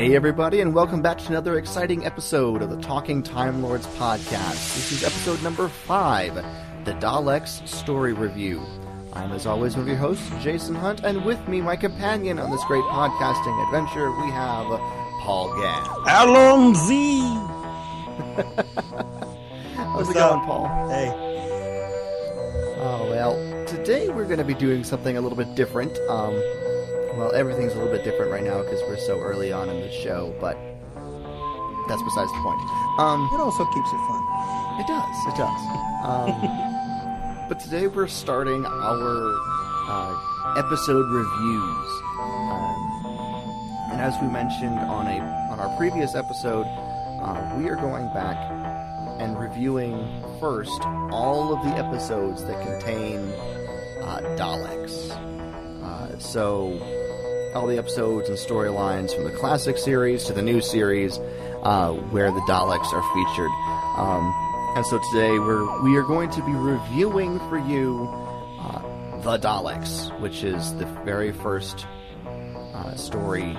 Hey, 0.00 0.16
everybody, 0.16 0.62
and 0.62 0.74
welcome 0.74 1.02
back 1.02 1.18
to 1.18 1.26
another 1.28 1.58
exciting 1.58 2.06
episode 2.06 2.62
of 2.62 2.70
the 2.70 2.78
Talking 2.78 3.22
Time 3.22 3.62
Lords 3.62 3.86
podcast. 3.86 4.74
This 4.74 4.92
is 4.92 5.04
episode 5.04 5.42
number 5.42 5.68
five, 5.68 6.34
the 6.86 6.92
Daleks 6.92 7.68
Story 7.68 8.14
Review. 8.14 8.62
I'm, 9.12 9.30
as 9.32 9.44
always, 9.44 9.74
one 9.74 9.82
of 9.82 9.88
your 9.88 9.98
hosts, 9.98 10.26
Jason 10.42 10.74
Hunt, 10.74 11.04
and 11.04 11.22
with 11.22 11.46
me, 11.46 11.60
my 11.60 11.76
companion 11.76 12.38
on 12.38 12.50
this 12.50 12.64
great 12.64 12.82
podcasting 12.84 13.66
adventure, 13.66 14.10
we 14.12 14.30
have 14.30 14.68
Paul 15.20 15.54
Gann. 15.60 15.84
Allons-y. 16.06 17.20
How's 19.76 19.96
What's 19.96 20.08
it 20.08 20.14
going? 20.14 20.40
Paul? 20.46 20.88
Hey, 20.88 21.12
Oh, 22.82 23.06
well, 23.10 23.66
today 23.66 24.08
we're 24.08 24.24
going 24.24 24.38
to 24.38 24.44
be 24.44 24.54
doing 24.54 24.82
something 24.82 25.18
a 25.18 25.20
little 25.20 25.36
bit 25.36 25.54
different. 25.54 25.94
Um, 26.08 26.42
well, 27.16 27.32
everything's 27.32 27.72
a 27.72 27.76
little 27.76 27.92
bit 27.92 28.04
different 28.04 28.30
right 28.30 28.44
now 28.44 28.62
because 28.62 28.80
we're 28.82 28.98
so 28.98 29.18
early 29.20 29.52
on 29.52 29.68
in 29.68 29.80
the 29.80 29.90
show, 29.90 30.34
but 30.40 30.56
that's 31.88 32.02
besides 32.02 32.30
the 32.30 32.40
point. 32.42 32.60
Um, 32.98 33.28
it 33.34 33.40
also 33.40 33.64
keeps 33.66 33.92
it 33.92 34.00
fun. 34.06 34.22
It 34.78 34.86
does. 34.86 35.26
It 35.26 35.36
does. 35.36 35.60
Um, 36.04 37.46
but 37.48 37.58
today 37.58 37.88
we're 37.88 38.06
starting 38.06 38.64
our 38.64 39.38
uh, 39.88 40.54
episode 40.56 41.10
reviews, 41.10 41.90
um, 42.20 42.90
and 43.90 44.00
as 44.00 44.14
we 44.22 44.28
mentioned 44.28 44.78
on 44.78 45.06
a 45.06 45.20
on 45.50 45.58
our 45.58 45.76
previous 45.76 46.14
episode, 46.14 46.64
uh, 46.64 47.56
we 47.58 47.68
are 47.68 47.76
going 47.76 48.06
back 48.14 48.36
and 49.18 49.38
reviewing 49.38 50.22
first 50.38 50.80
all 51.10 51.52
of 51.52 51.62
the 51.64 51.70
episodes 51.70 52.44
that 52.44 52.64
contain 52.64 53.18
uh, 54.02 54.20
Daleks. 54.38 55.10
Uh, 55.82 56.18
so 56.18 56.99
all 57.54 57.66
the 57.66 57.78
episodes 57.78 58.28
and 58.28 58.38
storylines 58.38 59.14
from 59.14 59.24
the 59.24 59.30
classic 59.30 59.76
series 59.76 60.24
to 60.24 60.32
the 60.32 60.42
new 60.42 60.60
series 60.60 61.18
uh, 61.62 61.92
where 62.10 62.30
the 62.30 62.40
Daleks 62.42 62.92
are 62.92 63.02
featured. 63.14 63.50
Um, 63.98 64.32
and 64.76 64.86
so 64.86 65.00
today 65.12 65.38
we're 65.38 65.82
we 65.82 65.96
are 65.96 66.02
going 66.04 66.30
to 66.30 66.42
be 66.44 66.52
reviewing 66.52 67.38
for 67.48 67.58
you 67.58 68.08
uh, 68.60 69.20
the 69.22 69.38
Daleks, 69.38 70.16
which 70.20 70.44
is 70.44 70.74
the 70.76 70.86
very 71.04 71.32
first 71.32 71.86
uh, 72.74 72.94
story 72.94 73.52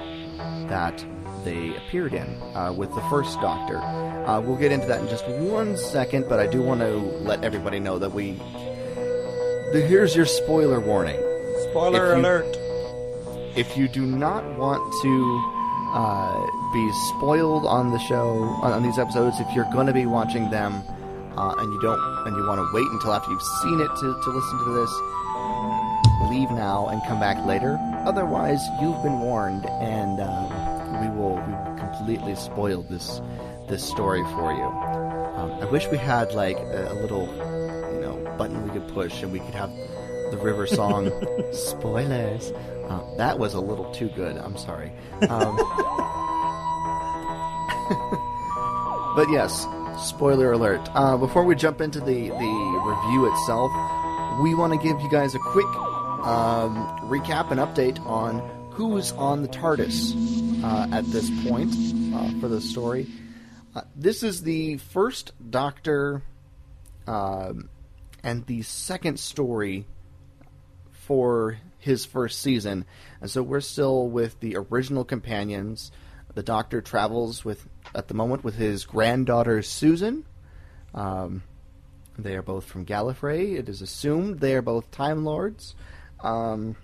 that 0.70 1.04
they 1.44 1.76
appeared 1.76 2.14
in 2.14 2.28
uh, 2.56 2.72
with 2.72 2.94
the 2.96 3.02
first 3.10 3.42
Doctor. 3.42 3.78
Uh, 3.78 4.40
we'll 4.40 4.56
get 4.58 4.72
into 4.72 4.88
that 4.88 5.02
in 5.02 5.10
just 5.10 5.28
one 5.28 5.76
second, 5.76 6.30
but 6.30 6.40
I 6.40 6.48
do 6.48 6.62
want 6.62 6.80
to 6.82 6.96
let 6.96 7.44
everybody 7.44 7.80
know 7.80 8.00
that 8.00 8.12
we. 8.14 8.34
The, 9.74 9.86
here's 9.88 10.16
your 10.16 10.26
spoiler 10.26 10.80
warning 10.80 11.20
Spoiler 11.70 12.16
you- 12.16 12.22
alert. 12.22 12.58
If 13.56 13.78
you 13.78 13.88
do 13.88 14.06
not 14.06 14.44
want 14.58 14.82
to 15.02 15.62
uh, 15.94 16.72
be 16.72 16.92
spoiled 17.10 17.66
on 17.66 17.92
the 17.92 18.00
show 18.00 18.44
on, 18.64 18.72
on 18.72 18.84
these 18.84 18.98
episodes, 18.98 19.40
if 19.40 19.48
you're 19.54 19.70
going 19.74 19.88
to 19.88 19.94
be 19.94 20.06
watching 20.06 20.50
them 20.50 20.84
uh, 21.38 21.56
and 21.58 21.74
you 21.74 21.82
don't 21.82 22.00
and 22.28 22.36
you 22.36 22.46
want 22.48 22.60
to 22.60 22.68
wait 22.74 22.88
until 22.92 23.14
after 23.14 23.32
you've 23.32 23.42
seen 23.42 23.80
it 23.80 23.90
to, 24.00 24.22
to 24.24 24.30
listen 24.30 24.58
to 24.60 24.72
this, 24.74 24.92
leave 26.30 26.50
now 26.52 26.88
and 26.88 27.02
come 27.08 27.20
back 27.20 27.44
later. 27.46 27.78
Otherwise, 28.06 28.62
you've 28.82 29.02
been 29.04 29.20
warned, 29.20 29.66
and 29.66 30.20
um, 30.22 31.02
we 31.02 31.10
will 31.10 31.36
we 31.36 31.80
completely 31.80 32.36
spoil 32.36 32.84
this 32.84 33.22
this 33.68 33.84
story 33.84 34.24
for 34.36 34.54
you. 34.54 34.64
Um, 34.64 35.52
I 35.62 35.66
wish 35.66 35.88
we 35.88 35.98
had 35.98 36.34
like 36.34 36.58
a, 36.58 36.92
a 36.92 36.96
little 36.96 37.28
you 37.94 38.02
know 38.02 38.36
button 38.38 38.64
we 38.64 38.70
could 38.72 38.88
push 38.94 39.24
and 39.24 39.32
we 39.32 39.40
could 39.40 39.56
have 39.56 39.72
the 40.32 40.38
river 40.38 40.66
song. 40.66 41.12
Spoilers. 41.54 42.52
Uh, 42.88 43.16
that 43.18 43.38
was 43.38 43.54
a 43.54 43.62
little 43.62 43.92
too 43.92 44.10
good. 44.10 44.38
I'm 44.38 44.58
sorry. 44.58 44.92
Um, 45.30 45.58
but 49.16 49.30
yes 49.30 49.68
spoiler 50.00 50.54
alert. 50.54 50.82
Uh, 50.96 51.18
before 51.18 51.44
we 51.44 51.54
jump 51.54 51.82
into 51.82 52.00
the, 52.00 52.30
the 52.30 52.82
review 52.86 53.32
itself 53.32 53.72
we 54.40 54.56
want 54.56 54.74
to 54.74 54.80
give 54.80 55.00
you 55.02 55.10
guys 55.10 55.36
a 55.36 55.40
quick 55.40 55.66
um, 56.26 56.88
recap 57.10 57.52
and 57.52 57.60
update 57.60 58.04
on 58.06 58.40
who's 58.72 59.12
on 59.14 59.42
the 59.42 59.48
tardis 59.48 60.14
uh, 60.64 60.88
at 60.96 61.06
this 61.08 61.30
point 61.48 61.74
uh, 62.16 62.40
for 62.40 62.48
the 62.48 62.62
story. 62.62 63.08
Uh, 63.76 63.82
this 63.96 64.24
is 64.24 64.44
the 64.44 64.78
first 64.78 65.34
doctor 65.50 66.24
um, 67.08 67.70
and 68.24 68.46
the 68.48 68.62
second 68.62 69.20
story 69.20 69.86
for 71.02 71.58
his 71.80 72.06
first 72.06 72.42
season. 72.42 72.86
And 73.20 73.30
so 73.30 73.42
we're 73.42 73.62
still 73.62 74.08
with 74.08 74.40
the 74.40 74.56
original 74.56 75.04
companions. 75.04 75.92
The 76.34 76.44
Doctor 76.44 76.82
travels 76.82 77.44
with, 77.44 77.68
at 77.96 78.08
the 78.08 78.14
moment, 78.14 78.44
with 78.44 78.56
his 78.56 78.86
granddaughter 78.86 79.62
Susan. 79.64 80.26
Um, 80.94 81.44
they 82.18 82.36
are 82.36 82.44
both 82.44 82.66
from 82.66 82.86
Gallifrey. 82.86 83.58
It 83.58 83.68
is 83.68 83.82
assumed 83.82 84.40
they 84.40 84.56
are 84.56 84.62
both 84.62 84.92
Time 84.92 85.26
Lords. 85.26 85.76
Um, 86.20 86.76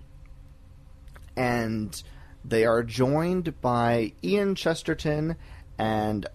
and 1.35 2.01
they 2.43 2.65
are 2.65 2.81
joined 2.81 3.61
by 3.61 4.13
Ian 4.23 4.55
Chesterton 4.55 5.35
and 5.77 6.25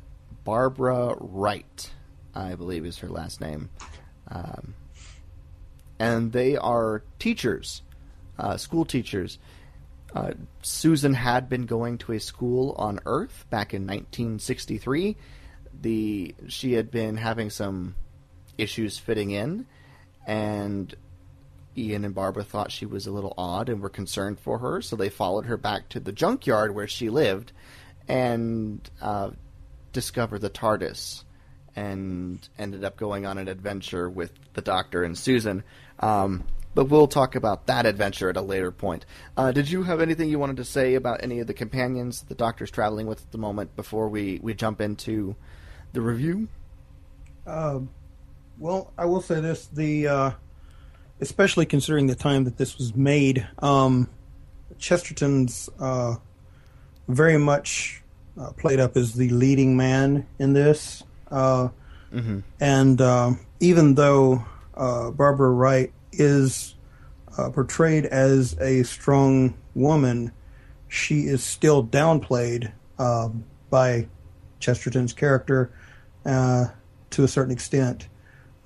Barbara 0.44 1.16
Wright, 1.18 1.90
I 2.34 2.54
believe 2.54 2.86
is 2.86 2.98
her 2.98 3.08
last 3.08 3.40
name. 3.40 3.70
Um, 4.28 4.74
and 6.02 6.32
they 6.32 6.56
are 6.56 7.04
teachers, 7.20 7.80
uh, 8.36 8.56
school 8.56 8.84
teachers. 8.84 9.38
Uh, 10.12 10.32
Susan 10.60 11.14
had 11.14 11.48
been 11.48 11.64
going 11.64 11.96
to 11.96 12.10
a 12.10 12.18
school 12.18 12.74
on 12.76 12.98
Earth 13.06 13.46
back 13.50 13.72
in 13.72 13.82
1963. 13.82 15.16
The 15.80 16.34
she 16.48 16.72
had 16.72 16.90
been 16.90 17.16
having 17.16 17.50
some 17.50 17.94
issues 18.58 18.98
fitting 18.98 19.30
in, 19.30 19.64
and 20.26 20.92
Ian 21.78 22.04
and 22.04 22.16
Barbara 22.16 22.42
thought 22.42 22.72
she 22.72 22.84
was 22.84 23.06
a 23.06 23.12
little 23.12 23.34
odd 23.38 23.68
and 23.68 23.80
were 23.80 23.88
concerned 23.88 24.40
for 24.40 24.58
her, 24.58 24.82
so 24.82 24.96
they 24.96 25.08
followed 25.08 25.46
her 25.46 25.56
back 25.56 25.88
to 25.90 26.00
the 26.00 26.12
junkyard 26.12 26.74
where 26.74 26.88
she 26.88 27.10
lived, 27.10 27.52
and 28.08 28.90
uh, 29.00 29.30
discovered 29.92 30.40
the 30.40 30.50
TARDIS 30.50 31.22
and 31.76 32.46
ended 32.58 32.84
up 32.84 32.96
going 32.96 33.24
on 33.24 33.38
an 33.38 33.48
adventure 33.48 34.08
with 34.08 34.32
the 34.54 34.62
Doctor 34.62 35.04
and 35.04 35.16
Susan. 35.16 35.62
Um, 36.02 36.44
but 36.74 36.86
we'll 36.86 37.06
talk 37.06 37.34
about 37.34 37.66
that 37.66 37.86
adventure 37.86 38.30
at 38.30 38.36
a 38.36 38.40
later 38.40 38.72
point. 38.72 39.04
Uh, 39.36 39.52
did 39.52 39.70
you 39.70 39.82
have 39.82 40.00
anything 40.00 40.28
you 40.28 40.38
wanted 40.38 40.56
to 40.56 40.64
say 40.64 40.94
about 40.94 41.22
any 41.22 41.38
of 41.38 41.46
the 41.46 41.54
companions 41.54 42.22
the 42.22 42.34
Doctor's 42.34 42.70
traveling 42.70 43.06
with 43.06 43.20
at 43.22 43.30
the 43.30 43.38
moment 43.38 43.76
before 43.76 44.08
we, 44.08 44.40
we 44.42 44.54
jump 44.54 44.80
into 44.80 45.36
the 45.92 46.00
review? 46.00 46.48
Um, 47.46 47.90
well, 48.58 48.92
I 48.96 49.04
will 49.04 49.20
say 49.20 49.40
this: 49.40 49.66
the 49.66 50.08
uh, 50.08 50.30
especially 51.20 51.66
considering 51.66 52.06
the 52.06 52.14
time 52.14 52.44
that 52.44 52.56
this 52.56 52.78
was 52.78 52.94
made, 52.94 53.46
um, 53.58 54.08
Chesterton's 54.78 55.68
uh, 55.78 56.16
very 57.08 57.38
much 57.38 58.02
uh, 58.40 58.52
played 58.52 58.80
up 58.80 58.96
as 58.96 59.14
the 59.14 59.28
leading 59.28 59.76
man 59.76 60.26
in 60.38 60.52
this. 60.52 61.02
Uh, 61.30 61.68
Mm-hmm. 62.12 62.40
And 62.60 63.00
uh, 63.00 63.32
even 63.60 63.94
though 63.94 64.44
uh, 64.74 65.10
Barbara 65.10 65.50
Wright 65.50 65.92
is 66.12 66.74
uh, 67.36 67.50
portrayed 67.50 68.06
as 68.06 68.58
a 68.60 68.82
strong 68.82 69.54
woman, 69.74 70.32
she 70.88 71.22
is 71.22 71.42
still 71.42 71.84
downplayed 71.84 72.72
um, 72.98 73.44
by 73.70 74.06
Chesterton's 74.60 75.12
character 75.12 75.72
uh, 76.26 76.66
to 77.10 77.24
a 77.24 77.28
certain 77.28 77.52
extent. 77.52 78.08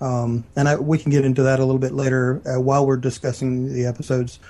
Um, 0.01 0.45
and 0.57 0.69
I, 0.69 0.77
we 0.77 0.99
can 0.99 1.11
get 1.11 1.25
into 1.25 1.45
that 1.45 1.59
a 1.59 1.65
little 1.65 1.79
bit 1.79 1.93
later 1.93 2.43
uh, 2.47 2.61
while 2.61 2.87
we're 2.87 2.97
discussing 2.97 3.73
the 3.73 3.87
episodes. 3.87 4.41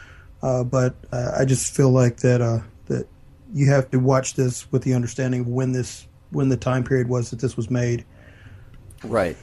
Uh, 0.43 0.64
but 0.64 0.94
uh, 1.12 1.32
I 1.38 1.44
just 1.44 1.75
feel 1.75 1.91
like 1.91 2.19
that 2.19 2.41
uh, 2.41 2.61
that 2.87 3.06
you 3.55 3.70
have 3.70 3.91
to 3.91 3.99
watch 3.99 4.35
this 4.35 4.70
with 4.73 4.82
the 4.82 4.94
understanding 4.94 5.41
of 5.41 5.49
when 5.49 5.73
this 5.73 6.06
when 6.31 6.49
the 6.49 6.56
time 6.56 6.85
period 6.85 7.08
was 7.08 7.31
that 7.31 7.41
this 7.41 7.56
was 7.56 7.70
made. 7.70 8.05
Right. 9.05 9.37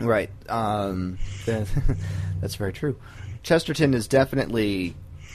Right. 0.00 0.30
Um, 0.48 1.18
that's 1.46 2.56
very 2.56 2.72
true. 2.72 2.98
Chesterton 3.42 3.94
is 3.94 4.08
definitely 4.08 4.94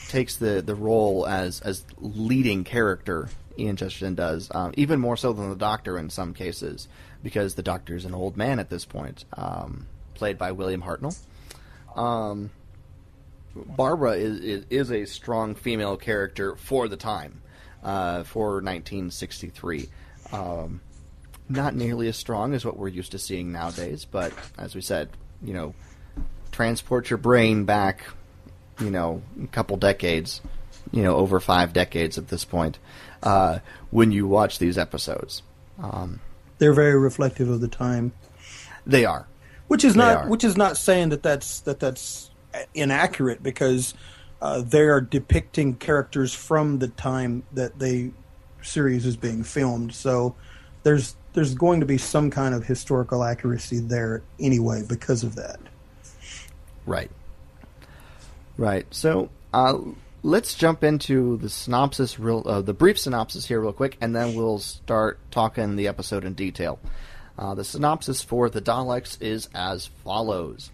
takes 0.09 0.35
the, 0.35 0.61
the 0.61 0.75
role 0.75 1.25
as 1.25 1.61
as 1.61 1.85
leading 1.99 2.63
character. 2.63 3.29
Ian 3.57 3.75
Chesterton 3.75 4.15
does, 4.15 4.49
um, 4.53 4.73
even 4.75 4.99
more 4.99 5.17
so 5.17 5.33
than 5.33 5.49
the 5.49 5.55
Doctor 5.55 5.97
in 5.97 6.09
some 6.09 6.33
cases, 6.33 6.87
because 7.21 7.55
the 7.55 7.63
Doctor 7.63 7.95
is 7.95 8.05
an 8.05 8.13
old 8.13 8.37
man 8.37 8.59
at 8.59 8.69
this 8.69 8.85
point, 8.85 9.25
um, 9.33 9.87
played 10.13 10.37
by 10.37 10.51
William 10.51 10.81
Hartnell. 10.81 11.17
Um, 11.95 12.49
Barbara 13.55 14.13
is, 14.13 14.39
is 14.39 14.65
is 14.69 14.91
a 14.91 15.05
strong 15.05 15.55
female 15.55 15.97
character 15.97 16.55
for 16.55 16.87
the 16.87 16.97
time, 16.97 17.41
uh, 17.83 18.23
for 18.23 18.55
1963. 18.55 19.89
Um, 20.31 20.81
not 21.51 21.75
nearly 21.75 22.07
as 22.07 22.18
strong 22.18 22.53
as 22.53 22.65
what 22.65 22.77
we're 22.77 22.88
used 22.88 23.12
to 23.12 23.19
seeing 23.19 23.51
nowadays, 23.51 24.06
but 24.09 24.33
as 24.57 24.75
we 24.75 24.81
said, 24.81 25.09
you 25.44 25.53
know, 25.53 25.74
transport 26.51 27.09
your 27.09 27.18
brain 27.18 27.65
back, 27.65 28.06
you 28.80 28.89
know, 28.89 29.21
a 29.44 29.48
couple 29.48 29.77
decades, 29.77 30.42
you 30.92 31.03
know, 31.03 31.15
over 31.15 31.39
five 31.39 31.74
decades 31.74 32.18
at 32.18 32.27
this 32.27 32.45
point, 32.45 32.80
uh, 33.24 33.59
when 33.89 34.12
you 34.12 34.27
watch 34.27 34.59
these 34.59 34.77
episodes. 34.77 35.44
Um, 35.81 36.19
They're 36.57 36.74
very 36.74 36.98
reflective 36.98 37.50
of 37.50 37.62
the 37.62 37.68
time, 37.68 38.13
they 38.86 39.06
are. 39.06 39.27
which 39.68 39.83
is 39.83 39.95
not 39.95 40.27
which 40.27 40.44
is 40.44 40.57
not 40.57 40.77
saying 40.77 41.09
that 41.09 41.24
that's 41.24 41.62
that 41.62 41.80
that's 41.80 42.30
inaccurate 42.74 43.42
because 43.42 43.94
uh, 44.42 44.62
they 44.62 44.81
are 44.81 45.00
depicting 45.01 45.75
characters 45.75 46.33
from 46.33 46.80
the 46.80 46.88
time 46.88 47.44
that 47.54 47.80
the 47.80 48.12
series 48.62 49.06
is 49.06 49.15
being 49.15 49.44
filmed. 49.44 49.94
So 49.94 50.36
there's 50.83 51.15
there's 51.33 51.54
going 51.54 51.80
to 51.80 51.86
be 51.86 51.98
some 51.98 52.30
kind 52.30 52.54
of 52.54 52.66
historical 52.66 53.24
accuracy 53.24 53.80
there 53.80 54.22
anyway 54.39 54.83
because 54.88 55.24
of 55.24 55.36
that. 55.36 55.60
Right. 56.86 57.12
Right. 58.57 58.86
So 58.92 59.30
uh, 59.54 59.78
let's 60.24 60.56
jump 60.56 60.83
into 60.83 61.38
the 61.38 61.50
synopsis, 61.50 62.19
real 62.19 62.44
uh, 62.45 62.62
the 62.62 62.74
brief 62.74 63.00
synopsis 63.00 63.45
here, 63.45 63.62
real 63.62 63.74
quick, 63.74 63.98
and 64.01 64.16
then 64.16 64.36
we'll 64.36 64.60
start 64.60 65.19
talking 65.31 65.75
the 65.75 65.88
episode 65.88 66.25
in 66.25 66.33
detail. 66.33 66.80
Uh, 67.38 67.56
the 67.56 67.63
synopsis 67.63 68.22
for 68.22 68.50
the 68.50 68.62
Daleks 68.62 69.22
is 69.22 69.50
as 69.56 69.88
follows: 69.88 70.72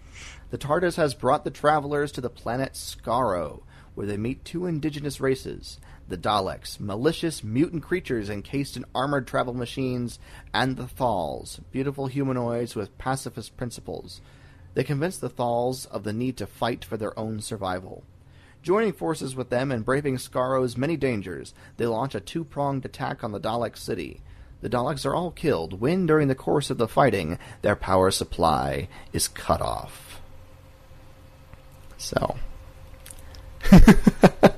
The 0.50 0.58
TARDIS 0.58 0.96
has 0.96 1.14
brought 1.14 1.44
the 1.44 1.50
travelers 1.50 2.12
to 2.12 2.20
the 2.20 2.30
planet 2.30 2.72
Skaro, 2.72 3.62
where 3.94 4.06
they 4.06 4.16
meet 4.16 4.44
two 4.44 4.66
indigenous 4.66 5.20
races. 5.20 5.78
The 6.08 6.16
Daleks, 6.16 6.80
malicious 6.80 7.44
mutant 7.44 7.82
creatures 7.82 8.30
encased 8.30 8.78
in 8.78 8.86
armored 8.94 9.26
travel 9.26 9.52
machines, 9.52 10.18
and 10.54 10.76
the 10.76 10.86
Thals, 10.86 11.60
beautiful 11.70 12.06
humanoids 12.06 12.74
with 12.74 12.96
pacifist 12.96 13.58
principles. 13.58 14.22
They 14.72 14.84
convince 14.84 15.18
the 15.18 15.28
Thals 15.28 15.84
of 15.86 16.04
the 16.04 16.14
need 16.14 16.38
to 16.38 16.46
fight 16.46 16.82
for 16.82 16.96
their 16.96 17.18
own 17.18 17.40
survival. 17.40 18.04
Joining 18.62 18.92
forces 18.92 19.36
with 19.36 19.50
them 19.50 19.70
and 19.70 19.84
braving 19.84 20.16
Skaro's 20.16 20.78
many 20.78 20.96
dangers, 20.96 21.52
they 21.76 21.86
launch 21.86 22.14
a 22.14 22.20
two 22.20 22.42
pronged 22.42 22.86
attack 22.86 23.22
on 23.22 23.32
the 23.32 23.40
Dalek 23.40 23.76
city. 23.76 24.22
The 24.62 24.70
Daleks 24.70 25.04
are 25.04 25.14
all 25.14 25.30
killed 25.30 25.80
when, 25.80 26.06
during 26.06 26.28
the 26.28 26.34
course 26.34 26.70
of 26.70 26.78
the 26.78 26.88
fighting, 26.88 27.38
their 27.62 27.76
power 27.76 28.10
supply 28.10 28.88
is 29.12 29.28
cut 29.28 29.60
off. 29.60 30.20
So. 31.98 32.36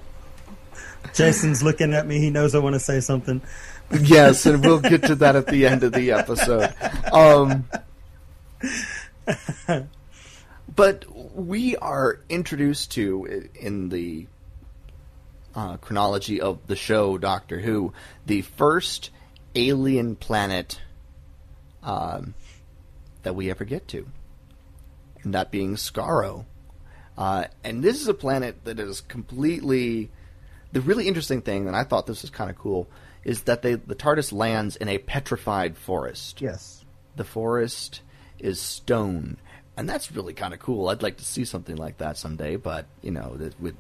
Jason's 1.15 1.63
looking 1.63 1.95
at 1.95 2.07
me. 2.07 2.19
He 2.19 2.31
knows 2.31 2.55
I 2.55 2.59
want 2.59 2.75
to 2.75 2.81
say 2.81 3.01
something. 3.01 3.41
yes, 4.01 4.47
and 4.47 4.65
we'll 4.65 4.81
get 4.81 5.05
to 5.05 5.17
that 5.17 5.37
at 5.37 5.47
the 5.47 5.67
end 5.67 5.83
of 5.83 5.93
the 5.93 6.13
episode. 6.13 6.75
Um, 7.13 7.69
but 10.75 11.05
we 11.35 11.77
are 11.77 12.21
introduced 12.29 12.93
to 12.93 13.49
in 13.55 13.89
the 13.89 14.27
uh, 15.55 15.77
chronology 15.79 16.41
of 16.41 16.67
the 16.67 16.77
show 16.77 17.19
Doctor 17.19 17.61
Who 17.61 17.93
the 18.27 18.43
first 18.43 19.11
alien 19.55 20.15
planet 20.17 20.81
um, 21.83 22.35
that 23.23 23.35
we 23.35 23.51
ever 23.51 23.65
get 23.65 23.89
to, 23.89 24.07
and 25.23 25.35
that 25.35 25.51
being 25.51 25.75
Skaro. 25.75 26.45
Uh, 27.19 27.45
and 27.65 27.83
this 27.83 28.01
is 28.01 28.09
a 28.09 28.15
planet 28.15 28.65
that 28.65 28.79
is 28.79 29.01
completely. 29.01 30.11
The 30.73 30.81
really 30.81 31.09
interesting 31.09 31.43
thing, 31.43 31.67
and 31.67 31.77
I 31.77 31.85
thought 31.85 32.07
this 32.07 32.23
was 32.23 32.31
kind 32.31 32.51
of 32.51 32.57
cool, 32.57 32.89
is 33.25 33.43
that 33.43 33.63
they 33.63 33.75
the 33.75 33.95
TARDIS 33.95 34.33
lands 34.33 34.77
in 34.77 34.89
a 34.89 34.99
petrified 34.99 35.77
forest. 35.77 36.41
Yes. 36.41 36.85
The 37.17 37.25
forest 37.25 38.03
is 38.39 38.61
stone, 38.61 39.37
and 39.77 39.89
that's 39.89 40.13
really 40.13 40.33
kind 40.33 40.55
of 40.55 40.61
cool. 40.61 40.89
I'd 40.89 41.03
like 41.03 41.17
to 41.19 41.25
see 41.25 41.45
something 41.45 41.77
like 41.77 41.99
that 41.99 42.17
someday, 42.17 42.57
but 42.57 42.87
you 43.03 43.11
know, 43.11 43.37
it 43.41 43.55
would 43.61 43.77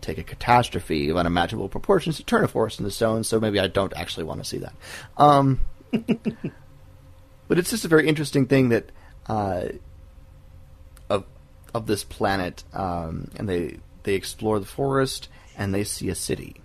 take 0.00 0.18
a 0.18 0.22
catastrophe 0.22 1.10
of 1.10 1.16
unimaginable 1.16 1.68
proportions 1.68 2.16
to 2.16 2.24
turn 2.24 2.44
a 2.44 2.48
forest 2.48 2.78
into 2.78 2.90
stone. 2.90 3.22
So 3.24 3.38
maybe 3.38 3.60
I 3.60 3.68
don't 3.68 3.92
actually 3.94 4.24
want 4.24 4.42
to 4.42 4.48
see 4.48 4.58
that. 4.58 4.74
Um, 5.16 5.60
but 5.90 7.58
it's 7.58 7.70
just 7.70 7.84
a 7.84 7.88
very 7.88 8.08
interesting 8.08 8.46
thing 8.46 8.70
that 8.70 8.90
uh, 9.26 9.68
of 11.08 11.24
of 11.74 11.86
this 11.86 12.04
planet, 12.04 12.64
um, 12.72 13.30
and 13.36 13.48
they 13.48 13.78
they 14.02 14.14
explore 14.14 14.58
the 14.58 14.66
forest 14.66 15.28
and 15.60 15.74
they 15.74 15.84
see 15.84 16.08
a 16.08 16.14
city, 16.14 16.56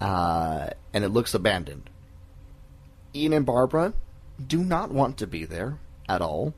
uh, 0.00 0.70
and 0.94 1.04
it 1.04 1.10
looks 1.10 1.34
abandoned. 1.34 1.90
Ian 3.14 3.34
and 3.34 3.46
Barbara 3.46 3.92
do 4.44 4.64
not 4.64 4.90
want 4.90 5.18
to 5.18 5.26
be 5.26 5.44
there 5.44 5.78
at 6.08 6.22
all. 6.22 6.54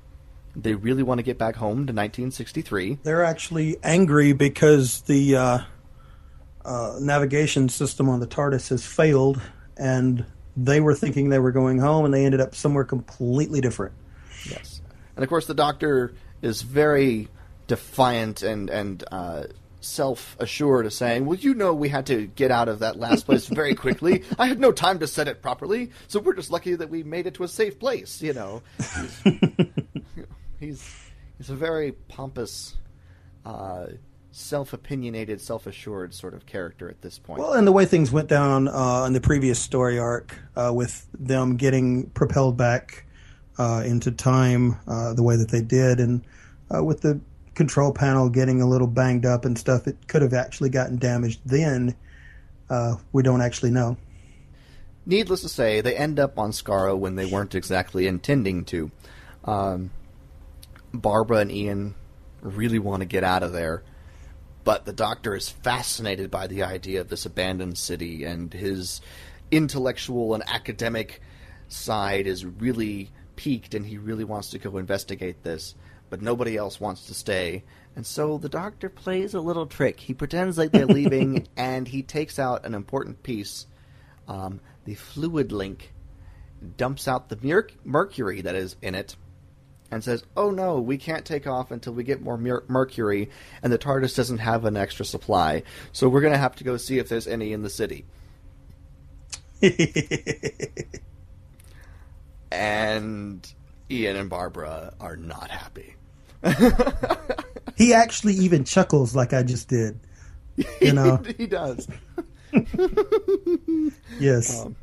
They 0.55 0.75
really 0.75 1.03
want 1.03 1.19
to 1.19 1.23
get 1.23 1.37
back 1.37 1.57
home 1.57 1.87
to 1.87 1.93
1963. 1.93 3.01
They're 3.03 3.25
actually 3.25 3.77
angry 3.83 4.33
because 4.33 5.03
the 5.03 5.37
uh, 5.37 5.59
uh, 6.65 6.99
navigation 7.01 7.69
system 7.69 8.09
on 8.09 8.21
the 8.21 8.27
TARDIS 8.27 8.69
has 8.69 8.87
failed, 8.87 9.43
and 9.77 10.25
they 10.57 10.81
were 10.81 10.95
thinking 10.95 11.29
they 11.31 11.41
were 11.41 11.53
going 11.53 11.79
home, 11.79 12.05
and 12.05 12.15
they 12.15 12.25
ended 12.25 12.41
up 12.41 12.55
somewhere 12.55 12.85
completely 12.85 13.61
different. 13.61 13.93
Yes, 14.49 14.81
and 15.17 15.25
of 15.25 15.29
course 15.29 15.47
the 15.47 15.55
Doctor 15.55 16.15
is 16.43 16.63
very 16.63 17.29
defiant 17.67 18.43
and 18.43 18.71
and 18.71 19.03
uh, 19.11 19.45
self 19.81 20.37
assured, 20.39 20.93
saying, 20.93 21.27
"Well, 21.27 21.39
you 21.39 21.55
know, 21.55 21.75
we 21.75 21.89
had 21.89 22.07
to 22.07 22.27
get 22.27 22.51
out 22.51 22.69
of 22.69 22.81
that 22.81 22.99
last 22.99 23.27
place 23.27 23.47
very 23.47 23.75
quickly. 23.75 24.25
I 24.39 24.47
had 24.47 24.61
no 24.61 24.73
time 24.73 24.99
to 25.01 25.07
set 25.07 25.29
it 25.29 25.43
properly, 25.43 25.91
so 26.09 26.21
we're 26.21 26.35
just 26.35 26.51
lucky 26.51 26.75
that 26.75 26.91
we 26.91 27.03
made 27.03 27.27
it 27.27 27.35
to 27.35 27.45
a 27.45 27.49
safe 27.49 27.79
place." 27.79 28.23
You 28.23 28.35
know, 28.35 28.63
he's 28.79 29.23
he's, 30.61 30.95
he's 31.39 31.51
a 31.51 31.57
very 31.57 31.93
pompous. 31.93 32.77
Uh, 33.45 33.87
self-opinionated, 34.39 35.41
self-assured 35.41 36.13
sort 36.13 36.35
of 36.35 36.45
character 36.45 36.91
at 36.91 37.01
this 37.01 37.19
point. 37.19 37.41
Well, 37.41 37.55
and 37.55 37.67
the 37.67 37.73
way 37.73 37.87
things 37.87 38.13
went 38.13 38.29
down 38.29 38.69
uh, 38.69 39.05
in 39.07 39.15
the 39.15 39.21
previous 39.21 39.59
story 39.59 39.99
arc, 39.99 40.39
uh, 40.55 40.71
with 40.75 41.07
them 41.19 41.57
getting 41.57 42.11
propelled 42.11 42.59
back 42.59 43.07
uh, 43.59 43.83
into 43.87 44.11
time 44.11 44.79
uh, 44.87 45.15
the 45.15 45.23
way 45.23 45.37
that 45.37 45.51
they 45.51 45.63
did, 45.63 46.01
and 46.01 46.23
uh, 46.75 46.85
with 46.85 47.01
the 47.01 47.19
control 47.57 47.91
panel 47.93 48.29
getting 48.29 48.61
a 48.61 48.69
little 48.69 48.87
banged 48.87 49.27
up 49.27 49.45
and 49.45 49.59
stuff, 49.59 49.89
it 49.89 50.07
could 50.07 50.23
have 50.23 50.35
actually 50.35 50.69
gotten 50.69 50.99
damaged 50.99 51.41
then. 51.45 51.97
Uh, 52.71 52.97
we 53.13 53.23
don't 53.23 53.41
actually 53.41 53.71
know. 53.71 53.97
Needless 55.07 55.41
to 55.43 55.49
say, 55.49 55.81
they 55.81 55.97
end 55.97 56.21
up 56.21 56.39
on 56.39 56.51
Skaro 56.51 56.97
when 56.97 57.17
they 57.17 57.27
weren't 57.27 57.55
exactly 57.55 58.07
intending 58.07 58.65
to. 58.67 58.91
Um, 59.45 59.91
Barbara 60.93 61.39
and 61.39 61.51
Ian 61.51 61.95
really 62.43 62.79
want 62.79 63.01
to 63.01 63.07
get 63.07 63.25
out 63.25 63.43
of 63.43 63.53
there, 63.53 63.83
but 64.65 64.85
the 64.85 64.93
Doctor 64.93 65.35
is 65.35 65.49
fascinated 65.49 66.31
by 66.31 66.49
the 66.49 66.65
idea 66.65 67.01
of 67.01 67.09
this 67.09 67.25
abandoned 67.25 67.79
city, 67.79 68.25
and 68.25 68.53
his 68.53 69.01
intellectual 69.51 70.35
and 70.35 70.43
academic 70.49 71.23
side 71.69 72.27
is 72.27 72.45
really 72.45 73.11
peaked, 73.37 73.75
and 73.75 73.87
he 73.87 73.97
really 73.97 74.25
wants 74.25 74.51
to 74.51 74.59
go 74.59 74.77
investigate 74.77 75.43
this. 75.43 75.75
But 76.09 76.23
nobody 76.23 76.57
else 76.57 76.81
wants 76.81 77.07
to 77.07 77.15
stay, 77.15 77.65
And 77.97 78.07
so 78.07 78.39
the 78.39 78.49
doctor 78.49 78.89
plays 78.89 79.35
a 79.35 79.41
little 79.41 79.67
trick. 79.67 79.99
He 80.01 80.15
pretends 80.15 80.59
like 80.59 80.71
they're 80.71 80.87
leaving, 80.87 81.49
and 81.57 81.89
he 81.89 82.03
takes 82.03 82.39
out 82.39 82.65
an 82.67 82.75
important 82.75 83.23
piece, 83.23 83.67
um, 84.29 84.61
the 84.85 84.95
fluid 84.95 85.51
link, 85.51 85.93
dumps 86.77 87.09
out 87.09 87.29
the 87.29 87.39
mer- 87.43 87.69
mercury 87.85 88.41
that 88.43 88.55
is 88.55 88.77
in 88.83 88.95
it, 88.95 89.17
and 89.91 90.05
says, 90.05 90.25
"Oh 90.37 90.51
no, 90.51 90.79
we 90.81 90.99
can't 90.99 91.25
take 91.25 91.47
off 91.47 91.71
until 91.71 91.95
we 91.95 92.05
get 92.05 92.21
more 92.21 92.37
mer- 92.37 92.65
mercury, 92.69 93.31
and 93.63 93.73
the 93.73 93.79
TARDIS 93.79 94.15
doesn't 94.15 94.39
have 94.39 94.65
an 94.65 94.77
extra 94.77 95.05
supply. 95.05 95.63
So 95.93 96.09
we're 96.09 96.21
going 96.21 96.33
to 96.33 96.39
have 96.39 96.57
to 96.57 96.65
go 96.65 96.77
see 96.77 96.99
if 96.99 97.09
there's 97.09 97.27
any 97.27 97.53
in 97.53 97.63
the 97.63 97.71
city." 97.71 98.05
and 102.53 103.53
Ian 103.91 104.17
and 104.17 104.31
Barbara 104.31 104.95
are 105.01 105.17
not 105.17 105.51
happy. 105.51 105.96
he 107.77 107.93
actually 107.93 108.35
even 108.35 108.65
chuckles 108.65 109.15
like 109.15 109.33
I 109.33 109.43
just 109.43 109.69
did. 109.69 110.01
You 110.81 110.93
know, 110.93 111.17
he, 111.17 111.33
he 111.39 111.47
does. 111.47 111.89
yes. 114.21 114.65
Um, 114.65 114.77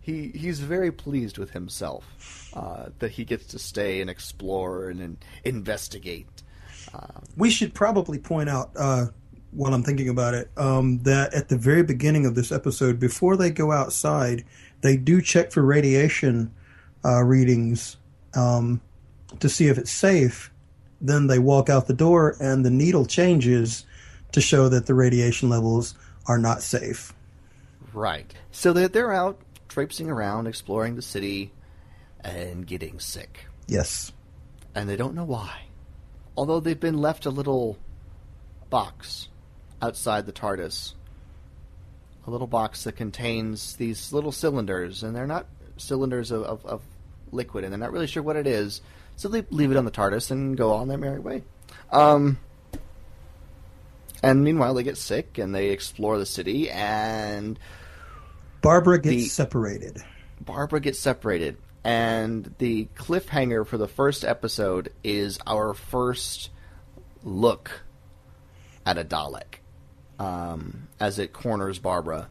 he 0.00 0.28
he's 0.28 0.60
very 0.60 0.90
pleased 0.90 1.38
with 1.38 1.50
himself 1.50 2.50
uh, 2.54 2.86
that 2.98 3.10
he 3.10 3.24
gets 3.24 3.46
to 3.48 3.58
stay 3.58 4.00
and 4.00 4.08
explore 4.08 4.88
and, 4.88 5.00
and 5.00 5.24
investigate. 5.44 6.42
Um, 6.94 7.24
we 7.36 7.50
should 7.50 7.74
probably 7.74 8.18
point 8.18 8.48
out 8.48 8.70
uh, 8.76 9.06
while 9.50 9.74
I'm 9.74 9.82
thinking 9.82 10.08
about 10.08 10.34
it 10.34 10.50
um, 10.56 10.98
that 11.02 11.34
at 11.34 11.48
the 11.48 11.56
very 11.56 11.82
beginning 11.82 12.26
of 12.26 12.34
this 12.34 12.52
episode, 12.52 12.98
before 12.98 13.36
they 13.36 13.50
go 13.50 13.72
outside, 13.72 14.44
they 14.80 14.96
do 14.96 15.20
check 15.20 15.52
for 15.52 15.62
radiation 15.62 16.54
uh, 17.04 17.22
readings 17.22 17.96
um, 18.34 18.80
to 19.40 19.48
see 19.48 19.68
if 19.68 19.78
it's 19.78 19.90
safe. 19.90 20.50
Then 21.00 21.26
they 21.26 21.38
walk 21.38 21.68
out 21.68 21.86
the 21.86 21.94
door, 21.94 22.36
and 22.40 22.64
the 22.64 22.70
needle 22.70 23.06
changes 23.06 23.84
to 24.32 24.40
show 24.40 24.68
that 24.68 24.86
the 24.86 24.94
radiation 24.94 25.48
levels 25.48 25.94
are 26.26 26.38
not 26.38 26.62
safe. 26.62 27.12
Right. 27.92 28.32
So 28.50 28.72
they're, 28.72 28.88
they're 28.88 29.12
out 29.12 29.38
traipsing 29.68 30.10
around, 30.10 30.46
exploring 30.46 30.96
the 30.96 31.02
city, 31.02 31.52
and 32.20 32.66
getting 32.66 32.98
sick. 32.98 33.46
Yes. 33.66 34.12
And 34.74 34.88
they 34.88 34.96
don't 34.96 35.14
know 35.14 35.24
why. 35.24 35.62
Although 36.36 36.60
they've 36.60 36.78
been 36.78 36.98
left 36.98 37.26
a 37.26 37.30
little 37.30 37.78
box 38.70 39.28
outside 39.80 40.26
the 40.26 40.32
TARDIS. 40.32 40.94
A 42.26 42.30
little 42.30 42.46
box 42.46 42.84
that 42.84 42.96
contains 42.96 43.76
these 43.76 44.12
little 44.12 44.32
cylinders, 44.32 45.02
and 45.02 45.16
they're 45.16 45.26
not 45.26 45.46
cylinders 45.76 46.30
of, 46.30 46.42
of, 46.42 46.66
of 46.66 46.82
liquid, 47.32 47.64
and 47.64 47.72
they're 47.72 47.78
not 47.78 47.92
really 47.92 48.06
sure 48.06 48.22
what 48.22 48.36
it 48.36 48.46
is. 48.46 48.80
So 49.18 49.28
they 49.28 49.44
leave 49.50 49.72
it 49.72 49.76
on 49.76 49.84
the 49.84 49.90
TARDIS 49.90 50.30
and 50.30 50.56
go 50.56 50.72
on 50.72 50.86
their 50.86 50.96
merry 50.96 51.18
way. 51.18 51.42
Um, 51.90 52.38
and 54.22 54.44
meanwhile, 54.44 54.74
they 54.74 54.84
get 54.84 54.96
sick 54.96 55.38
and 55.38 55.52
they 55.52 55.70
explore 55.70 56.18
the 56.18 56.24
city, 56.26 56.70
and 56.70 57.58
Barbara 58.62 59.00
gets 59.00 59.14
The- 59.16 59.24
separated. 59.26 60.02
Barbara 60.40 60.78
gets 60.80 61.00
separated. 61.00 61.56
And 61.82 62.54
the 62.58 62.88
cliffhanger 62.96 63.66
for 63.66 63.76
the 63.76 63.88
first 63.88 64.24
episode 64.24 64.92
is 65.02 65.38
our 65.46 65.74
first 65.74 66.50
look 67.24 67.82
at 68.86 68.98
a 68.98 69.04
Dalek 69.04 69.58
um, 70.20 70.86
as 71.00 71.18
it 71.18 71.32
corners 71.32 71.80
Barbara. 71.80 72.28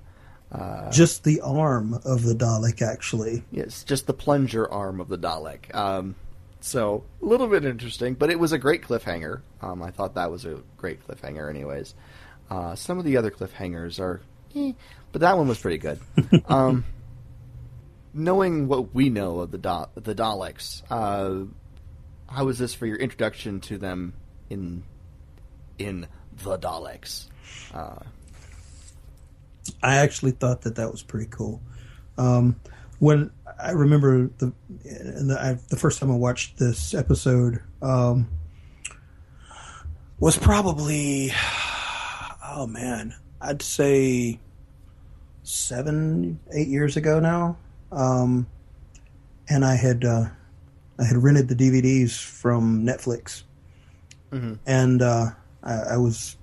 Uh, 0.51 0.89
Just 0.91 1.25
the 1.25 1.41
arm 1.41 1.95
of 2.05 2.23
the 2.23 2.33
Dalek, 2.33 2.81
actually. 2.81 3.43
Yes, 3.51 3.83
just 3.83 4.07
the 4.07 4.13
plunger 4.13 4.69
arm 4.71 5.01
of 5.01 5.09
the 5.09 5.17
Dalek. 5.17 5.73
Um, 5.75 6.15
so 6.59 7.03
a 7.21 7.25
little 7.25 7.47
bit 7.47 7.65
interesting, 7.65 8.13
but 8.13 8.29
it 8.29 8.39
was 8.39 8.51
a 8.51 8.57
great 8.57 8.83
cliffhanger. 8.83 9.41
Um, 9.61 9.81
I 9.81 9.91
thought 9.91 10.15
that 10.15 10.31
was 10.31 10.45
a 10.45 10.61
great 10.77 11.05
cliffhanger, 11.07 11.49
anyways. 11.49 11.93
Uh, 12.49 12.75
some 12.75 12.97
of 12.97 13.05
the 13.05 13.17
other 13.17 13.31
cliffhangers 13.31 13.99
are, 13.99 14.21
eh, 14.55 14.73
but 15.11 15.21
that 15.21 15.37
one 15.37 15.47
was 15.47 15.59
pretty 15.59 15.77
good. 15.77 15.99
um, 16.47 16.85
knowing 18.13 18.67
what 18.67 18.93
we 18.93 19.09
know 19.09 19.39
of 19.39 19.51
the 19.51 19.57
da- 19.57 19.87
the 19.95 20.15
Daleks, 20.15 20.83
uh, 20.89 21.45
how 22.31 22.45
was 22.45 22.57
this 22.57 22.73
for 22.73 22.85
your 22.85 22.97
introduction 22.97 23.59
to 23.61 23.77
them 23.77 24.13
in 24.49 24.83
in 25.77 26.07
the 26.43 26.57
Daleks? 26.57 27.27
Uh, 27.73 27.99
I 29.83 29.97
actually 29.97 30.31
thought 30.31 30.61
that 30.61 30.75
that 30.75 30.91
was 30.91 31.03
pretty 31.03 31.27
cool. 31.29 31.61
Um, 32.17 32.59
when 32.99 33.31
I 33.61 33.71
remember 33.71 34.29
the 34.37 34.53
the, 34.83 35.37
I, 35.39 35.57
the 35.69 35.77
first 35.77 35.99
time 35.99 36.11
I 36.11 36.15
watched 36.15 36.57
this 36.57 36.93
episode 36.93 37.61
um, 37.81 38.27
was 40.19 40.37
probably 40.37 41.31
oh 42.45 42.67
man, 42.67 43.13
I'd 43.41 43.61
say 43.61 44.39
seven 45.43 46.39
eight 46.53 46.67
years 46.67 46.97
ago 46.97 47.19
now, 47.19 47.57
um, 47.91 48.47
and 49.49 49.63
I 49.63 49.75
had 49.75 50.03
uh, 50.05 50.25
I 50.99 51.03
had 51.03 51.17
rented 51.17 51.47
the 51.47 51.55
DVDs 51.55 52.19
from 52.21 52.83
Netflix, 52.85 53.43
Mhm. 54.31 54.59
and 54.65 55.01
uh, 55.01 55.27
I, 55.63 55.73
I 55.73 55.97
was 55.97 56.35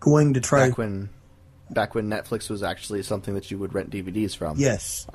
going 0.00 0.34
to 0.34 0.40
try 0.40 0.68
back 0.68 0.78
when 0.78 1.08
back 1.70 1.94
when 1.94 2.08
Netflix 2.08 2.50
was 2.50 2.62
actually 2.62 3.02
something 3.02 3.34
that 3.34 3.50
you 3.50 3.58
would 3.58 3.74
rent 3.74 3.90
DVDs 3.90 4.36
from. 4.36 4.58
Yes. 4.58 5.06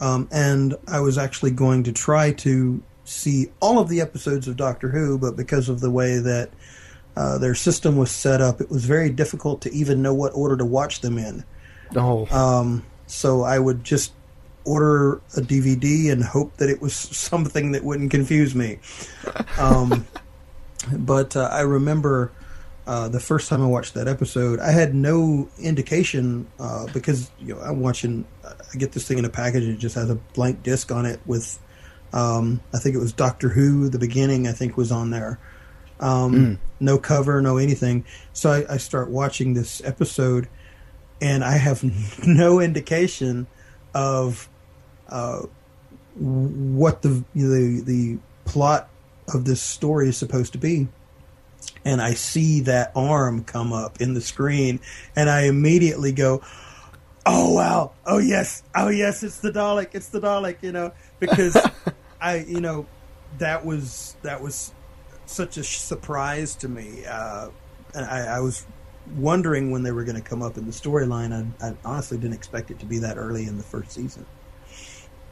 Um, 0.00 0.28
and 0.30 0.74
I 0.86 1.00
was 1.00 1.18
actually 1.18 1.50
going 1.50 1.84
to 1.84 1.92
try 1.92 2.32
to 2.32 2.82
see 3.04 3.46
all 3.60 3.78
of 3.78 3.88
the 3.88 4.00
episodes 4.00 4.46
of 4.46 4.56
Doctor 4.56 4.88
Who, 4.90 5.18
but 5.18 5.36
because 5.36 5.68
of 5.68 5.80
the 5.80 5.90
way 5.90 6.18
that 6.18 6.50
uh, 7.16 7.38
their 7.38 7.54
system 7.54 7.96
was 7.96 8.10
set 8.10 8.40
up, 8.40 8.60
it 8.60 8.70
was 8.70 8.84
very 8.84 9.10
difficult 9.10 9.62
to 9.62 9.72
even 9.72 10.02
know 10.02 10.14
what 10.14 10.32
order 10.34 10.56
to 10.56 10.64
watch 10.64 11.00
them 11.00 11.18
in. 11.18 11.44
Oh, 11.96 12.26
Um, 12.30 12.84
so 13.06 13.42
I 13.42 13.58
would 13.58 13.82
just 13.82 14.12
order 14.64 15.14
a 15.36 15.40
DVD 15.40 16.12
and 16.12 16.22
hope 16.22 16.58
that 16.58 16.68
it 16.68 16.80
was 16.80 16.94
something 16.94 17.72
that 17.72 17.82
wouldn't 17.82 18.10
confuse 18.10 18.54
me. 18.54 18.78
Um, 19.58 20.06
but 20.92 21.34
uh, 21.36 21.48
I 21.50 21.62
remember 21.62 22.30
uh, 22.88 23.06
the 23.06 23.20
first 23.20 23.50
time 23.50 23.62
I 23.62 23.66
watched 23.66 23.92
that 23.94 24.08
episode, 24.08 24.60
I 24.60 24.70
had 24.70 24.94
no 24.94 25.46
indication 25.60 26.46
uh, 26.58 26.86
because 26.94 27.30
you 27.38 27.54
know 27.54 27.60
I'm 27.60 27.80
watching. 27.80 28.24
I 28.44 28.78
get 28.78 28.92
this 28.92 29.06
thing 29.06 29.18
in 29.18 29.26
a 29.26 29.28
package; 29.28 29.64
it 29.64 29.76
just 29.76 29.94
has 29.94 30.08
a 30.08 30.14
blank 30.32 30.62
disc 30.62 30.90
on 30.90 31.04
it 31.04 31.20
with. 31.26 31.60
Um, 32.14 32.62
I 32.72 32.78
think 32.78 32.96
it 32.96 32.98
was 32.98 33.12
Doctor 33.12 33.50
Who. 33.50 33.90
The 33.90 33.98
beginning, 33.98 34.48
I 34.48 34.52
think, 34.52 34.78
was 34.78 34.90
on 34.90 35.10
there. 35.10 35.38
Um, 36.00 36.58
No 36.80 36.96
cover, 36.96 37.42
no 37.42 37.58
anything. 37.58 38.06
So 38.32 38.50
I, 38.50 38.74
I 38.74 38.76
start 38.78 39.10
watching 39.10 39.52
this 39.52 39.84
episode, 39.84 40.48
and 41.20 41.44
I 41.44 41.58
have 41.58 41.84
no 42.26 42.58
indication 42.58 43.46
of 43.92 44.48
uh, 45.10 45.40
what 46.14 47.02
the 47.02 47.22
the 47.34 47.82
the 47.84 48.18
plot 48.46 48.88
of 49.34 49.44
this 49.44 49.60
story 49.60 50.08
is 50.08 50.16
supposed 50.16 50.52
to 50.52 50.58
be. 50.58 50.88
And 51.84 52.00
I 52.00 52.14
see 52.14 52.60
that 52.62 52.92
arm 52.94 53.44
come 53.44 53.72
up 53.72 54.00
in 54.00 54.14
the 54.14 54.20
screen, 54.20 54.80
and 55.16 55.30
I 55.30 55.42
immediately 55.42 56.12
go, 56.12 56.42
"Oh 57.24 57.54
wow! 57.54 57.92
Oh 58.06 58.18
yes! 58.18 58.62
Oh 58.74 58.88
yes! 58.88 59.22
It's 59.22 59.38
the 59.38 59.52
Dalek! 59.52 59.90
It's 59.92 60.08
the 60.08 60.20
Dalek!" 60.20 60.62
You 60.62 60.72
know, 60.72 60.92
because 61.20 61.56
I, 62.20 62.38
you 62.38 62.60
know, 62.60 62.86
that 63.38 63.64
was 63.64 64.16
that 64.22 64.42
was 64.42 64.72
such 65.26 65.56
a 65.56 65.64
surprise 65.64 66.56
to 66.56 66.68
me. 66.68 67.04
Uh, 67.06 67.50
and 67.94 68.04
I, 68.04 68.36
I 68.36 68.40
was 68.40 68.66
wondering 69.16 69.70
when 69.70 69.82
they 69.82 69.92
were 69.92 70.04
going 70.04 70.16
to 70.16 70.22
come 70.22 70.42
up 70.42 70.56
in 70.58 70.66
the 70.66 70.72
storyline. 70.72 71.32
I, 71.62 71.68
I 71.68 71.74
honestly 71.84 72.18
didn't 72.18 72.34
expect 72.34 72.70
it 72.70 72.78
to 72.80 72.86
be 72.86 72.98
that 72.98 73.16
early 73.16 73.46
in 73.46 73.56
the 73.56 73.64
first 73.64 73.92
season. 73.92 74.26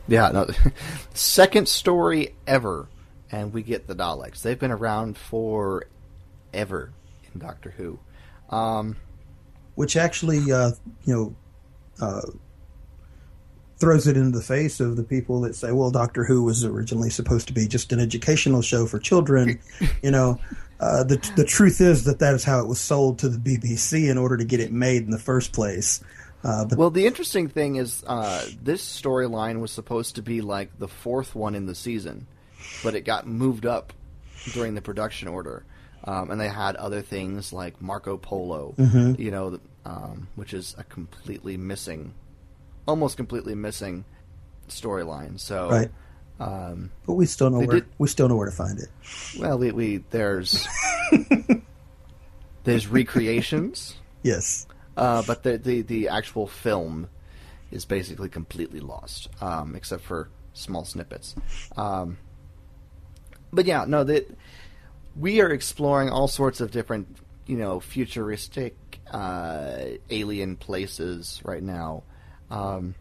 yeah. 0.08 0.30
No, 0.30 0.46
second 1.14 1.68
story 1.68 2.34
ever, 2.46 2.88
and 3.30 3.52
we 3.52 3.62
get 3.62 3.86
the 3.86 3.94
Daleks. 3.94 4.42
They've 4.42 4.58
been 4.58 4.70
around 4.70 5.18
for 5.18 5.86
ever 6.56 6.92
in 7.32 7.40
Doctor 7.40 7.70
Who. 7.70 7.98
Um, 8.50 8.96
which 9.74 9.96
actually, 9.96 10.50
uh, 10.50 10.70
you 11.04 11.14
know, 11.14 11.36
uh, 12.00 12.22
throws 13.78 14.06
it 14.06 14.16
into 14.16 14.36
the 14.36 14.44
face 14.44 14.80
of 14.80 14.96
the 14.96 15.02
people 15.04 15.42
that 15.42 15.54
say, 15.54 15.72
"Well, 15.72 15.90
Doctor 15.90 16.24
Who 16.24 16.42
was 16.42 16.64
originally 16.64 17.10
supposed 17.10 17.48
to 17.48 17.52
be 17.52 17.68
just 17.68 17.92
an 17.92 18.00
educational 18.00 18.62
show 18.62 18.86
for 18.86 18.98
children." 18.98 19.60
you 20.02 20.10
know, 20.10 20.40
uh, 20.80 21.04
the 21.04 21.16
the 21.36 21.44
truth 21.44 21.80
is 21.80 22.04
that 22.04 22.18
that 22.18 22.34
is 22.34 22.44
how 22.44 22.60
it 22.60 22.66
was 22.66 22.80
sold 22.80 23.18
to 23.20 23.28
the 23.28 23.38
BBC 23.38 24.10
in 24.10 24.18
order 24.18 24.36
to 24.36 24.44
get 24.44 24.60
it 24.60 24.72
made 24.72 25.02
in 25.02 25.10
the 25.10 25.18
first 25.18 25.52
place. 25.52 26.02
Uh, 26.44 26.64
but 26.64 26.78
well, 26.78 26.90
the 26.90 27.06
interesting 27.06 27.48
thing 27.48 27.76
is 27.76 28.04
uh, 28.06 28.46
this 28.62 28.82
storyline 28.82 29.60
was 29.60 29.72
supposed 29.72 30.16
to 30.16 30.22
be 30.22 30.40
like 30.40 30.78
the 30.78 30.88
fourth 30.88 31.34
one 31.34 31.54
in 31.54 31.66
the 31.66 31.74
season, 31.74 32.26
but 32.82 32.94
it 32.94 33.02
got 33.02 33.26
moved 33.26 33.66
up 33.66 33.92
during 34.52 34.74
the 34.74 34.82
production 34.82 35.28
order. 35.28 35.64
Um, 36.06 36.30
and 36.30 36.40
they 36.40 36.48
had 36.48 36.76
other 36.76 37.02
things 37.02 37.52
like 37.52 37.82
Marco 37.82 38.16
Polo, 38.16 38.74
you 39.18 39.30
know, 39.30 39.58
um, 39.84 40.28
which 40.36 40.54
is 40.54 40.74
a 40.78 40.84
completely 40.84 41.56
missing, 41.56 42.14
almost 42.86 43.16
completely 43.16 43.54
missing 43.56 44.04
storyline. 44.68 45.38
So 45.40 45.68
Right. 45.70 45.90
Um, 46.38 46.90
but 47.06 47.14
we 47.14 47.24
still 47.26 47.48
know 47.50 47.58
where 47.60 47.80
did- 47.80 47.86
we 47.98 48.08
still 48.08 48.28
know 48.28 48.36
where 48.36 48.44
to 48.48 48.54
find 48.54 48.78
it. 48.78 48.88
well, 49.40 49.58
we, 49.58 49.72
we 49.72 49.96
there's 50.10 50.66
there's 52.64 52.86
recreations, 52.88 53.96
Yes. 54.22 54.66
uh, 54.96 55.22
but 55.26 55.42
the, 55.42 55.56
the 55.58 55.82
the 55.82 56.08
actual 56.08 56.46
film 56.46 57.08
is 57.70 57.84
basically 57.84 58.28
completely 58.28 58.80
lost, 58.80 59.28
um, 59.40 59.74
except 59.76 60.02
for 60.04 60.28
small 60.52 60.84
snippets. 60.84 61.34
Um, 61.76 62.18
but 63.52 63.64
yeah, 63.66 63.84
no, 63.86 64.04
that 64.04 64.28
we 65.18 65.40
are 65.40 65.50
exploring 65.50 66.10
all 66.10 66.28
sorts 66.28 66.60
of 66.60 66.70
different, 66.70 67.16
you 67.46 67.56
know, 67.56 67.80
futuristic 67.80 68.76
uh, 69.10 69.78
alien 70.10 70.56
places 70.56 71.40
right 71.44 71.62
now. 71.62 72.02
Um, 72.50 72.94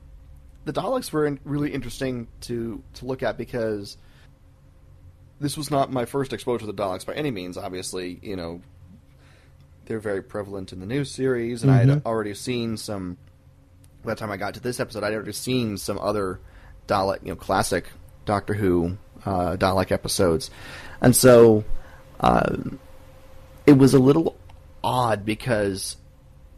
the 0.66 0.74
Daleks 0.74 1.12
were 1.12 1.26
in- 1.28 1.40
really 1.44 1.72
interesting 1.74 2.28
to 2.42 2.82
to 2.96 3.06
look 3.06 3.22
at 3.24 3.38
because 3.38 3.98
this 5.40 5.58
was 5.58 5.70
not 5.70 5.92
my 5.92 6.06
first 6.06 6.32
exposure 6.34 6.66
to 6.66 6.72
the 6.72 6.74
Daleks 6.74 7.06
by 7.06 7.14
any 7.14 7.32
means. 7.32 7.58
Obviously, 7.58 8.20
you 8.22 8.36
know, 8.36 8.62
they're 9.86 10.00
very 10.00 10.24
prevalent 10.24 10.74
in 10.74 10.80
the 10.80 10.86
new 10.86 11.04
series, 11.06 11.62
and 11.62 11.72
I 11.72 11.78
had 11.78 11.88
Mhm. 11.90 12.06
already 12.06 12.34
seen 12.34 12.78
some. 12.78 13.18
By 14.04 14.14
the 14.14 14.20
time 14.20 14.32
I 14.32 14.38
got 14.38 14.54
to 14.54 14.60
this 14.60 14.80
episode, 14.80 15.04
I'd 15.04 15.14
already 15.14 15.32
seen 15.34 15.78
some 15.78 15.98
other 16.00 16.40
Dalek, 16.88 17.24
you 17.24 17.30
know, 17.30 17.36
classic 17.36 17.90
Doctor 18.26 18.54
Who 18.54 18.98
uh, 19.26 19.56
Dalek 19.58 19.92
episodes, 19.92 20.50
and 21.02 21.16
so 21.16 21.64
uh, 22.20 22.56
it 23.66 23.74
was 23.78 23.94
a 23.94 24.00
little 24.00 24.36
odd 24.84 25.26
because 25.26 25.98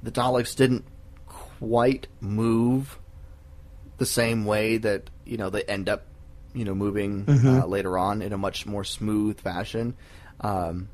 the 0.04 0.12
Daleks 0.12 0.56
didn't 0.56 0.86
quite 1.26 2.08
move 2.22 2.98
the 3.98 4.06
same 4.06 4.46
way 4.46 4.78
that 4.78 5.10
you 5.26 5.38
know 5.38 5.50
they 5.50 5.64
end 5.64 5.90
up 5.90 6.06
you 6.54 6.64
know 6.66 6.76
moving 6.76 7.26
Mhm. 7.26 7.62
uh, 7.64 7.66
later 7.66 7.98
on 7.98 8.22
in 8.22 8.34
a 8.34 8.38
much 8.38 8.66
more 8.66 8.84
smooth 8.84 9.40
fashion. 9.40 9.96
Um, 10.42 10.90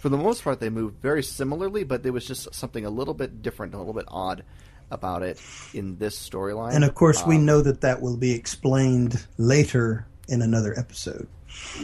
for 0.00 0.08
the 0.08 0.16
most 0.16 0.44
part, 0.44 0.60
they 0.60 0.68
moved 0.70 1.00
very 1.02 1.22
similarly, 1.22 1.82
but 1.82 2.02
there 2.04 2.12
was 2.12 2.24
just 2.26 2.54
something 2.54 2.84
a 2.84 2.90
little 2.90 3.14
bit 3.14 3.42
different, 3.42 3.74
a 3.74 3.78
little 3.78 3.92
bit 3.94 4.04
odd 4.08 4.44
about 4.90 5.22
it 5.24 5.40
in 5.74 5.96
this 5.98 6.16
storyline. 6.16 6.72
And 6.74 6.84
of 6.84 6.94
course, 6.94 7.24
we 7.26 7.36
Um, 7.36 7.46
know 7.46 7.60
that 7.62 7.80
that 7.80 8.00
will 8.00 8.16
be 8.16 8.30
explained 8.32 9.26
later 9.38 10.06
in 10.28 10.42
another 10.42 10.78
episode. 10.78 11.26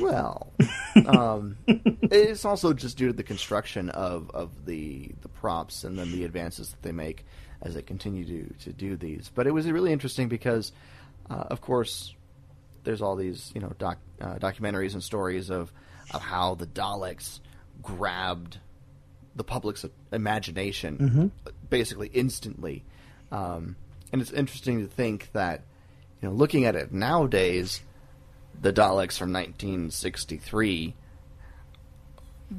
Well, 0.00 0.52
um, 1.06 1.56
it's 1.66 2.44
also 2.44 2.72
just 2.72 2.96
due 2.98 3.08
to 3.08 3.12
the 3.12 3.22
construction 3.22 3.90
of, 3.90 4.30
of 4.30 4.66
the 4.66 5.10
the 5.20 5.28
props 5.28 5.84
and 5.84 5.98
then 5.98 6.12
the 6.12 6.24
advances 6.24 6.70
that 6.70 6.82
they 6.82 6.92
make 6.92 7.24
as 7.62 7.74
they 7.74 7.82
continue 7.82 8.24
to, 8.24 8.54
to 8.64 8.72
do 8.72 8.96
these. 8.96 9.30
But 9.34 9.46
it 9.46 9.52
was 9.52 9.70
really 9.70 9.92
interesting 9.92 10.28
because, 10.28 10.72
uh, 11.30 11.44
of 11.48 11.60
course, 11.60 12.14
there's 12.84 13.02
all 13.02 13.16
these 13.16 13.52
you 13.54 13.60
know 13.60 13.72
doc, 13.78 13.98
uh, 14.20 14.36
documentaries 14.36 14.94
and 14.94 15.02
stories 15.02 15.50
of 15.50 15.72
of 16.12 16.22
how 16.22 16.54
the 16.54 16.66
Daleks 16.66 17.40
grabbed 17.80 18.58
the 19.34 19.44
public's 19.44 19.84
imagination 20.12 21.32
basically 21.70 22.08
instantly. 22.08 22.84
Um, 23.30 23.76
and 24.12 24.20
it's 24.20 24.30
interesting 24.30 24.80
to 24.80 24.86
think 24.86 25.30
that, 25.32 25.62
you 26.20 26.28
know, 26.28 26.34
looking 26.34 26.66
at 26.66 26.76
it 26.76 26.92
nowadays, 26.92 27.80
the 28.60 28.72
Daleks 28.72 29.18
from 29.18 29.32
1963 29.32 30.94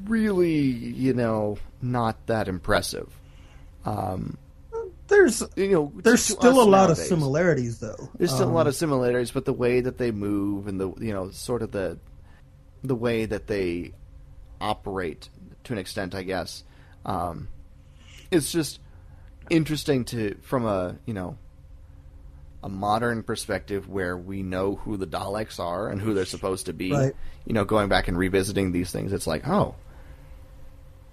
really, 0.06 0.58
you 0.60 1.14
know, 1.14 1.58
not 1.80 2.26
that 2.26 2.48
impressive. 2.48 3.08
Um, 3.84 4.38
There's 5.06 5.42
you 5.56 5.70
know, 5.70 5.92
there's 5.96 6.22
still 6.22 6.60
a 6.60 6.64
lot 6.64 6.90
of 6.90 6.96
similarities, 6.96 7.78
though. 7.78 8.08
There's 8.18 8.32
still 8.32 8.46
a 8.46 8.48
Um, 8.48 8.54
lot 8.54 8.66
of 8.66 8.74
similarities, 8.74 9.30
but 9.30 9.44
the 9.44 9.52
way 9.52 9.80
that 9.80 9.98
they 9.98 10.10
move 10.10 10.66
and 10.66 10.80
the 10.80 10.92
you 10.98 11.12
know 11.12 11.30
sort 11.30 11.62
of 11.62 11.70
the 11.72 11.98
the 12.82 12.94
way 12.94 13.24
that 13.26 13.46
they 13.46 13.92
operate 14.60 15.28
to 15.64 15.72
an 15.72 15.78
extent, 15.78 16.14
I 16.14 16.22
guess, 16.22 16.64
um, 17.04 17.48
it's 18.30 18.50
just 18.50 18.80
interesting 19.50 20.04
to 20.06 20.36
from 20.42 20.64
a 20.66 20.96
you 21.06 21.14
know 21.14 21.36
a 22.64 22.68
modern 22.68 23.22
perspective 23.22 23.90
where 23.90 24.16
we 24.16 24.42
know 24.42 24.76
who 24.76 24.96
the 24.96 25.06
Daleks 25.06 25.60
are 25.60 25.90
and 25.90 26.00
who 26.00 26.14
they're 26.14 26.24
supposed 26.24 26.64
to 26.66 26.72
be. 26.72 26.90
Right. 26.90 27.14
You 27.44 27.52
know, 27.52 27.66
going 27.66 27.90
back 27.90 28.08
and 28.08 28.16
revisiting 28.16 28.72
these 28.72 28.90
things, 28.90 29.12
it's 29.12 29.26
like, 29.26 29.46
oh, 29.46 29.74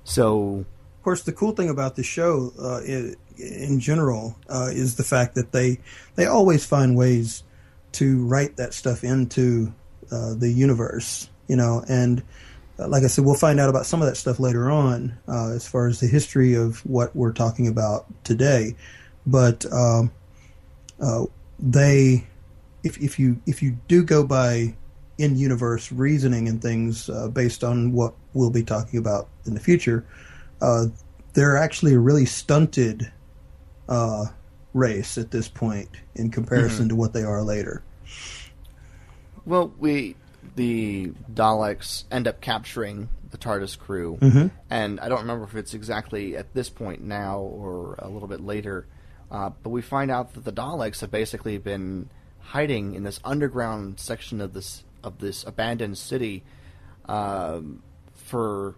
so 0.05 0.65
Of 0.97 1.03
course, 1.03 1.23
the 1.23 1.33
cool 1.33 1.51
thing 1.51 1.69
about 1.69 1.95
the 1.95 2.03
show, 2.03 2.53
uh, 2.57 2.81
in 3.37 3.79
general, 3.79 4.37
uh, 4.49 4.69
is 4.71 4.95
the 4.95 5.03
fact 5.03 5.35
that 5.35 5.51
they 5.51 5.79
they 6.15 6.25
always 6.25 6.65
find 6.65 6.95
ways 6.95 7.43
to 7.93 8.25
write 8.25 8.55
that 8.57 8.73
stuff 8.73 9.03
into 9.03 9.73
uh, 10.09 10.35
the 10.35 10.49
universe. 10.49 11.29
You 11.47 11.57
know, 11.57 11.83
and 11.89 12.23
uh, 12.79 12.87
like 12.87 13.03
I 13.03 13.07
said, 13.07 13.25
we'll 13.25 13.35
find 13.35 13.59
out 13.59 13.69
about 13.69 13.85
some 13.85 14.01
of 14.01 14.07
that 14.07 14.15
stuff 14.15 14.39
later 14.39 14.71
on, 14.71 15.17
uh, 15.27 15.49
as 15.49 15.67
far 15.67 15.87
as 15.87 15.99
the 15.99 16.07
history 16.07 16.53
of 16.53 16.85
what 16.85 17.13
we're 17.13 17.33
talking 17.33 17.67
about 17.67 18.05
today. 18.23 18.75
But 19.25 19.65
um, 19.71 20.11
uh, 21.01 21.25
they, 21.61 22.27
if 22.83 22.97
if 22.99 23.19
you 23.19 23.39
if 23.45 23.61
you 23.61 23.77
do 23.87 24.03
go 24.03 24.25
by 24.25 24.75
in 25.17 25.37
universe 25.37 25.91
reasoning 25.91 26.47
and 26.47 26.61
things 26.61 27.09
uh, 27.09 27.27
based 27.27 27.63
on 27.63 27.91
what 27.91 28.13
we'll 28.33 28.49
be 28.49 28.63
talking 28.63 28.97
about 28.99 29.27
in 29.45 29.53
the 29.53 29.59
future, 29.59 30.05
uh, 30.61 30.85
they're 31.33 31.57
actually 31.57 31.93
a 31.93 31.99
really 31.99 32.25
stunted 32.25 33.11
uh, 33.87 34.25
race 34.73 35.17
at 35.17 35.31
this 35.31 35.47
point 35.47 35.89
in 36.15 36.31
comparison 36.31 36.89
to 36.89 36.95
what 36.95 37.13
they 37.13 37.23
are 37.23 37.43
later. 37.43 37.83
Well, 39.45 39.73
we 39.79 40.15
the 40.55 41.11
Daleks 41.33 42.03
end 42.11 42.27
up 42.27 42.41
capturing 42.41 43.09
the 43.29 43.37
TARDIS 43.37 43.77
crew, 43.77 44.17
Mhm. 44.19 44.51
and 44.69 44.99
I 44.99 45.07
don't 45.07 45.21
remember 45.21 45.45
if 45.45 45.55
it's 45.55 45.73
exactly 45.73 46.35
at 46.35 46.53
this 46.53 46.69
point 46.69 47.01
now 47.01 47.39
or 47.39 47.95
a 47.99 48.09
little 48.09 48.27
bit 48.27 48.41
later, 48.41 48.87
uh, 49.31 49.49
but 49.63 49.69
we 49.69 49.81
find 49.81 50.11
out 50.11 50.33
that 50.33 50.43
the 50.45 50.51
Daleks 50.53 50.99
have 51.01 51.09
basically 51.11 51.57
been 51.57 52.09
hiding 52.39 52.93
in 52.95 53.03
this 53.03 53.19
underground 53.23 53.99
section 53.99 54.41
of 54.41 54.53
this 54.53 54.83
of 55.03 55.17
this 55.19 55.43
abandoned 55.45 55.97
city 55.97 56.43
um, 57.05 57.81
for 58.13 58.75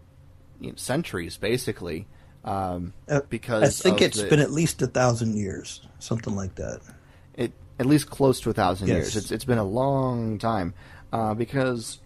you 0.61 0.69
know, 0.69 0.75
centuries, 0.77 1.35
basically. 1.37 2.07
Um, 2.45 2.93
Uh, 3.09 3.21
because 3.29 3.63
I 3.63 3.89
think 3.89 4.01
it's 4.01 4.21
the- 4.21 4.29
been 4.29 4.39
at 4.39 4.51
least 4.51 4.81
a 4.81 4.87
thousand 4.87 5.35
years, 5.35 5.81
something 5.99 6.35
like 6.35 6.55
that. 6.55 6.79
it 7.35 7.51
at 7.79 7.85
least 7.85 8.09
close 8.09 8.39
to 8.41 8.49
a 8.49 8.53
thousand 8.53 8.87
Yes. 8.89 8.95
years. 8.97 9.15
It's 9.15 9.31
it's 9.31 9.45
been 9.45 9.57
a 9.57 9.63
long 9.63 10.37
time 10.39 10.73
uh, 11.11 11.33
because 11.33 11.99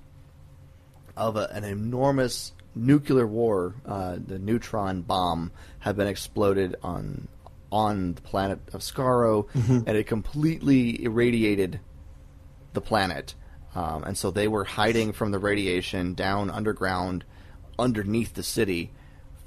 of 1.16 1.36
a, 1.36 1.48
an 1.52 1.64
enormous 1.64 2.54
nuclear 2.76 3.26
war. 3.28 3.74
Uh, 3.86 4.18
the 4.26 4.38
neutron 4.40 5.02
bomb 5.02 5.52
had 5.80 5.98
been 5.98 6.08
exploded 6.08 6.76
on 6.84 7.28
on 7.72 8.14
the 8.14 8.22
planet 8.22 8.60
of 8.74 8.82
Skaro, 8.82 9.48
and 9.56 9.90
it 9.90 10.08
completely 10.08 11.04
irradiated 11.04 11.80
the 12.74 12.82
planet. 12.82 13.36
Um, 13.76 14.04
and 14.04 14.18
so 14.18 14.32
they 14.32 14.48
were 14.48 14.64
hiding 14.64 15.14
from 15.14 15.32
the 15.32 15.40
radiation 15.40 16.14
down 16.14 16.50
underground, 16.50 17.26
underneath 17.78 18.34
the 18.34 18.44
city, 18.44 18.92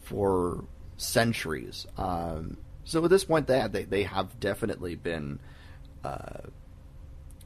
for 0.03 0.65
centuries. 0.97 1.87
Um, 1.97 2.57
so 2.85 3.03
at 3.05 3.11
this 3.11 3.25
point, 3.25 3.47
they 3.47 3.67
they, 3.69 3.85
they 3.85 4.03
have 4.03 4.39
definitely 4.39 4.95
been 4.97 5.41
uh, 6.05 6.41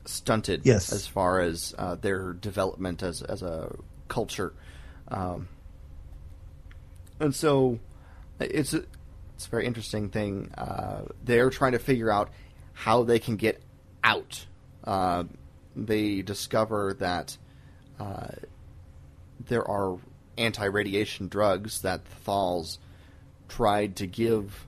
stunted 0.04 0.62
Yes. 0.64 0.92
as 0.92 1.06
far 1.06 1.40
as 1.40 1.74
uh, 1.78 1.94
their 1.94 2.32
development 2.32 3.02
as 3.02 3.22
as 3.22 3.42
a 3.42 3.74
culture. 4.08 4.52
Um, 5.08 5.48
and 7.20 7.34
so 7.34 7.78
it's 8.40 8.74
a, 8.74 8.84
it's 9.34 9.46
a 9.46 9.50
very 9.50 9.66
interesting 9.66 10.08
thing. 10.10 10.50
Uh, 10.56 11.02
they're 11.24 11.50
trying 11.50 11.72
to 11.72 11.78
figure 11.78 12.10
out 12.10 12.30
how 12.72 13.02
they 13.02 13.18
can 13.18 13.36
get 13.36 13.62
out. 14.02 14.46
Uh, 14.84 15.24
they 15.76 16.22
discover 16.22 16.94
that 17.00 17.36
uh, 17.98 18.28
there 19.46 19.68
are 19.68 19.96
anti-radiation 20.38 21.28
drugs 21.28 21.82
that 21.82 22.04
the 22.04 22.30
Thals 22.30 22.78
tried 23.48 23.96
to 23.96 24.06
give 24.06 24.66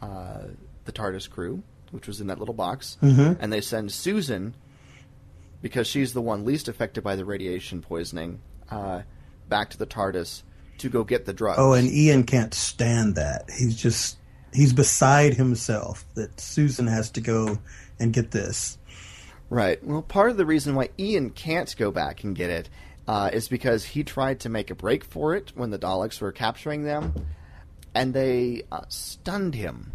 uh, 0.00 0.42
the 0.84 0.92
TARDIS 0.92 1.30
crew, 1.30 1.62
which 1.92 2.06
was 2.06 2.20
in 2.20 2.26
that 2.26 2.38
little 2.38 2.54
box, 2.54 2.96
Mhm. 3.02 3.36
and 3.40 3.52
they 3.52 3.60
send 3.60 3.92
Susan 3.92 4.54
because 5.60 5.86
she's 5.86 6.12
the 6.12 6.20
one 6.20 6.44
least 6.44 6.66
affected 6.68 7.04
by 7.04 7.14
the 7.14 7.24
radiation 7.24 7.80
poisoning 7.82 8.40
uh, 8.70 9.02
back 9.48 9.70
to 9.70 9.78
the 9.78 9.86
TARDIS 9.86 10.42
to 10.78 10.88
go 10.88 11.04
get 11.04 11.24
the 11.24 11.32
drugs. 11.32 11.58
Oh, 11.58 11.72
and 11.72 11.88
Ian 11.90 12.24
can't 12.24 12.54
stand 12.54 13.16
that. 13.16 13.50
He's 13.50 13.76
just 13.76 14.16
he's 14.52 14.72
beside 14.72 15.34
himself 15.34 16.04
that 16.14 16.40
Susan 16.40 16.86
has 16.86 17.10
to 17.12 17.20
go 17.20 17.58
and 17.98 18.12
get 18.12 18.30
this. 18.30 18.78
Right. 19.50 19.82
Well, 19.84 20.02
part 20.02 20.30
of 20.30 20.36
the 20.36 20.46
reason 20.46 20.74
why 20.74 20.90
Ian 20.98 21.30
can't 21.30 21.74
go 21.76 21.90
back 21.90 22.24
and 22.24 22.34
get 22.34 22.50
it 22.50 22.70
uh, 23.06 23.30
is 23.32 23.48
because 23.48 23.84
he 23.84 24.02
tried 24.02 24.40
to 24.40 24.48
make 24.48 24.70
a 24.70 24.74
break 24.74 25.04
for 25.04 25.34
it 25.34 25.52
when 25.54 25.70
the 25.70 25.78
Daleks 25.78 26.20
were 26.20 26.32
capturing 26.32 26.84
them, 26.84 27.26
and 27.94 28.14
they 28.14 28.62
uh, 28.72 28.82
stunned 28.88 29.54
him. 29.54 29.92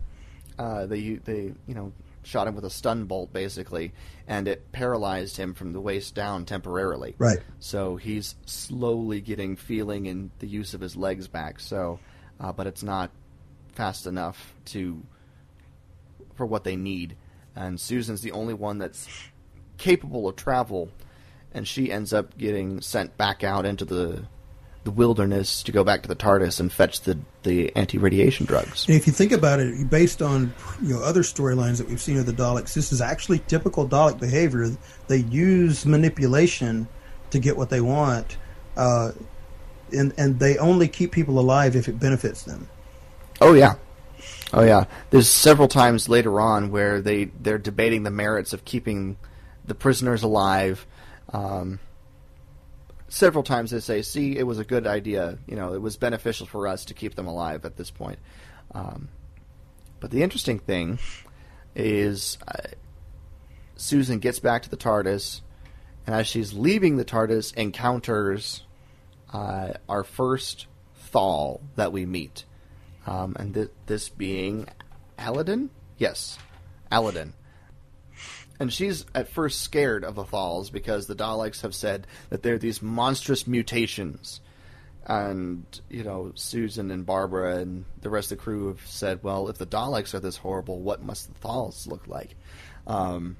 Uh, 0.59 0.85
they, 0.85 1.13
they, 1.15 1.53
you 1.67 1.73
know, 1.75 1.91
shot 2.27 2.47
him 2.47 2.55
with 2.55 2.65
a 2.65 2.69
stun 2.69 3.05
bolt, 3.05 3.31
basically, 3.31 3.93
and 4.27 4.47
it 4.47 4.71
paralyzed 4.71 5.37
him 5.37 5.53
from 5.53 5.73
the 5.73 5.79
waist 5.79 6.13
down 6.13 6.45
temporarily. 6.45 7.15
Right. 7.17 7.39
So 7.59 7.95
he's 7.95 8.35
slowly 8.45 9.21
getting 9.21 9.55
feeling 9.55 10.07
and 10.07 10.29
the 10.39 10.47
use 10.47 10.73
of 10.73 10.81
his 10.81 10.95
legs 10.95 11.27
back. 11.27 11.59
So, 11.59 11.99
uh, 12.39 12.51
but 12.51 12.67
it's 12.67 12.83
not 12.83 13.11
fast 13.73 14.07
enough 14.07 14.53
to 14.65 15.01
for 16.35 16.45
what 16.45 16.63
they 16.63 16.75
need. 16.75 17.15
And 17.55 17.79
Susan's 17.79 18.21
the 18.21 18.33
only 18.33 18.53
one 18.53 18.77
that's 18.77 19.07
capable 19.77 20.27
of 20.27 20.35
travel, 20.35 20.89
and 21.53 21.67
she 21.67 21.91
ends 21.91 22.13
up 22.13 22.37
getting 22.37 22.81
sent 22.81 23.17
back 23.17 23.43
out 23.43 23.65
into 23.65 23.85
the 23.85 24.25
the 24.87 24.91
wilderness 24.91 25.63
to 25.63 25.73
go 25.73 25.83
back 25.83 26.01
to 26.01 26.07
the 26.07 26.15
TARDIS 26.15 26.61
and 26.61 26.71
fetch 26.71 27.01
the, 27.01 27.19
the 27.43 27.75
anti 27.75 27.97
radiation 27.97 28.45
drugs. 28.45 28.87
And 28.87 28.95
if 28.95 29.05
you 29.05 29.11
think 29.11 29.33
about 29.33 29.59
it, 29.59 29.89
based 29.89 30.21
on 30.21 30.53
you 30.81 30.93
know 30.93 31.03
other 31.03 31.23
storylines 31.23 31.77
that 31.79 31.89
we've 31.89 32.01
seen 32.01 32.17
of 32.17 32.25
the 32.25 32.31
Daleks, 32.31 32.73
this 32.73 32.93
is 32.93 33.01
actually 33.01 33.39
typical 33.39 33.85
Dalek 33.85 34.17
behavior. 34.17 34.69
They 35.09 35.17
use 35.17 35.85
manipulation 35.85 36.87
to 37.31 37.39
get 37.39 37.57
what 37.57 37.69
they 37.69 37.81
want, 37.81 38.37
uh, 38.77 39.11
and 39.91 40.13
and 40.17 40.39
they 40.39 40.57
only 40.57 40.87
keep 40.87 41.11
people 41.11 41.37
alive 41.37 41.75
if 41.75 41.89
it 41.89 41.99
benefits 41.99 42.43
them. 42.43 42.69
Oh 43.41 43.51
yeah, 43.51 43.75
oh 44.53 44.63
yeah. 44.63 44.85
There's 45.09 45.27
several 45.27 45.67
times 45.67 46.07
later 46.07 46.39
on 46.39 46.71
where 46.71 47.01
they 47.01 47.25
they're 47.25 47.57
debating 47.57 48.03
the 48.03 48.11
merits 48.11 48.53
of 48.53 48.63
keeping 48.63 49.17
the 49.65 49.75
prisoners 49.75 50.23
alive. 50.23 50.87
Um, 51.33 51.81
several 53.07 53.43
times 53.43 53.71
they 53.71 53.79
say, 53.79 54.01
"See, 54.01 54.37
it 54.37 54.43
was 54.43 54.59
a 54.59 54.63
good 54.63 54.87
idea. 54.87 55.37
You 55.47 55.55
know, 55.55 55.73
it 55.73 55.81
was 55.81 55.97
beneficial 55.97 56.47
for 56.47 56.67
us 56.67 56.85
to 56.85 56.93
keep 56.93 57.15
them 57.15 57.27
alive 57.27 57.65
at 57.65 57.77
this 57.77 57.91
point." 57.91 58.19
Um, 58.73 59.09
but 59.99 60.11
the 60.11 60.23
interesting 60.23 60.59
thing 60.59 60.99
is, 61.75 62.37
uh, 62.47 62.69
Susan 63.75 64.19
gets 64.19 64.39
back 64.39 64.63
to 64.63 64.69
the 64.69 64.77
TARDIS, 64.77 65.41
and 66.05 66.15
as 66.15 66.27
she's 66.27 66.53
leaving 66.53 66.97
the 66.97 67.05
TARDIS, 67.05 67.53
encounters 67.55 68.63
uh, 69.33 69.73
our 69.87 70.03
first 70.03 70.67
Thal 70.95 71.61
that 71.75 71.91
we 71.91 72.05
meet, 72.05 72.45
um, 73.05 73.35
and 73.39 73.53
th- 73.53 73.71
this 73.85 74.09
being 74.09 74.67
Alydon. 75.17 75.69
Yes, 75.97 76.37
Alydon 76.91 77.33
and 78.59 78.71
she's 78.71 79.05
at 79.13 79.29
first 79.29 79.61
scared 79.61 80.03
of 80.03 80.15
the 80.15 80.23
Thals 80.23 80.71
because 80.71 81.07
the 81.07 81.15
Daleks 81.15 81.61
have 81.61 81.75
said 81.75 82.07
that 82.29 82.43
they're 82.43 82.57
these 82.57 82.81
monstrous 82.81 83.45
mutations. 83.47 84.41
And, 85.05 85.65
you 85.89 86.03
know, 86.03 86.33
Susan 86.35 86.91
and 86.91 87.05
Barbara 87.05 87.57
and 87.57 87.85
the 88.01 88.09
rest 88.09 88.31
of 88.31 88.39
the 88.39 88.43
crew 88.43 88.67
have 88.67 88.85
said, 88.85 89.23
well, 89.23 89.47
if 89.47 89.57
the 89.57 89.65
Daleks 89.65 90.13
are 90.13 90.19
this 90.19 90.37
horrible, 90.37 90.79
what 90.79 91.01
must 91.01 91.33
the 91.33 91.39
Thals 91.39 91.87
look 91.87 92.07
like? 92.07 92.35
Um, 92.87 93.37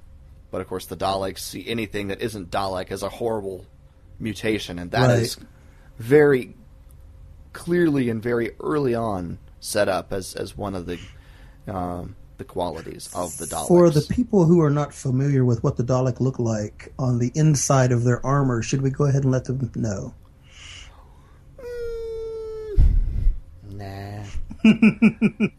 but 0.49 0.61
of 0.61 0.67
course, 0.67 0.85
the 0.85 0.95
Daleks 0.95 1.39
see 1.39 1.67
anything 1.67 2.07
that 2.07 2.21
isn't 2.21 2.51
Dalek 2.51 2.91
as 2.91 3.03
a 3.03 3.09
horrible 3.09 3.65
mutation, 4.19 4.79
and 4.79 4.91
that 4.91 5.07
right. 5.07 5.19
is 5.19 5.37
very 5.97 6.55
clearly 7.51 8.09
and 8.09 8.21
very 8.21 8.51
early 8.59 8.95
on 8.95 9.39
set 9.59 9.89
up 9.89 10.13
as, 10.13 10.35
as 10.35 10.55
one 10.55 10.75
of 10.75 10.85
the 10.85 10.99
um, 11.67 12.15
the 12.37 12.43
qualities 12.43 13.09
of 13.13 13.37
the 13.37 13.45
Daleks. 13.45 13.67
For 13.67 13.89
the 13.89 14.01
people 14.01 14.45
who 14.45 14.61
are 14.61 14.69
not 14.69 14.93
familiar 14.93 15.43
with 15.43 15.63
what 15.63 15.77
the 15.77 15.83
Dalek 15.83 16.19
look 16.19 16.39
like 16.39 16.93
on 16.97 17.19
the 17.19 17.31
inside 17.35 17.91
of 17.91 18.03
their 18.03 18.25
armor, 18.25 18.61
should 18.61 18.81
we 18.81 18.89
go 18.89 19.05
ahead 19.05 19.23
and 19.23 19.31
let 19.31 19.45
them 19.45 19.71
know? 19.75 20.13
Mm, 21.59 22.81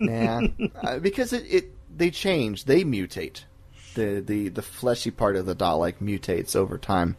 nah, 0.00 0.40
nah, 0.40 0.48
uh, 0.82 0.98
because 0.98 1.32
it, 1.32 1.44
it 1.48 1.74
they 1.96 2.10
change, 2.10 2.64
they 2.64 2.84
mutate. 2.84 3.44
The, 3.94 4.20
the 4.20 4.48
the 4.50 4.62
fleshy 4.62 5.10
part 5.10 5.34
of 5.34 5.46
the 5.46 5.56
Dalek 5.56 5.94
mutates 6.00 6.54
over 6.54 6.78
time. 6.78 7.16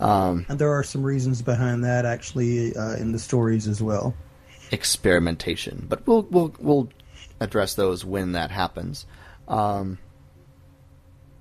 Um, 0.00 0.46
and 0.48 0.58
there 0.58 0.72
are 0.72 0.82
some 0.82 1.02
reasons 1.02 1.42
behind 1.42 1.84
that, 1.84 2.04
actually, 2.04 2.76
uh, 2.76 2.96
in 2.96 3.12
the 3.12 3.18
stories 3.18 3.66
as 3.66 3.82
well. 3.82 4.14
Experimentation, 4.70 5.86
but 5.88 6.06
we'll 6.06 6.22
we'll 6.30 6.54
we'll 6.58 6.88
address 7.40 7.74
those 7.74 8.04
when 8.04 8.32
that 8.32 8.50
happens. 8.50 9.06
Um, 9.46 9.98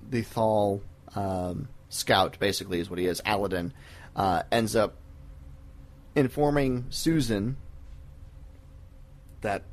the 0.10 0.22
Thal 0.22 0.82
um, 1.16 1.68
scout, 1.90 2.40
basically, 2.40 2.80
is 2.80 2.90
what 2.90 3.00
he 3.00 3.06
is. 3.06 3.22
Alydon 3.26 3.74
uh, 4.16 4.44
ends 4.52 4.76
up 4.76 4.96
informing 6.16 6.86
Susan 6.90 7.58
that 9.42 9.64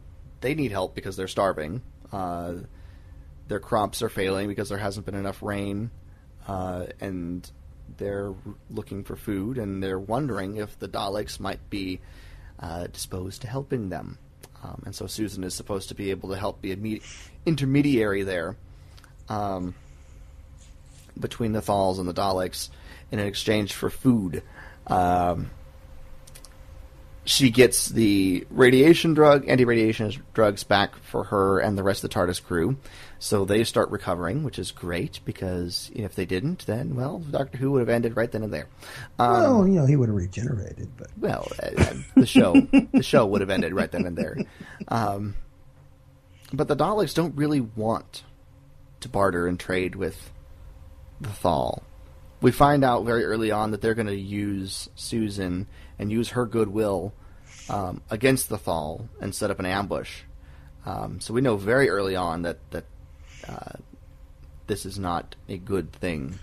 they 0.40 0.54
need 0.54 0.70
help 0.70 0.94
because 0.94 1.16
they're 1.16 1.28
starving. 1.28 1.82
Uh, 2.12 2.54
their 3.48 3.60
crops 3.60 4.02
are 4.02 4.08
failing 4.08 4.48
because 4.48 4.68
there 4.68 4.78
hasn't 4.78 5.06
been 5.06 5.14
enough 5.14 5.42
rain, 5.42 5.90
uh, 6.46 6.86
and 7.00 7.50
they're 7.96 8.34
looking 8.70 9.04
for 9.04 9.16
food, 9.16 9.58
and 9.58 9.82
they're 9.82 9.98
wondering 9.98 10.56
if 10.56 10.78
the 10.78 10.88
Daleks 10.88 11.38
might 11.40 11.70
be 11.70 12.00
uh, 12.58 12.86
disposed 12.88 13.42
to 13.42 13.48
helping 13.48 13.88
them. 13.88 14.18
Um, 14.64 14.82
and 14.86 14.94
so 14.94 15.06
Susan 15.06 15.44
is 15.44 15.54
supposed 15.54 15.90
to 15.90 15.94
be 15.94 16.10
able 16.10 16.30
to 16.30 16.36
help 16.36 16.62
be 16.62 16.72
an 16.72 17.00
intermediary 17.44 18.22
there 18.22 18.56
um, 19.28 19.74
between 21.20 21.52
the 21.52 21.60
Thals 21.60 21.98
and 21.98 22.08
the 22.08 22.14
Daleks 22.14 22.70
in 23.12 23.18
exchange 23.18 23.74
for 23.74 23.90
food. 23.90 24.42
Um, 24.86 25.50
she 27.24 27.50
gets 27.50 27.88
the 27.88 28.46
radiation 28.50 29.14
drug, 29.14 29.48
anti-radiation 29.48 30.22
drugs 30.34 30.62
back 30.62 30.96
for 30.96 31.24
her 31.24 31.58
and 31.58 31.76
the 31.78 31.82
rest 31.82 32.04
of 32.04 32.10
the 32.10 32.14
TARDIS 32.14 32.42
crew. 32.42 32.76
So 33.18 33.46
they 33.46 33.64
start 33.64 33.90
recovering, 33.90 34.42
which 34.42 34.58
is 34.58 34.70
great 34.70 35.20
because 35.24 35.90
if 35.94 36.14
they 36.14 36.26
didn't, 36.26 36.66
then 36.66 36.94
well, 36.94 37.20
Doctor 37.20 37.56
Who 37.56 37.72
would 37.72 37.80
have 37.80 37.88
ended 37.88 38.16
right 38.16 38.30
then 38.30 38.42
and 38.42 38.52
there. 38.52 38.68
Um, 39.18 39.32
well, 39.32 39.68
you 39.68 39.74
know, 39.74 39.86
he 39.86 39.96
would 39.96 40.10
have 40.10 40.16
regenerated, 40.16 40.90
but 40.98 41.08
well, 41.18 41.48
uh, 41.62 41.70
uh 41.78 41.94
the 42.16 42.26
show 42.26 42.52
the 42.92 43.02
show 43.02 43.24
would 43.24 43.40
have 43.40 43.50
ended 43.50 43.72
right 43.72 43.90
then 43.90 44.04
and 44.04 44.18
there. 44.18 44.36
Um, 44.88 45.36
but 46.52 46.68
the 46.68 46.76
Daleks 46.76 47.14
don't 47.14 47.34
really 47.36 47.60
want 47.60 48.24
to 49.00 49.08
barter 49.08 49.46
and 49.46 49.58
trade 49.58 49.94
with 49.94 50.30
the 51.20 51.30
Thal. 51.30 51.82
We 52.42 52.52
find 52.52 52.84
out 52.84 53.06
very 53.06 53.24
early 53.24 53.50
on 53.50 53.70
that 53.70 53.80
they're 53.80 53.94
going 53.94 54.08
to 54.08 54.14
use 54.14 54.90
Susan 54.94 55.66
and 55.98 56.10
use 56.10 56.30
her 56.30 56.46
goodwill 56.46 57.12
um, 57.68 58.02
against 58.10 58.48
the 58.48 58.58
Thal 58.58 59.08
and 59.20 59.34
set 59.34 59.50
up 59.50 59.58
an 59.58 59.66
ambush. 59.66 60.22
Um, 60.86 61.20
so 61.20 61.32
we 61.32 61.40
know 61.40 61.56
very 61.56 61.88
early 61.88 62.16
on 62.16 62.42
that 62.42 62.58
that 62.70 62.84
uh, 63.48 63.78
this 64.66 64.84
is 64.86 64.98
not 64.98 65.36
a 65.48 65.56
good 65.56 65.92
thing. 65.92 66.38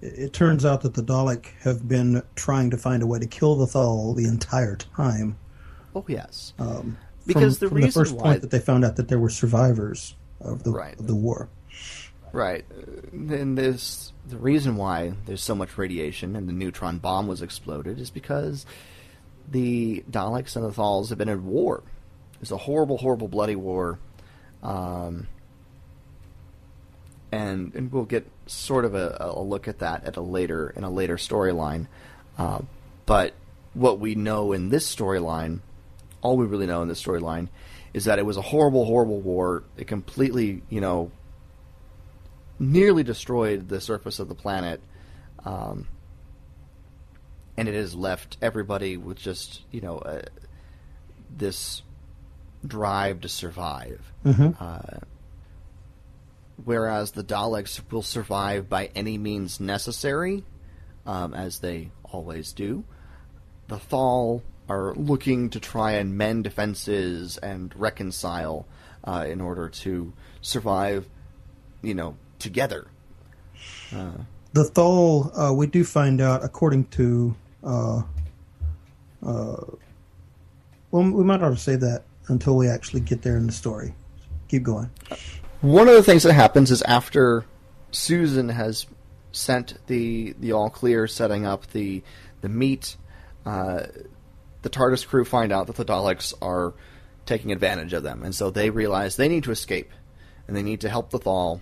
It 0.00 0.32
turns 0.32 0.64
out 0.64 0.82
that 0.82 0.94
the 0.94 1.02
Dalek 1.02 1.46
have 1.62 1.88
been 1.88 2.22
trying 2.36 2.70
to 2.70 2.76
find 2.76 3.02
a 3.02 3.06
way 3.06 3.18
to 3.18 3.26
kill 3.26 3.56
the 3.56 3.66
Thal 3.66 4.14
the 4.14 4.26
entire 4.26 4.76
time. 4.76 5.36
Oh 5.94 6.04
yes, 6.06 6.54
um, 6.58 6.96
because 7.26 7.58
from, 7.58 7.68
the 7.68 7.74
from 7.74 7.80
the 7.82 7.90
first 7.90 8.14
why... 8.14 8.22
point 8.22 8.40
that 8.42 8.50
they 8.50 8.60
found 8.60 8.84
out 8.84 8.96
that 8.96 9.08
there 9.08 9.18
were 9.18 9.30
survivors 9.30 10.14
of 10.40 10.62
the 10.62 10.70
right. 10.70 10.98
of 10.98 11.06
the 11.06 11.14
war. 11.14 11.48
Right. 12.32 12.64
Then 13.12 13.54
there's 13.54 14.12
the 14.26 14.36
reason 14.36 14.76
why 14.76 15.12
there's 15.26 15.42
so 15.42 15.54
much 15.54 15.78
radiation 15.78 16.36
and 16.36 16.48
the 16.48 16.52
neutron 16.52 16.98
bomb 16.98 17.26
was 17.26 17.42
exploded 17.42 17.98
is 17.98 18.10
because 18.10 18.66
the 19.50 20.04
Daleks 20.10 20.56
and 20.56 20.64
the 20.64 20.72
Thals 20.72 21.08
have 21.08 21.18
been 21.18 21.28
at 21.28 21.40
war. 21.40 21.82
It's 22.40 22.50
a 22.50 22.56
horrible, 22.56 22.98
horrible, 22.98 23.28
bloody 23.28 23.56
war. 23.56 23.98
Um, 24.62 25.26
and 27.30 27.74
and 27.74 27.92
we'll 27.92 28.04
get 28.04 28.26
sort 28.46 28.84
of 28.84 28.94
a, 28.94 29.16
a 29.20 29.42
look 29.42 29.68
at 29.68 29.80
that 29.80 30.04
at 30.04 30.16
a 30.16 30.20
later 30.20 30.72
in 30.76 30.84
a 30.84 30.90
later 30.90 31.16
storyline. 31.16 31.86
Uh, 32.36 32.60
but 33.06 33.34
what 33.74 33.98
we 33.98 34.14
know 34.14 34.52
in 34.52 34.70
this 34.70 34.94
storyline, 34.94 35.60
all 36.22 36.36
we 36.36 36.46
really 36.46 36.66
know 36.66 36.82
in 36.82 36.88
this 36.88 37.02
storyline, 37.02 37.48
is 37.94 38.04
that 38.04 38.18
it 38.18 38.26
was 38.26 38.36
a 38.36 38.42
horrible, 38.42 38.84
horrible 38.84 39.20
war. 39.20 39.64
It 39.76 39.86
completely, 39.86 40.62
you 40.68 40.80
know, 40.80 41.10
nearly 42.58 43.02
destroyed 43.02 43.68
the 43.68 43.80
surface 43.80 44.18
of 44.18 44.28
the 44.28 44.34
planet, 44.34 44.80
um, 45.44 45.86
and 47.56 47.68
it 47.68 47.74
has 47.74 47.94
left 47.94 48.36
everybody 48.40 48.96
with 48.96 49.18
just, 49.18 49.62
you 49.70 49.80
know, 49.80 49.98
uh, 49.98 50.22
this 51.36 51.82
drive 52.66 53.20
to 53.20 53.28
survive. 53.28 54.00
Mm-hmm. 54.24 54.50
Uh, 54.62 54.98
whereas 56.64 57.12
the 57.12 57.24
Daleks 57.24 57.80
will 57.90 58.02
survive 58.02 58.68
by 58.68 58.90
any 58.94 59.18
means 59.18 59.60
necessary, 59.60 60.44
um, 61.06 61.34
as 61.34 61.60
they 61.60 61.90
always 62.04 62.52
do. 62.52 62.84
The 63.68 63.78
Thal 63.78 64.42
are 64.68 64.94
looking 64.94 65.50
to 65.50 65.60
try 65.60 65.92
and 65.92 66.16
mend 66.16 66.44
defenses 66.44 67.38
and 67.38 67.74
reconcile 67.76 68.66
uh, 69.04 69.24
in 69.28 69.40
order 69.40 69.68
to 69.68 70.12
survive, 70.40 71.08
you 71.82 71.94
know, 71.94 72.16
together. 72.38 72.86
Uh, 73.94 74.12
the 74.52 74.64
Thal, 74.64 75.32
uh, 75.34 75.52
we 75.52 75.66
do 75.66 75.84
find 75.84 76.20
out, 76.20 76.44
according 76.44 76.86
to. 76.86 77.36
Uh, 77.62 78.02
uh, 79.24 79.64
well, 80.90 81.02
we 81.02 81.24
might 81.24 81.40
not 81.40 81.50
to 81.50 81.56
say 81.56 81.76
that 81.76 82.04
until 82.28 82.56
we 82.56 82.68
actually 82.68 83.00
get 83.00 83.22
there 83.22 83.36
in 83.36 83.46
the 83.46 83.52
story. 83.52 83.94
Keep 84.48 84.62
going. 84.62 84.90
One 85.60 85.88
of 85.88 85.94
the 85.94 86.02
things 86.02 86.22
that 86.22 86.32
happens 86.32 86.70
is 86.70 86.82
after 86.82 87.44
Susan 87.90 88.48
has 88.48 88.86
sent 89.32 89.74
the 89.86 90.34
the 90.38 90.52
all 90.52 90.70
clear, 90.70 91.06
setting 91.06 91.44
up 91.44 91.66
the 91.68 92.02
the 92.40 92.48
meet. 92.48 92.96
Uh, 93.44 93.86
the 94.62 94.70
TARDIS 94.70 95.06
crew 95.06 95.24
find 95.24 95.52
out 95.52 95.68
that 95.68 95.76
the 95.76 95.84
Daleks 95.84 96.34
are 96.42 96.74
taking 97.26 97.52
advantage 97.52 97.92
of 97.92 98.02
them, 98.02 98.22
and 98.22 98.34
so 98.34 98.50
they 98.50 98.70
realize 98.70 99.16
they 99.16 99.28
need 99.28 99.44
to 99.44 99.50
escape, 99.50 99.90
and 100.46 100.56
they 100.56 100.62
need 100.62 100.80
to 100.80 100.88
help 100.88 101.10
the 101.10 101.18
Thal, 101.18 101.60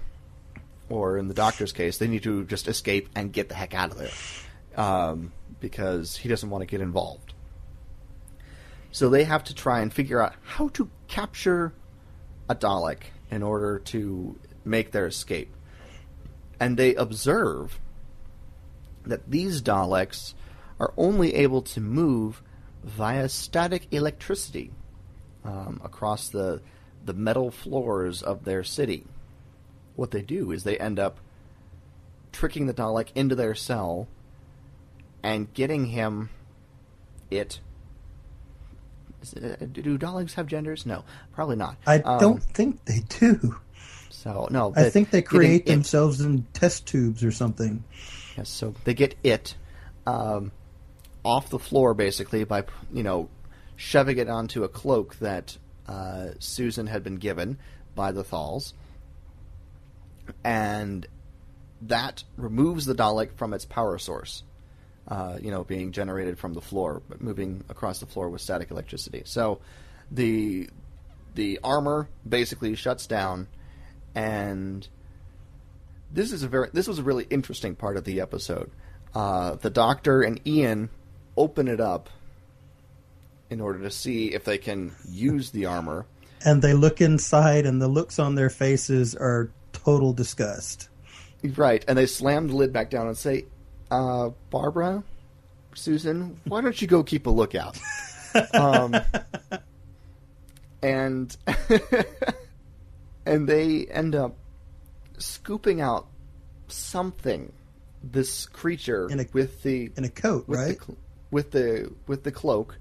or 0.88 1.18
in 1.18 1.29
the 1.29 1.35
Doctor's 1.35 1.72
case, 1.72 1.99
they 1.99 2.09
need 2.09 2.22
to 2.22 2.44
just 2.44 2.68
escape 2.68 3.09
and 3.14 3.33
get 3.33 3.49
the 3.49 3.55
heck 3.55 3.75
out 3.75 3.90
of 3.90 3.99
there, 3.99 4.11
um, 4.77 5.33
because 5.61 6.16
he 6.16 6.29
doesn't 6.29 6.51
want 6.51 6.62
to 6.62 6.66
get 6.66 6.81
involved. 6.81 7.35
So 8.92 9.11
they 9.11 9.25
have 9.25 9.44
to 9.44 9.55
try 9.55 9.81
and 9.81 9.92
figure 9.92 10.22
out 10.22 10.35
how 10.42 10.68
to 10.68 10.88
capture 11.09 11.75
a 12.49 12.55
Dalek 12.55 12.99
in 13.31 13.42
order 13.42 13.79
to 13.79 14.38
make 14.64 14.92
their 14.92 15.07
escape. 15.07 15.53
And 16.59 16.77
they 16.77 16.94
observe 16.94 17.79
that 19.05 19.31
these 19.31 19.61
Daleks 19.61 20.35
are 20.81 20.94
only 20.96 21.35
able 21.35 21.62
to 21.62 21.81
move 21.81 22.42
via 22.83 23.29
static 23.29 23.88
electricity 23.90 24.70
um, 25.44 25.81
across 25.85 26.29
the 26.29 26.61
the 27.05 27.14
metal 27.14 27.51
floors 27.53 28.22
of 28.22 28.44
their 28.44 28.64
city. 28.64 29.05
What 29.97 30.11
they 30.13 30.23
do 30.23 30.53
is 30.53 30.63
they 30.65 30.79
end 30.79 30.99
up 30.99 31.19
tricking 32.33 32.67
the 32.67 32.75
Dalek 32.75 33.09
into 33.15 33.35
their 33.35 33.55
cell 33.55 34.07
and 35.23 35.53
getting 35.55 35.87
him 35.87 36.29
it. 37.31 37.61
it 39.35 39.73
do 39.73 39.99
Daleks 39.99 40.35
have 40.35 40.47
genders? 40.47 40.87
No, 40.87 41.05
probably 41.33 41.57
not. 41.57 41.77
I 41.87 41.99
Um, 42.01 42.21
don't 42.21 42.43
think 42.43 42.85
they 42.85 43.01
do. 43.09 43.57
So 44.11 44.49
no, 44.51 44.73
I 44.77 44.91
think 44.91 45.11
they 45.11 45.23
create 45.23 45.63
it- 45.63 45.67
themselves 45.67 46.21
in 46.21 46.45
test 46.53 46.87
tubes 46.87 47.25
or 47.25 47.33
something. 47.33 47.83
Yes, 48.37 48.49
so 48.49 48.75
they 48.85 48.95
get 48.95 49.15
it 49.23 49.55
um, 50.07 50.53
off 51.25 51.49
the 51.49 51.59
floor 51.59 51.95
basically 51.95 52.45
by 52.45 52.65
you 52.93 53.03
know 53.03 53.29
shoving 53.77 54.19
it 54.19 54.29
onto 54.29 54.63
a 54.65 54.69
cloak 54.69 55.17
that 55.17 55.57
uh, 55.89 56.29
Susan 56.39 56.87
had 56.87 57.03
been 57.03 57.17
given 57.17 57.59
by 57.95 58.13
the 58.13 58.23
Thals, 58.25 58.73
and 60.45 61.07
that 61.83 62.25
removes 62.37 62.87
the 62.87 62.95
Dalek 62.95 63.35
from 63.35 63.53
its 63.53 63.65
power 63.65 63.99
source. 63.99 64.43
Uh, 65.09 65.39
you 65.41 65.53
know, 65.53 65.62
being 65.62 65.93
generated 65.93 66.37
from 66.37 66.53
the 66.53 66.61
floor, 66.61 67.01
but 67.09 67.23
moving 67.23 67.62
across 67.69 68.01
the 68.01 68.07
floor 68.07 68.29
with 68.29 68.41
static 68.41 68.73
electricity. 68.73 69.23
So 69.25 69.61
the 70.11 70.69
the 71.37 71.61
armor 71.62 72.09
basically 72.29 72.75
shuts 72.75 73.07
down, 73.07 73.47
and 74.17 74.89
this 76.11 76.33
is 76.33 76.43
a 76.43 76.49
very 76.49 76.71
this 76.73 76.89
was 76.89 76.99
a 76.99 77.05
really 77.05 77.25
interesting 77.31 77.77
part 77.77 77.97
of 77.97 78.03
the 78.03 78.21
episode. 78.21 78.71
Uh, 79.15 79.55
the 79.55 79.71
Doctor 79.71 80.23
and 80.23 80.41
Ian 80.45 80.91
open 81.37 81.69
it 81.69 81.81
up 81.81 82.11
in 83.49 83.61
order 83.61 83.81
to 83.81 83.91
see 83.91 84.35
if 84.35 84.45
they 84.45 84.59
can 84.59 84.93
use 85.09 85.51
the 85.51 85.67
armor. 85.67 86.07
And 86.45 86.62
they 86.62 86.75
look 86.75 87.01
inside, 87.01 87.65
and 87.65 87.81
the 87.81 87.89
looks 87.89 88.19
on 88.19 88.35
their 88.35 88.51
faces 88.51 89.15
are 89.15 89.51
total 89.87 90.12
disgust. 90.12 90.88
Right, 91.55 91.85
and 91.87 91.96
they 91.96 92.07
slam 92.07 92.49
the 92.49 92.57
lid 92.57 92.72
back 92.72 92.90
down 92.90 93.07
and 93.07 93.16
say, 93.16 93.46
uh, 93.90 94.31
"Barbara, 94.51 95.05
Susan, 95.75 96.40
why 96.44 96.61
don't 96.61 96.81
you 96.83 96.88
go 96.88 97.03
keep 97.05 97.27
a 97.27 97.31
lookout?" 97.31 97.79
um, 98.55 98.96
and 100.83 101.37
and 103.27 103.49
they 103.49 103.87
end 103.87 104.14
up 104.14 104.35
scooping 105.18 105.81
out 105.81 106.07
something. 106.68 107.53
This 108.03 108.46
creature 108.46 109.09
a- 109.11 109.27
with 109.33 109.62
the 109.62 109.90
In 109.96 110.05
a 110.05 110.09
coat, 110.09 110.46
with 110.49 110.59
right? 110.59 110.79
the 110.79 110.96
with 111.31 111.51
the 111.53 111.92
with 112.07 112.25
the 112.25 112.33
cloak. 112.33 112.79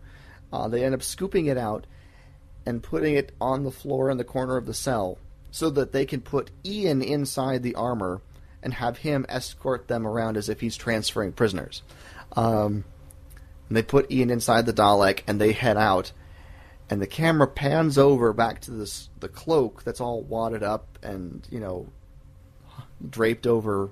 Uh, 0.53 0.67
they 0.67 0.83
end 0.83 0.93
up 0.95 1.03
scooping 1.03 1.47
it 1.47 1.57
out 1.57 1.85
and 2.65 2.81
putting 2.81 3.15
it 3.15 3.31
on 3.41 3.63
the 3.63 3.71
floor 3.71 4.09
in 4.09 4.17
the 4.17 4.23
corner 4.23 4.57
of 4.57 4.65
the 4.65 4.73
cell 4.73 5.17
so 5.55 5.69
that 5.69 5.93
they 5.93 6.05
can 6.05 6.19
put 6.19 6.51
Ian 6.65 7.01
inside 7.01 7.63
the 7.63 7.75
armor 7.75 8.21
and 8.61 8.73
have 8.73 8.97
him 8.97 9.25
escort 9.29 9.87
them 9.87 10.05
around 10.05 10.35
as 10.35 10.49
if 10.49 10.59
he's 10.59 10.75
transferring 10.75 11.31
prisoners. 11.31 11.81
Um, 12.33 12.83
and 13.69 13.77
they 13.77 13.81
put 13.81 14.11
Ian 14.11 14.31
inside 14.31 14.65
the 14.65 14.73
Dalek 14.73 15.21
and 15.27 15.39
they 15.39 15.53
head 15.53 15.77
out. 15.77 16.11
And 16.89 17.01
the 17.01 17.07
camera 17.07 17.47
pans 17.47 17.97
over 17.97 18.33
back 18.33 18.59
to 18.63 18.71
this 18.71 19.07
the 19.21 19.29
cloak 19.29 19.83
that's 19.83 20.01
all 20.01 20.23
wadded 20.23 20.61
up 20.61 20.99
and 21.01 21.47
you 21.49 21.61
know 21.61 21.87
draped 23.09 23.47
over 23.47 23.91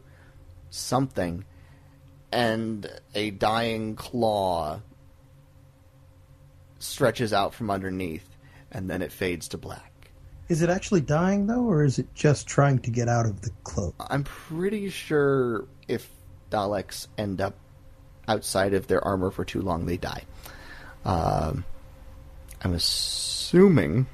something, 0.69 1.45
and 2.29 2.91
a 3.15 3.31
dying 3.31 3.95
claw 3.95 4.81
stretches 6.79 7.31
out 7.31 7.53
from 7.53 7.71
underneath, 7.71 8.27
and 8.69 8.89
then 8.89 9.01
it 9.01 9.13
fades 9.13 9.47
to 9.47 9.57
black. 9.57 9.92
Is 10.53 10.61
it 10.61 10.69
actually 10.69 11.01
dying 11.01 11.47
though, 11.47 11.63
or 11.63 11.83
is 11.83 11.97
it 11.97 12.13
just 12.13 12.45
trying 12.45 12.77
to 12.81 12.91
get 12.91 13.09
out 13.09 13.25
of 13.25 13.41
the 13.41 13.49
cloak? 13.63 13.95
I'm 14.07 14.23
pretty 14.23 14.91
sure 14.91 15.65
if 15.87 16.07
Daleks 16.51 17.07
end 17.17 17.41
up 17.41 17.55
outside 18.27 18.75
of 18.75 18.85
their 18.85 19.03
armor 19.03 19.31
for 19.31 19.43
too 19.43 19.63
long, 19.63 19.87
they 19.87 19.97
die. 19.97 20.25
Um, 21.05 21.65
I'm 22.61 22.75
assuming. 22.75 24.05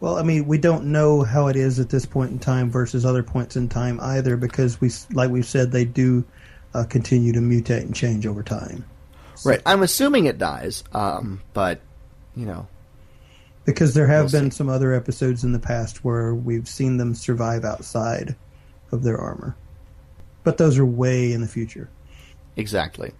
Well, 0.00 0.16
I 0.16 0.22
mean, 0.22 0.46
we 0.46 0.56
don't 0.56 0.86
know 0.86 1.22
how 1.24 1.48
it 1.48 1.56
is 1.56 1.78
at 1.78 1.90
this 1.90 2.06
point 2.06 2.30
in 2.30 2.38
time 2.38 2.70
versus 2.70 3.04
other 3.04 3.22
points 3.22 3.54
in 3.54 3.68
time 3.68 4.00
either, 4.00 4.38
because 4.38 4.80
we, 4.80 4.90
like 5.12 5.28
we've 5.28 5.44
said, 5.44 5.72
they 5.72 5.84
do 5.84 6.24
uh, 6.72 6.84
continue 6.84 7.34
to 7.34 7.40
mutate 7.40 7.82
and 7.82 7.94
change 7.94 8.26
over 8.26 8.42
time. 8.42 8.86
Right. 9.44 9.60
I'm 9.66 9.82
assuming 9.82 10.24
it 10.24 10.38
dies, 10.38 10.84
um, 10.94 11.42
but, 11.52 11.82
you 12.34 12.46
know. 12.46 12.66
Because 13.64 13.94
there 13.94 14.06
have 14.06 14.32
We'll 14.32 14.42
been 14.42 14.50
see. 14.50 14.56
some 14.58 14.68
other 14.68 14.92
episodes 14.92 15.42
in 15.44 15.52
the 15.52 15.58
past 15.58 16.04
where 16.04 16.34
we've 16.34 16.68
seen 16.68 16.98
them 16.98 17.14
survive 17.14 17.64
outside 17.64 18.36
of 18.92 19.02
their 19.02 19.16
armor, 19.18 19.56
but 20.42 20.58
those 20.58 20.78
are 20.78 20.84
way 20.84 21.32
in 21.32 21.40
the 21.40 21.48
future. 21.48 21.88
Exactly. 22.56 23.12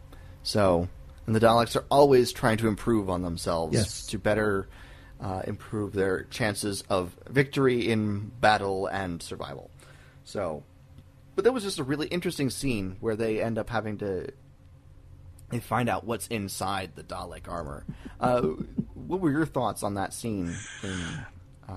So, 0.43 0.89
and 1.27 1.35
the 1.35 1.41
Daleks 1.41 1.75
are 1.77 1.85
always 1.91 2.31
trying 2.33 2.59
to 2.59 2.69
improve 2.69 3.09
on 3.09 3.23
themselves 3.23 3.75
Yes. 3.75 4.07
to 4.09 4.19
better 4.19 4.69
uh, 5.21 5.41
improve 5.47 5.95
their 5.95 6.25
chances 6.25 6.83
of 6.91 7.17
victory 7.31 7.89
in 7.91 8.31
battle 8.41 8.87
and 8.87 9.23
survival. 9.23 9.71
So, 10.25 10.63
but 11.35 11.45
that 11.45 11.53
was 11.53 11.63
just 11.63 11.79
a 11.79 11.85
really 11.85 12.07
interesting 12.09 12.51
scene 12.51 12.97
where 13.01 13.17
they 13.17 13.43
end 13.43 13.57
up 13.59 13.71
having 13.71 13.97
to 13.99 14.29
they 15.51 15.61
find 15.61 15.89
out 15.89 16.05
what's 16.05 16.27
inside 16.29 16.93
the 16.97 17.03
Dalek 17.03 17.49
armor. 17.49 17.85
Uh, 18.21 18.43
what 19.07 19.21
were 19.21 19.31
your 19.31 19.47
thoughts 19.47 19.83
on 19.83 19.95
that 19.95 20.13
scene? 20.13 20.55
In, 20.83 21.01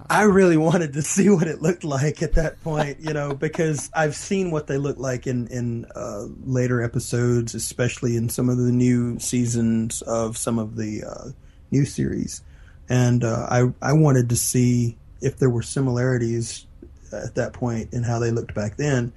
I 0.09 0.23
really 0.23 0.57
wanted 0.57 0.93
to 0.93 1.01
see 1.01 1.29
what 1.29 1.47
it 1.47 1.61
looked 1.61 1.83
like 1.83 2.21
at 2.21 2.33
that 2.33 2.61
point, 2.63 2.99
you 2.99 3.13
know, 3.13 3.33
because 3.33 3.89
I've 3.93 4.15
seen 4.15 4.51
what 4.51 4.67
they 4.67 4.77
look 4.77 4.97
like 4.97 5.27
in 5.27 5.47
in 5.47 5.85
uh, 5.95 6.25
later 6.45 6.81
episodes, 6.81 7.55
especially 7.55 8.17
in 8.17 8.29
some 8.29 8.49
of 8.49 8.57
the 8.57 8.71
new 8.71 9.19
seasons 9.19 10.01
of 10.01 10.37
some 10.37 10.59
of 10.59 10.75
the 10.75 11.03
uh, 11.03 11.29
new 11.71 11.85
series, 11.85 12.41
and 12.89 13.23
uh, 13.23 13.47
I 13.49 13.71
I 13.81 13.93
wanted 13.93 14.29
to 14.29 14.35
see 14.35 14.97
if 15.21 15.37
there 15.37 15.49
were 15.49 15.61
similarities 15.63 16.65
at 17.11 17.35
that 17.35 17.53
point 17.53 17.93
in 17.93 18.03
how 18.03 18.19
they 18.19 18.31
looked 18.31 18.53
back 18.53 18.77
then. 18.77 19.13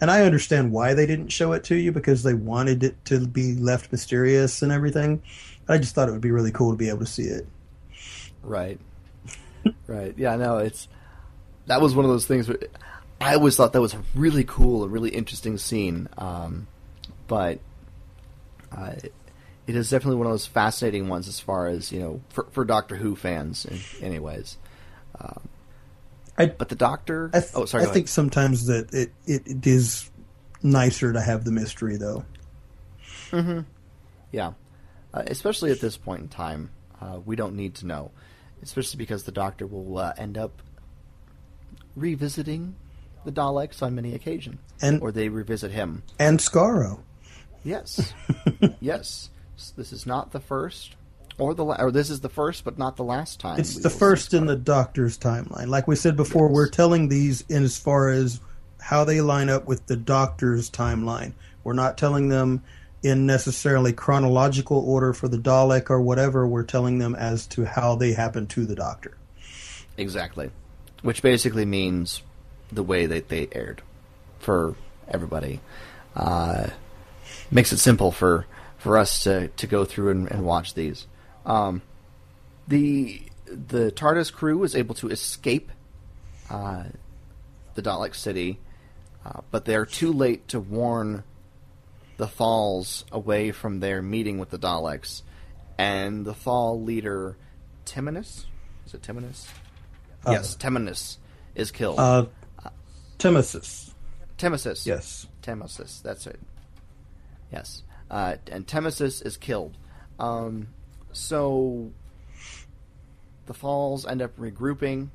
And 0.00 0.10
I 0.10 0.22
understand 0.22 0.72
why 0.72 0.94
they 0.94 1.06
didn't 1.06 1.28
show 1.28 1.52
it 1.52 1.62
to 1.64 1.76
you 1.76 1.92
because 1.92 2.24
they 2.24 2.34
wanted 2.34 2.82
it 2.82 3.04
to 3.04 3.24
be 3.24 3.54
left 3.54 3.92
mysterious 3.92 4.60
and 4.60 4.72
everything. 4.72 5.22
I 5.68 5.78
just 5.78 5.94
thought 5.94 6.08
it 6.08 6.12
would 6.12 6.20
be 6.20 6.30
really 6.30 6.52
cool 6.52 6.70
to 6.72 6.76
be 6.76 6.88
able 6.88 7.00
to 7.00 7.06
see 7.06 7.24
it. 7.24 7.46
Right. 8.42 8.78
right. 9.86 10.14
Yeah, 10.16 10.36
no, 10.36 10.58
it's 10.58 10.88
that 11.66 11.80
was 11.80 11.94
one 11.94 12.04
of 12.04 12.10
those 12.10 12.26
things 12.26 12.48
where 12.48 12.58
I 13.20 13.34
always 13.34 13.56
thought 13.56 13.72
that 13.72 13.80
was 13.80 13.94
a 13.94 14.02
really 14.14 14.44
cool, 14.44 14.82
a 14.84 14.88
really 14.88 15.10
interesting 15.10 15.56
scene. 15.58 16.08
Um, 16.18 16.66
but 17.28 17.60
uh, 18.76 18.94
it 19.66 19.76
is 19.76 19.88
definitely 19.88 20.16
one 20.16 20.26
of 20.26 20.32
those 20.32 20.46
fascinating 20.46 21.08
ones 21.08 21.28
as 21.28 21.38
far 21.38 21.68
as, 21.68 21.92
you 21.92 22.00
know, 22.00 22.20
for, 22.30 22.46
for 22.50 22.64
Doctor 22.64 22.96
Who 22.96 23.14
fans, 23.14 23.64
in, 23.64 24.04
anyways. 24.04 24.56
Um, 25.20 25.48
I- 26.36 26.46
but 26.46 26.68
the 26.68 26.74
Doctor. 26.74 27.30
I, 27.32 27.40
th- 27.40 27.52
oh, 27.54 27.64
sorry. 27.66 27.84
I 27.84 27.86
think 27.86 28.08
sometimes 28.08 28.66
that 28.66 28.92
it, 28.92 29.12
it, 29.26 29.46
it 29.46 29.66
is 29.66 30.10
nicer 30.62 31.12
to 31.12 31.20
have 31.20 31.44
the 31.44 31.52
mystery, 31.52 31.96
though. 31.96 32.24
ahead. 33.30 33.64
Yeah. 34.32 34.52
Uh, 35.14 35.22
especially 35.26 35.70
at 35.70 35.80
this 35.80 35.96
point 35.96 36.22
in 36.22 36.28
time, 36.28 36.70
uh, 37.00 37.18
we 37.24 37.36
don't 37.36 37.54
need 37.54 37.74
to 37.76 37.86
know. 37.86 38.10
Especially 38.62 38.96
because 38.98 39.24
the 39.24 39.32
Doctor 39.32 39.66
will 39.66 39.98
uh, 39.98 40.12
end 40.16 40.38
up 40.38 40.62
revisiting 41.96 42.74
the 43.24 43.32
Daleks 43.32 43.82
on 43.82 43.94
many 43.94 44.14
occasions. 44.14 44.58
And 44.80 45.00
or 45.02 45.12
they 45.12 45.28
revisit 45.28 45.70
him. 45.70 46.02
and 46.18 46.38
Skaro. 46.38 47.00
Yes, 47.64 48.12
yes. 48.80 49.30
This 49.76 49.92
is 49.92 50.06
not 50.06 50.32
the 50.32 50.40
first 50.40 50.96
or 51.38 51.54
the 51.54 51.64
la- 51.64 51.76
or 51.80 51.92
this 51.92 52.10
is 52.10 52.20
the 52.20 52.28
first, 52.28 52.64
but 52.64 52.78
not 52.78 52.96
the 52.96 53.04
last 53.04 53.38
time. 53.38 53.60
It's 53.60 53.76
the 53.76 53.90
first 53.90 54.34
in 54.34 54.46
the 54.46 54.56
Doctor's 54.56 55.16
timeline. 55.16 55.68
Like 55.68 55.86
we 55.86 55.94
said 55.94 56.16
before, 56.16 56.48
Yes. 56.48 56.54
we're 56.54 56.68
telling 56.68 57.08
these 57.08 57.42
in 57.48 57.62
as 57.62 57.78
far 57.78 58.08
as 58.10 58.40
how 58.80 59.04
they 59.04 59.20
line 59.20 59.48
up 59.48 59.66
with 59.66 59.86
the 59.86 59.96
Doctor's 59.96 60.68
timeline. 60.70 61.32
We're 61.62 61.74
not 61.74 61.96
telling 61.96 62.28
them 62.28 62.64
in 63.02 63.26
necessarily 63.26 63.92
chronological 63.92 64.78
order 64.78 65.12
for 65.12 65.28
the 65.28 65.38
Dalek 65.38 65.90
or 65.90 66.00
whatever. 66.00 66.46
We're 66.46 66.62
telling 66.62 66.98
them 66.98 67.14
as 67.14 67.46
to 67.48 67.64
how 67.64 67.96
they 67.96 68.12
happen 68.12 68.46
to 68.48 68.64
the 68.64 68.74
Doctor. 68.74 69.16
exactly, 69.96 70.50
which 71.02 71.22
basically 71.22 71.64
means 71.64 72.22
the 72.70 72.82
way 72.82 73.06
that 73.06 73.28
they 73.28 73.48
aired 73.52 73.82
for 74.38 74.74
everybody. 75.08 75.60
Uh, 76.14 76.68
makes 77.50 77.72
it 77.72 77.78
simple 77.78 78.12
for 78.12 78.46
for 78.78 78.98
us 78.98 79.22
to, 79.24 79.46
to 79.48 79.66
go 79.66 79.84
through 79.84 80.10
and, 80.10 80.30
and 80.30 80.44
watch 80.44 80.74
these. 80.74 81.06
Um, 81.46 81.82
the 82.66 83.22
the 83.46 83.92
TARDIS 83.92 84.32
crew 84.32 84.58
was 84.58 84.74
able 84.74 84.94
to 84.96 85.08
escape 85.08 85.70
uh, 86.50 86.84
the 87.74 87.82
Dalek 87.82 88.14
city, 88.14 88.58
uh, 89.24 89.40
but 89.50 89.64
they're 89.64 89.86
too 89.86 90.12
late 90.12 90.48
to 90.48 90.60
warn 90.60 91.22
the 92.16 92.26
Thals 92.26 93.04
away 93.10 93.52
from 93.52 93.80
their 93.80 94.02
meeting 94.02 94.38
with 94.38 94.50
the 94.50 94.58
Daleks, 94.58 95.22
and 95.78 96.24
the 96.24 96.34
Thal 96.34 96.80
leader 96.80 97.36
Timonus 97.84 98.46
is 98.86 98.94
it 98.94 99.02
Timonus? 99.02 99.48
Uh, 100.26 100.32
yes, 100.32 100.56
Timonus 100.56 101.16
is 101.54 101.70
killed. 101.70 101.98
Uh, 101.98 102.26
Timothy. 103.18 103.60
Temmosus. 104.38 104.86
Yes. 104.86 105.26
Temmosus. 105.42 106.02
That's 106.02 106.26
it. 106.26 106.40
Yes. 107.52 107.84
Uh, 108.10 108.36
and 108.50 108.66
Temmosus 108.66 109.24
is 109.24 109.36
killed. 109.36 109.76
Um, 110.18 110.68
so 111.12 111.92
the 113.46 113.54
Thals 113.54 114.04
end 114.04 114.20
up 114.20 114.36
regrouping 114.36 115.08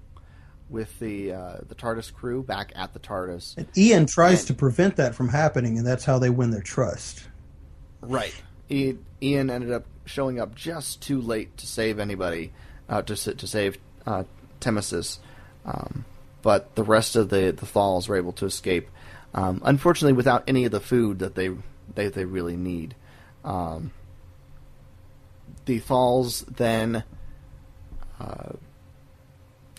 with 0.70 1.00
the 1.00 1.32
uh, 1.34 1.58
the 1.68 1.76
TARDIS 1.76 2.14
crew 2.14 2.44
back 2.44 2.72
at 2.76 2.94
the 2.94 3.00
TARDIS. 3.00 3.58
And 3.58 3.68
Ian 3.78 4.06
tries 4.06 4.40
And- 4.42 4.48
to 4.48 4.54
prevent 4.54 4.96
that 4.98 5.16
from 5.16 5.30
happening, 5.30 5.78
and 5.78 5.88
that's 5.88 6.06
how 6.06 6.20
they 6.20 6.30
win 6.30 6.52
their 6.52 6.62
trust. 6.62 7.28
Right. 8.02 8.34
I- 8.70 8.98
Ian 9.22 9.50
ended 9.50 9.72
up 9.72 9.86
showing 10.06 10.40
up 10.40 10.54
just 10.56 11.02
too 11.02 11.20
late 11.22 11.58
to 11.58 11.66
save 11.68 12.00
anybody, 12.00 12.52
uh, 12.90 13.02
to 13.04 13.16
to 13.16 13.48
save 13.48 13.78
uh, 14.06 14.24
Temmosus. 14.62 15.20
Um, 15.66 16.06
but 16.42 16.76
the 16.76 16.84
rest 16.84 17.16
of 17.16 17.30
the 17.30 17.52
the 17.52 17.66
Thals 17.66 18.08
were 18.08 18.16
able 18.18 18.34
to 18.34 18.46
escape. 18.46 18.90
Um, 19.34 19.62
unfortunately, 19.66 20.14
without 20.14 20.44
any 20.48 20.66
of 20.66 20.72
the 20.72 20.80
food 20.80 21.20
that 21.20 21.36
they 21.36 21.50
they, 21.96 22.10
they 22.10 22.26
really 22.26 22.58
need. 22.58 22.96
Um, 23.46 23.92
the 25.66 25.80
Thals 25.80 26.46
then 26.46 27.04
uh, 28.20 28.54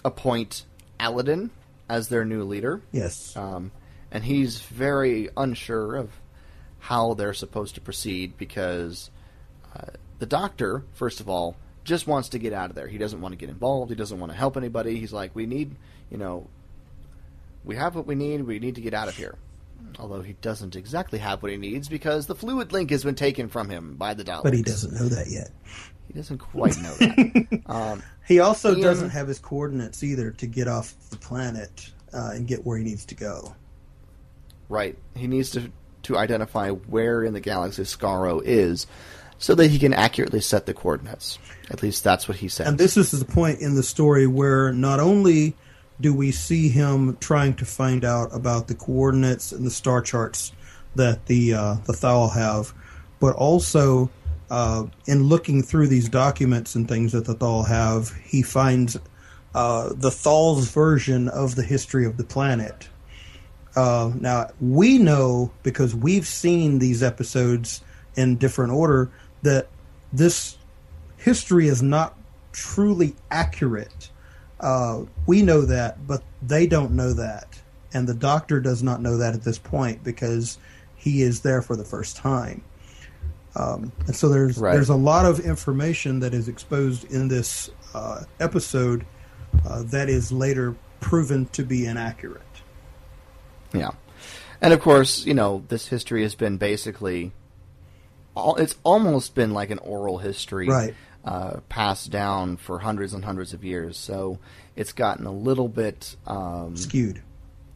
appoint 0.04 0.64
Alydon 1.00 1.50
as 1.88 2.08
their 2.08 2.24
new 2.24 2.44
leader. 2.44 2.80
Yes. 2.92 3.36
Um, 3.36 3.72
and 4.10 4.24
he's 4.24 4.60
very 4.60 5.28
unsure 5.36 5.96
of 5.96 6.10
how 6.80 7.14
they're 7.14 7.34
supposed 7.34 7.74
to 7.74 7.80
proceed 7.80 8.36
because 8.38 9.10
uh, 9.74 9.86
the 10.18 10.26
doctor, 10.26 10.84
first 10.94 11.20
of 11.20 11.28
all, 11.28 11.56
just 11.84 12.06
wants 12.06 12.30
to 12.30 12.38
get 12.38 12.52
out 12.52 12.70
of 12.70 12.76
there. 12.76 12.86
He 12.86 12.98
doesn't 12.98 13.20
want 13.20 13.32
to 13.32 13.36
get 13.36 13.48
involved. 13.48 13.90
He 13.90 13.96
doesn't 13.96 14.18
want 14.18 14.30
to 14.32 14.38
help 14.38 14.56
anybody. 14.56 14.98
He's 14.98 15.12
like, 15.12 15.34
we 15.34 15.46
need, 15.46 15.74
you 16.10 16.18
know, 16.18 16.46
we 17.64 17.76
have 17.76 17.94
what 17.94 18.06
we 18.06 18.14
need. 18.14 18.42
We 18.46 18.58
need 18.58 18.74
to 18.76 18.80
get 18.80 18.94
out 18.94 19.08
of 19.08 19.16
here. 19.16 19.36
Although 19.98 20.22
he 20.22 20.34
doesn't 20.34 20.76
exactly 20.76 21.18
have 21.18 21.42
what 21.42 21.50
he 21.50 21.56
needs 21.56 21.88
because 21.88 22.26
the 22.26 22.34
fluid 22.34 22.72
link 22.72 22.90
has 22.90 23.04
been 23.04 23.14
taken 23.14 23.48
from 23.48 23.68
him 23.68 23.96
by 23.96 24.14
the 24.14 24.24
Daleks. 24.24 24.42
but 24.42 24.54
he 24.54 24.62
doesn't 24.62 24.92
know 24.94 25.08
that 25.08 25.28
yet. 25.30 25.50
He 26.08 26.14
doesn't 26.14 26.38
quite 26.38 26.76
know 26.78 26.94
that. 26.94 27.62
um, 27.66 28.02
He 28.26 28.40
also 28.40 28.72
Ian- 28.72 28.80
doesn't 28.80 29.10
have 29.10 29.28
his 29.28 29.38
coordinates 29.38 30.02
either 30.02 30.30
to 30.32 30.46
get 30.46 30.66
off 30.66 30.94
the 31.10 31.16
planet 31.16 31.90
uh, 32.12 32.30
and 32.34 32.46
get 32.46 32.64
where 32.64 32.78
he 32.78 32.84
needs 32.84 33.04
to 33.06 33.14
go. 33.14 33.54
Right. 34.68 34.96
He 35.14 35.26
needs 35.26 35.50
to 35.50 35.70
to 36.04 36.16
identify 36.16 36.70
where 36.70 37.22
in 37.22 37.34
the 37.34 37.40
galaxy 37.40 37.82
Skaro 37.82 38.40
is, 38.42 38.86
so 39.36 39.54
that 39.54 39.68
he 39.68 39.78
can 39.78 39.92
accurately 39.92 40.40
set 40.40 40.64
the 40.64 40.72
coordinates. 40.72 41.38
At 41.70 41.82
least 41.82 42.04
that's 42.04 42.26
what 42.28 42.38
he 42.38 42.48
says. 42.48 42.66
And 42.66 42.78
this 42.78 42.96
is 42.96 43.10
the 43.10 43.24
point 43.24 43.60
in 43.60 43.74
the 43.74 43.82
story 43.82 44.26
where 44.26 44.72
not 44.72 45.00
only 45.00 45.54
do 46.00 46.14
we 46.14 46.30
see 46.30 46.68
him 46.68 47.16
trying 47.20 47.54
to 47.56 47.64
find 47.64 48.04
out 48.04 48.34
about 48.34 48.68
the 48.68 48.74
coordinates 48.74 49.52
and 49.52 49.66
the 49.66 49.70
star 49.70 50.00
charts 50.00 50.52
that 50.94 51.26
the 51.26 51.54
uh, 51.54 51.74
the 51.84 51.92
Thal 51.92 52.28
have, 52.30 52.72
but 53.20 53.34
also 53.36 54.08
uh, 54.50 54.86
in 55.06 55.24
looking 55.24 55.62
through 55.62 55.88
these 55.88 56.08
documents 56.08 56.74
and 56.74 56.88
things 56.88 57.12
that 57.12 57.24
the 57.24 57.34
Thal 57.34 57.64
have, 57.64 58.12
he 58.24 58.42
finds 58.42 58.96
uh, 59.54 59.92
the 59.94 60.10
Thal's 60.10 60.70
version 60.70 61.28
of 61.28 61.54
the 61.54 61.62
history 61.62 62.06
of 62.06 62.16
the 62.16 62.24
planet. 62.24 62.88
Uh, 63.76 64.12
now 64.18 64.48
we 64.60 64.98
know 64.98 65.52
because 65.62 65.94
we've 65.94 66.26
seen 66.26 66.78
these 66.78 67.02
episodes 67.02 67.82
in 68.16 68.36
different 68.36 68.72
order 68.72 69.10
that 69.42 69.68
this 70.12 70.56
history 71.16 71.68
is 71.68 71.82
not 71.82 72.16
truly 72.52 73.14
accurate. 73.30 74.10
Uh, 74.58 75.04
we 75.26 75.42
know 75.42 75.62
that, 75.62 76.06
but 76.06 76.22
they 76.42 76.66
don't 76.66 76.92
know 76.92 77.12
that, 77.12 77.60
and 77.92 78.08
the 78.08 78.14
Doctor 78.14 78.60
does 78.60 78.82
not 78.82 79.00
know 79.00 79.18
that 79.18 79.34
at 79.34 79.42
this 79.42 79.58
point 79.58 80.02
because 80.02 80.58
he 80.96 81.22
is 81.22 81.40
there 81.40 81.62
for 81.62 81.76
the 81.76 81.84
first 81.84 82.16
time. 82.16 82.62
Um, 83.58 83.90
and 84.06 84.14
so 84.14 84.28
there's 84.28 84.56
Right. 84.58 84.72
there's 84.72 84.88
a 84.88 84.94
lot 84.94 85.26
of 85.26 85.40
information 85.40 86.20
that 86.20 86.32
is 86.32 86.48
exposed 86.48 87.04
in 87.12 87.28
this 87.28 87.70
uh, 87.94 88.22
episode 88.40 89.04
uh, 89.66 89.82
that 89.86 90.08
is 90.08 90.30
later 90.30 90.76
proven 91.00 91.46
to 91.52 91.62
be 91.64 91.84
inaccurate. 91.86 92.42
yeah. 93.74 93.90
And 94.60 94.72
of 94.72 94.80
course, 94.80 95.24
you 95.26 95.34
know, 95.34 95.62
this 95.68 95.86
history 95.88 96.22
has 96.22 96.34
been 96.34 96.56
basically 96.56 97.32
all, 98.34 98.56
it's 98.56 98.76
almost 98.84 99.34
been 99.34 99.52
like 99.54 99.70
an 99.70 99.78
oral 99.80 100.18
history 100.18 100.68
Right. 100.68 100.94
uh, 101.24 101.60
passed 101.68 102.10
down 102.10 102.56
for 102.56 102.78
hundreds 102.80 103.12
and 103.14 103.24
hundreds 103.24 103.52
of 103.54 103.64
years. 103.64 103.96
So 103.96 104.38
it's 104.76 104.92
gotten 104.92 105.26
a 105.26 105.32
little 105.32 105.68
bit 105.68 106.16
um, 106.26 106.76
Skewed. 106.76 107.22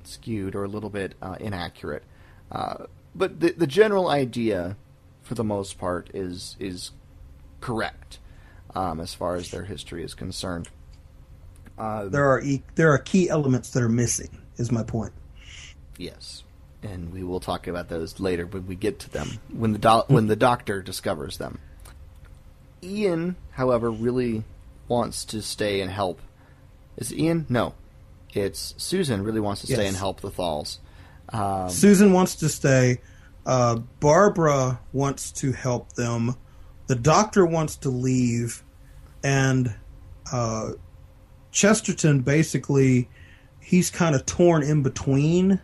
skewed 0.05 0.55
or 0.55 0.65
a 0.65 0.69
little 0.69 0.91
bit 0.91 1.15
uh, 1.23 1.37
inaccurate. 1.41 2.03
Uh, 2.51 2.85
but 3.15 3.41
the 3.41 3.53
the 3.57 3.67
general 3.67 4.09
idea, 4.09 4.77
for 5.23 5.35
the 5.35 5.45
most 5.45 5.79
part, 5.79 6.11
is 6.15 6.57
is 6.59 6.91
correct 7.61 8.19
um, 8.75 9.01
as 9.01 9.15
far 9.15 9.37
as 9.37 9.51
their 9.51 9.65
history 9.65 10.03
is 10.05 10.15
concerned. 10.15 10.69
Uh, 11.79 12.07
There 12.09 12.29
are 12.31 12.41
e- 12.41 12.63
there 12.75 12.91
are 12.93 12.99
key 12.99 13.29
elements 13.31 13.71
that 13.71 13.83
are 13.83 13.89
missing. 13.89 14.29
Is 14.59 14.71
my 14.71 14.83
point. 14.83 15.13
yes, 15.99 16.43
and 16.83 17.13
we 17.13 17.23
will 17.25 17.41
talk 17.41 17.67
about 17.67 17.89
those 17.89 18.21
later 18.21 18.47
when 18.47 18.67
we 18.67 18.75
get 18.77 18.99
to 19.01 19.11
them. 19.11 19.29
When 19.51 19.73
the 19.73 19.79
do- 19.79 20.05
when 20.09 20.27
the 20.27 20.37
doctor 20.37 20.83
discovers 20.83 21.39
them. 21.39 21.59
Ian, 22.83 23.37
however, 23.53 23.91
really 23.91 24.45
wants 24.89 25.25
to 25.27 25.41
stay 25.41 25.81
and 25.81 25.91
help. 25.91 26.21
Is 26.97 27.13
it 27.13 27.19
Ian? 27.19 27.47
No, 27.49 27.75
it's 28.35 28.75
Susan. 28.77 29.23
Really 29.23 29.41
wants 29.41 29.61
to 29.63 29.67
stay 29.69 29.77
Yes. 29.85 29.89
and 29.89 29.97
help 29.97 30.21
the 30.21 30.31
Thals. 30.31 30.79
Um, 31.31 31.71
Susan 31.71 32.13
wants 32.13 32.35
to 32.37 32.49
stay. 32.49 33.01
Uh, 33.45 33.77
Barbara 34.01 34.81
wants 34.93 35.33
to 35.33 35.53
help 35.53 35.93
them. 35.95 36.37
The 36.87 36.95
doctor 36.95 37.45
wants 37.45 37.77
to 37.79 37.89
leave, 37.89 38.63
and 39.25 39.75
uh, 40.33 40.73
Chesterton 41.51 42.21
basically 42.21 43.09
he's 43.61 43.91
kind 43.91 44.15
of 44.15 44.27
torn 44.27 44.63
in 44.63 44.83
between. 44.83 45.61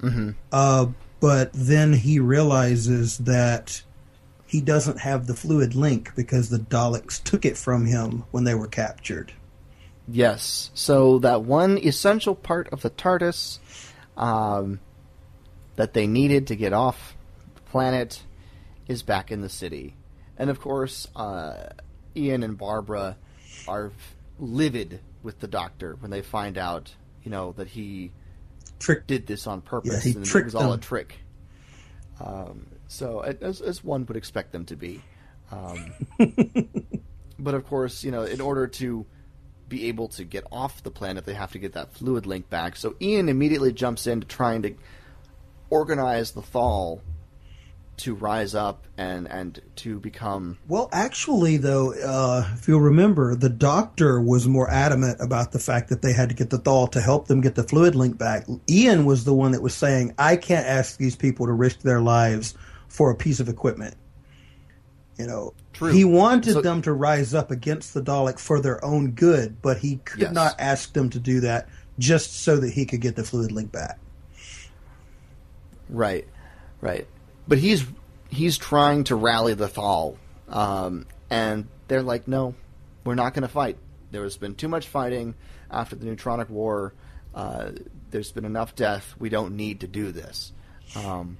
mhm. 0.00 0.34
Uh, 0.52 0.86
but 1.20 1.50
then 1.52 1.92
he 1.92 2.18
realizes 2.18 3.18
that 3.18 3.82
he 4.46 4.60
doesn't 4.60 4.98
have 5.00 5.26
the 5.26 5.34
fluid 5.34 5.74
link 5.74 6.14
because 6.16 6.48
the 6.48 6.58
Daleks 6.58 7.22
took 7.22 7.44
it 7.44 7.56
from 7.56 7.86
him 7.86 8.24
when 8.30 8.44
they 8.44 8.54
were 8.54 8.66
captured. 8.66 9.32
Yes. 10.08 10.70
So 10.74 11.18
that 11.20 11.42
one 11.42 11.78
essential 11.78 12.34
part 12.34 12.68
of 12.70 12.82
the 12.82 12.90
TARDIS 12.90 13.58
um, 14.16 14.80
that 15.80 15.94
they 15.94 16.06
needed 16.06 16.48
to 16.48 16.56
get 16.56 16.74
off 16.74 17.16
the 17.54 17.60
planet 17.62 18.22
is 18.86 19.02
back 19.02 19.32
in 19.32 19.40
the 19.40 19.48
city. 19.48 19.96
And 20.36 20.50
of 20.50 20.60
course, 20.60 21.08
uh, 21.16 21.70
Ian 22.14 22.42
and 22.42 22.58
Barbara 22.58 23.16
are 23.66 23.90
livid 24.38 25.00
with 25.22 25.40
the 25.40 25.48
Doctor 25.48 25.96
when 26.00 26.10
they 26.10 26.20
find 26.20 26.58
out, 26.58 26.94
you 27.22 27.30
know, 27.30 27.52
that 27.52 27.66
he 27.66 28.12
Tricked 28.78 29.06
did 29.06 29.26
this 29.26 29.46
on 29.46 29.62
purpose 29.62 30.04
Yeah, 30.04 30.12
he 30.12 30.18
and 30.18 30.26
it 30.26 30.44
was 30.44 30.54
all 30.54 30.74
a 30.74 30.78
trick. 30.78 31.18
Um, 32.22 32.66
so 32.86 33.20
as, 33.20 33.62
as 33.62 33.82
one 33.82 34.04
would 34.04 34.18
expect 34.18 34.52
them 34.52 34.66
to 34.66 34.76
be. 34.76 35.00
Um, 35.50 35.94
but 37.38 37.54
of 37.54 37.66
course, 37.66 38.04
you 38.04 38.10
know, 38.10 38.24
in 38.24 38.42
order 38.42 38.66
to 38.66 39.06
be 39.66 39.86
able 39.86 40.08
to 40.08 40.24
get 40.24 40.44
off 40.52 40.82
the 40.82 40.90
planet, 40.90 41.24
they 41.24 41.32
have 41.32 41.52
to 41.52 41.58
get 41.58 41.72
that 41.72 41.94
fluid 41.94 42.26
link 42.26 42.50
back. 42.50 42.76
So 42.76 42.96
Ian 43.00 43.30
immediately 43.30 43.72
jumps 43.72 44.06
into 44.06 44.26
trying 44.26 44.60
to 44.62 44.74
organize 45.70 46.32
the 46.32 46.42
Thal 46.42 47.00
to 47.98 48.14
rise 48.14 48.54
up 48.54 48.86
and 48.96 49.28
and 49.30 49.60
to 49.76 50.00
become 50.00 50.56
Well, 50.68 50.88
actually, 50.90 51.58
though, 51.58 51.92
uh, 51.92 52.48
if 52.54 52.66
you'll 52.66 52.80
remember, 52.80 53.34
the 53.34 53.50
doctor 53.50 54.20
was 54.20 54.48
more 54.48 54.70
adamant 54.70 55.18
about 55.20 55.52
the 55.52 55.58
fact 55.58 55.90
that 55.90 56.00
they 56.00 56.12
had 56.14 56.30
to 56.30 56.34
get 56.34 56.48
the 56.50 56.58
Thal 56.58 56.86
to 56.88 57.00
help 57.00 57.28
them 57.28 57.40
get 57.42 57.56
the 57.56 57.62
fluid 57.62 57.94
link 57.94 58.16
back. 58.16 58.46
Ian 58.70 59.04
was 59.04 59.24
the 59.24 59.34
one 59.34 59.52
that 59.52 59.60
was 59.62 59.74
saying, 59.74 60.14
"I 60.18 60.36
can't 60.36 60.66
ask 60.66 60.96
these 60.96 61.14
people 61.16 61.46
to 61.46 61.52
risk 61.52 61.80
their 61.82 62.00
lives 62.00 62.54
for 62.88 63.10
a 63.10 63.14
piece 63.14 63.38
of 63.38 63.48
equipment." 63.50 63.94
You 65.18 65.26
know, 65.26 65.52
True. 65.74 65.92
he 65.92 66.04
wanted 66.04 66.54
So- 66.54 66.62
them 66.62 66.80
to 66.82 66.92
rise 66.94 67.34
up 67.34 67.50
against 67.50 67.92
the 67.92 68.00
Dalek 68.00 68.38
for 68.38 68.60
their 68.62 68.82
own 68.82 69.10
good, 69.10 69.60
but 69.60 69.76
he 69.78 69.96
could 69.96 70.20
Yes. 70.22 70.32
not 70.32 70.54
ask 70.58 70.94
them 70.94 71.10
to 71.10 71.18
do 71.18 71.40
that 71.40 71.68
just 71.98 72.40
so 72.42 72.56
that 72.56 72.70
he 72.70 72.86
could 72.86 73.02
get 73.02 73.16
the 73.16 73.24
fluid 73.24 73.52
link 73.52 73.70
back. 73.70 73.98
Right, 75.90 76.26
right. 76.80 77.06
But 77.48 77.58
he's 77.58 77.84
he's 78.28 78.56
trying 78.56 79.04
to 79.04 79.16
rally 79.16 79.54
the 79.54 79.68
Thal, 79.68 80.16
um, 80.48 81.06
and 81.28 81.66
they're 81.88 82.02
like, 82.02 82.28
"No, 82.28 82.54
we're 83.04 83.16
not 83.16 83.34
going 83.34 83.42
to 83.42 83.48
fight. 83.48 83.76
There 84.12 84.22
has 84.22 84.36
been 84.36 84.54
too 84.54 84.68
much 84.68 84.86
fighting 84.86 85.34
after 85.70 85.96
the 85.96 86.06
Neutronic 86.06 86.48
War. 86.48 86.94
Uh, 87.34 87.72
there's 88.10 88.32
been 88.32 88.44
enough 88.44 88.74
death. 88.74 89.14
We 89.18 89.28
don't 89.28 89.56
need 89.56 89.80
to 89.80 89.88
do 89.88 90.12
this." 90.12 90.52
Um, 90.94 91.38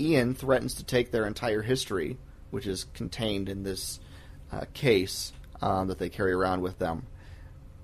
Ian 0.00 0.34
threatens 0.34 0.74
to 0.74 0.84
take 0.84 1.10
their 1.10 1.26
entire 1.26 1.62
history, 1.62 2.18
which 2.50 2.66
is 2.66 2.84
contained 2.94 3.48
in 3.48 3.64
this 3.64 4.00
uh, 4.52 4.64
case 4.74 5.32
um, 5.60 5.88
that 5.88 5.98
they 5.98 6.08
carry 6.08 6.32
around 6.32 6.62
with 6.62 6.78
them, 6.78 7.06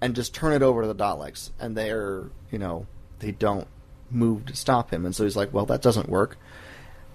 and 0.00 0.14
just 0.14 0.32
turn 0.32 0.52
it 0.52 0.62
over 0.62 0.82
to 0.82 0.88
the 0.88 0.94
Daleks. 0.94 1.50
And 1.58 1.76
they're, 1.76 2.30
you 2.52 2.58
know, 2.58 2.86
they 3.18 3.32
don't 3.32 3.66
move 4.10 4.46
to 4.46 4.56
stop 4.56 4.90
him. 4.92 5.04
And 5.04 5.14
so 5.14 5.24
he's 5.24 5.36
like, 5.36 5.52
well, 5.52 5.66
that 5.66 5.82
doesn't 5.82 6.08
work. 6.08 6.36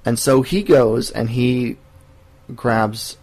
And 0.06 0.20
so 0.20 0.42
he 0.42 0.64
goes 0.64 1.12
and 1.12 1.30
he 1.30 1.78
grabs 2.56 3.18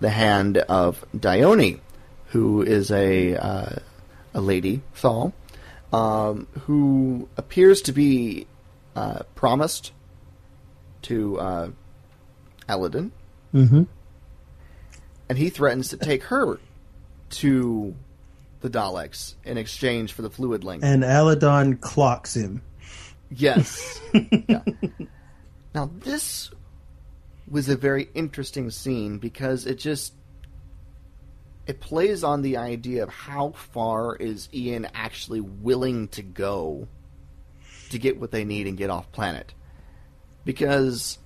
the 0.00 0.10
hand 0.10 0.58
of 0.58 1.04
Dyoni, 1.16 1.80
who 2.26 2.62
is 2.62 2.90
a 2.90 3.36
uh, 3.36 3.76
a 4.32 4.40
lady 4.40 4.82
Thal, 4.94 5.32
um, 5.92 6.46
who 6.62 7.28
appears 7.36 7.82
to 7.82 7.92
be 7.92 8.46
uh, 8.96 9.20
promised 9.34 9.92
to 11.02 11.38
uh, 11.40 11.68
Alydon, 12.68 13.10
Mm-hmm. 13.54 13.82
and 15.28 15.38
he 15.38 15.48
threatens 15.50 15.88
to 15.90 15.96
take 15.96 16.24
her 16.24 16.58
to 17.30 17.94
the 18.60 18.70
Daleks 18.70 19.34
in 19.44 19.58
exchange 19.58 20.12
for 20.12 20.22
the 20.22 20.30
fluid 20.30 20.64
link. 20.64 20.82
And 20.84 21.02
Alydon 21.04 21.80
clocks 21.80 22.34
him. 22.34 22.62
Yes. 23.36 24.00
yeah. 24.48 24.62
Now 25.74 25.90
this 26.00 26.50
was 27.48 27.68
a 27.68 27.76
very 27.76 28.08
interesting 28.14 28.70
scene 28.70 29.18
because 29.18 29.66
it 29.66 29.78
just 29.78 30.14
it 31.66 31.80
plays 31.80 32.22
on 32.24 32.42
the 32.42 32.56
idea 32.58 33.02
of 33.02 33.08
how 33.08 33.50
far 33.52 34.16
is 34.16 34.48
Ian 34.52 34.86
actually 34.94 35.40
willing 35.40 36.08
to 36.08 36.22
go 36.22 36.88
to 37.90 37.98
get 37.98 38.20
what 38.20 38.30
they 38.30 38.44
need 38.44 38.66
and 38.66 38.76
get 38.76 38.90
off 38.90 39.10
planet. 39.12 39.54
Because 40.44 41.18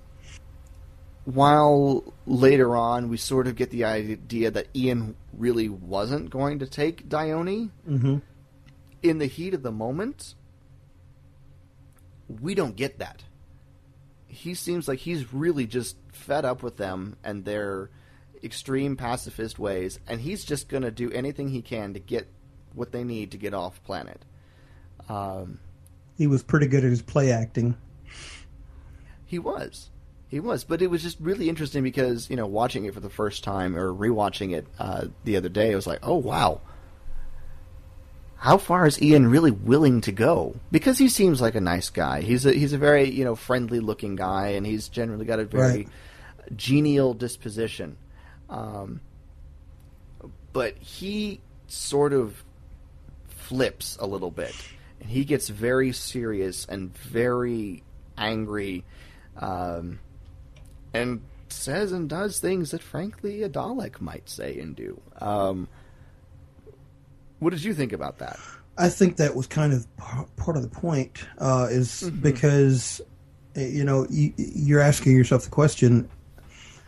while 1.25 2.13
later 2.25 2.75
on 2.75 3.09
we 3.09 3.17
sort 3.17 3.47
of 3.47 3.55
get 3.55 3.69
the 3.69 3.83
idea 3.85 4.49
that 4.51 4.67
Ian 4.75 5.15
really 5.33 5.69
wasn't 5.69 6.29
going 6.29 6.59
to 6.59 6.65
take 6.65 7.07
Dyoni, 7.09 7.69
Mm-hmm. 7.87 8.17
in 9.03 9.17
the 9.17 9.25
heat 9.25 9.53
of 9.53 9.61
the 9.61 9.71
moment, 9.71 10.35
we 12.41 12.55
don't 12.55 12.75
get 12.75 12.99
that. 12.99 13.23
He 14.27 14.53
seems 14.53 14.87
like 14.87 14.99
he's 14.99 15.33
really 15.33 15.65
just 15.65 15.97
fed 16.11 16.45
up 16.45 16.61
with 16.63 16.77
them 16.77 17.15
and 17.23 17.43
their 17.45 17.89
extreme 18.43 18.95
pacifist 18.95 19.57
ways, 19.59 19.99
and 20.07 20.21
he's 20.21 20.45
just 20.45 20.69
going 20.69 20.83
to 20.83 20.91
do 20.91 21.11
anything 21.11 21.49
he 21.49 21.61
can 21.61 21.93
to 21.95 21.99
get 21.99 22.27
what 22.73 22.91
they 22.91 23.03
need 23.03 23.31
to 23.31 23.37
get 23.37 23.53
off 23.53 23.83
planet. 23.83 24.23
Um, 25.09 25.59
He 26.17 26.27
was 26.27 26.43
pretty 26.43 26.67
good 26.67 26.83
at 26.83 26.89
his 26.91 27.01
play 27.01 27.31
acting. 27.31 27.75
he 29.25 29.39
was. 29.39 29.89
He 30.27 30.39
was, 30.39 30.63
but 30.63 30.83
it 30.83 30.87
was 30.91 31.01
just 31.01 31.19
really 31.19 31.49
interesting 31.49 31.81
because 31.81 32.29
you 32.29 32.35
know, 32.35 32.45
watching 32.45 32.85
it 32.85 32.93
for 32.93 32.99
the 32.99 33.09
first 33.09 33.43
time 33.43 33.75
or 33.75 33.91
rewatching 33.91 34.53
it 34.55 34.67
uh, 34.77 35.05
the 35.23 35.37
other 35.37 35.49
day, 35.49 35.71
I 35.71 35.75
was 35.75 35.87
like, 35.87 35.99
"Oh 36.03 36.17
wow, 36.17 36.61
how 38.39 38.57
far 38.57 38.87
is 38.87 39.01
Ian 39.01 39.27
really 39.27 39.51
willing 39.51 40.01
to 40.01 40.11
go?" 40.11 40.55
Because 40.71 40.97
he 40.97 41.07
seems 41.09 41.39
like 41.41 41.55
a 41.55 41.61
nice 41.61 41.89
guy. 41.89 42.21
He's 42.21 42.45
a 42.45 42.53
he's 42.53 42.73
a 42.73 42.77
very 42.77 43.09
you 43.09 43.23
know 43.23 43.35
friendly 43.35 43.79
looking 43.79 44.15
guy, 44.15 44.49
and 44.49 44.65
he's 44.65 44.89
generally 44.89 45.25
got 45.25 45.39
a 45.39 45.45
very 45.45 45.77
Right. 45.77 45.87
genial 46.55 47.13
disposition. 47.13 47.97
Um, 48.49 49.01
but 50.53 50.75
he 50.77 51.41
sort 51.67 52.13
of 52.13 52.43
flips 53.27 53.97
a 53.99 54.07
little 54.07 54.31
bit, 54.31 54.55
and 54.99 55.09
he 55.09 55.23
gets 55.25 55.49
very 55.49 55.91
serious 55.91 56.65
and 56.65 56.95
very 56.97 57.83
angry, 58.17 58.83
um, 59.37 59.99
and 60.93 61.21
says 61.49 61.91
and 61.91 62.09
does 62.09 62.39
things 62.39 62.71
that, 62.71 62.81
frankly, 62.81 63.41
a 63.43 63.49
Dalek 63.49 64.01
might 64.01 64.29
say 64.29 64.59
and 64.59 64.75
do. 64.75 64.99
Um, 65.19 65.67
what 67.39 67.51
did 67.51 67.63
you 67.63 67.73
think 67.73 67.93
about 67.93 68.19
that? 68.19 68.39
I 68.77 68.89
think 68.89 69.17
that 69.17 69.35
was 69.35 69.47
kind 69.47 69.73
of 69.73 69.85
part 70.37 70.55
of 70.55 70.63
the 70.63 70.69
point, 70.69 71.25
uh, 71.37 71.67
is 71.69 72.09
because 72.21 73.01
uh, 73.57 73.61
you 73.61 73.83
know 73.83 74.07
you, 74.09 74.33
you're 74.37 74.79
asking 74.79 75.15
yourself 75.15 75.43
the 75.43 75.49
question: 75.49 76.09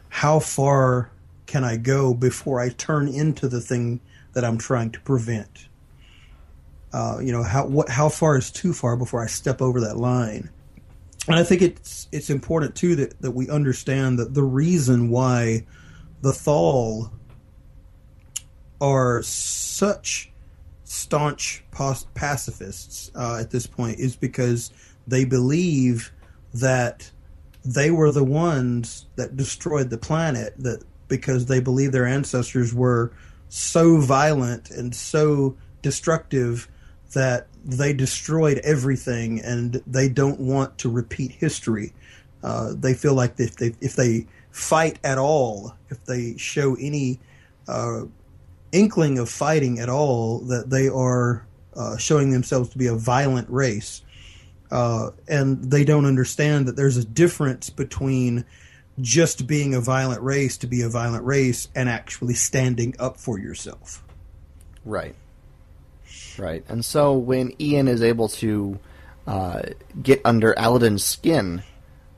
How 0.10 0.40
far 0.40 1.12
can 1.48 1.66
I 1.66 1.76
go 1.76 2.14
before 2.14 2.62
I 2.62 2.70
turn 2.70 3.10
into 3.10 3.50
the 3.50 3.60
thing 3.60 4.00
that 4.34 4.46
I'm 4.46 4.58
trying 4.58 4.92
to 4.92 5.02
prevent? 5.02 5.68
Uh, 6.94 7.20
you 7.22 7.32
know 7.32 7.44
how 7.44 7.66
what 7.66 7.90
how 7.90 8.08
far 8.08 8.38
is 8.38 8.52
too 8.52 8.74
far 8.74 8.96
before 8.96 9.22
I 9.22 9.28
step 9.28 9.62
over 9.62 9.82
that 9.82 9.98
line? 9.98 10.50
And 11.28 11.36
I 11.36 11.44
think 11.44 11.62
it's 11.62 12.08
it's 12.12 12.30
important 12.30 12.76
too 12.76 12.96
that, 12.96 13.22
that 13.22 13.32
we 13.32 13.50
understand 13.50 14.18
that 14.20 14.34
the 14.34 14.44
reason 14.44 15.10
why 15.10 15.66
the 16.22 16.34
Thal 16.34 17.12
are 18.80 19.22
such 19.24 20.31
staunch 20.92 21.64
pacifists 21.72 23.12
uh, 23.16 23.38
at 23.40 23.50
this 23.50 23.66
point 23.66 23.98
is 23.98 24.18
because 24.18 24.72
they 25.08 25.24
believe 25.24 26.12
that 26.54 27.10
they 27.64 27.90
were 27.90 28.12
the 28.12 28.26
ones 28.26 29.06
that 29.16 29.38
destroyed 29.38 29.90
the 29.90 29.98
planet 29.98 30.54
that 30.58 30.84
because 31.08 31.46
they 31.46 31.62
believe 31.62 31.94
their 31.94 32.06
ancestors 32.06 32.74
were 32.74 33.14
so 33.48 34.00
violent 34.02 34.70
and 34.70 34.94
so 34.94 35.56
destructive 35.82 36.68
that 37.14 37.48
they 37.64 37.94
destroyed 37.94 38.58
everything 38.58 39.40
and 39.40 39.82
they 39.88 40.10
don't 40.10 40.42
want 40.42 40.78
to 40.78 40.90
repeat 40.90 41.32
history. 41.32 41.94
Uh, 42.44 42.74
they 42.76 42.94
feel 42.94 43.14
like 43.14 43.40
if 43.40 43.56
they 43.56 43.74
if 43.80 43.96
they 43.96 44.28
fight 44.52 45.00
at 45.06 45.18
all 45.18 45.74
if 45.90 46.04
they 46.04 46.36
show 46.36 46.76
any 46.82 47.18
uh, 47.70 48.02
inkling 48.72 49.20
of 49.20 49.30
fighting 49.30 49.80
at 49.80 49.90
all 49.90 50.40
that 50.40 50.70
they 50.70 50.88
are 50.88 51.46
uh, 51.76 51.98
showing 51.98 52.32
themselves 52.32 52.70
to 52.70 52.78
be 52.78 52.88
a 52.88 52.96
violent 52.96 53.50
race. 53.50 54.02
Uh, 54.70 55.10
and 55.28 55.70
they 55.70 55.84
don't 55.84 56.06
understand 56.06 56.68
that 56.68 56.76
there's 56.76 56.98
a 56.98 57.04
difference 57.04 57.70
between 57.70 58.46
just 59.00 59.48
being 59.48 59.74
a 59.74 59.82
violent 59.82 60.22
race 60.22 60.58
to 60.58 60.68
be 60.68 60.82
a 60.82 60.90
violent 60.90 61.26
race 61.26 61.68
and 61.76 61.90
actually 61.90 62.34
standing 62.34 62.96
up 63.00 63.18
for 63.18 63.40
yourself. 63.40 64.04
Right. 64.86 65.16
Right. 66.38 66.64
And 66.68 66.84
so 66.84 67.14
when 67.14 67.54
Ian 67.60 67.88
is 67.88 68.02
able 68.02 68.30
to 68.30 68.80
uh, 69.28 69.62
get 70.02 70.22
under 70.26 70.54
Alydon's 70.54 71.04
skin 71.04 71.64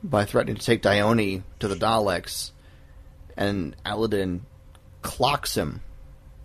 by 0.02 0.24
threatening 0.24 0.56
to 0.56 0.64
take 0.64 0.82
Dyoni 0.82 1.42
to 1.58 1.68
the 1.68 1.74
Daleks, 1.74 2.50
and 3.36 3.74
Alydon 3.84 4.40
clocks 5.02 5.56
him, 5.56 5.82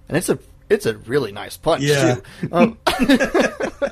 and 0.09 0.17
it's 0.17 0.29
a 0.29 0.39
it's 0.69 0.85
a 0.85 0.97
really 0.97 1.31
nice 1.31 1.57
punch 1.57 1.83
Yeah. 1.83 2.15
too. 2.15 2.23
Um, 2.51 2.77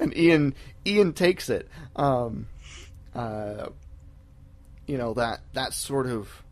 and 0.00 0.16
Ian 0.16 0.54
Ian 0.86 1.12
takes 1.12 1.48
it. 1.48 1.68
Um, 1.96 2.46
uh, 3.14 3.68
you 4.86 4.98
know 4.98 5.14
that 5.14 5.40
that 5.54 5.72
sort 5.72 6.06
of 6.06 6.42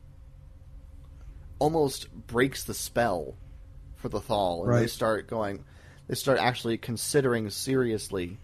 almost 1.59 2.12
breaks 2.26 2.64
the 2.64 2.74
spell 2.74 3.34
for 3.97 4.09
the 4.09 4.20
Thal, 4.20 4.64
and 4.68 4.82
they 4.82 4.86
start 4.86 5.28
going. 5.28 5.64
They 6.09 6.14
start 6.14 6.38
actually 6.38 6.78
considering 6.78 7.51
seriously 7.51 8.38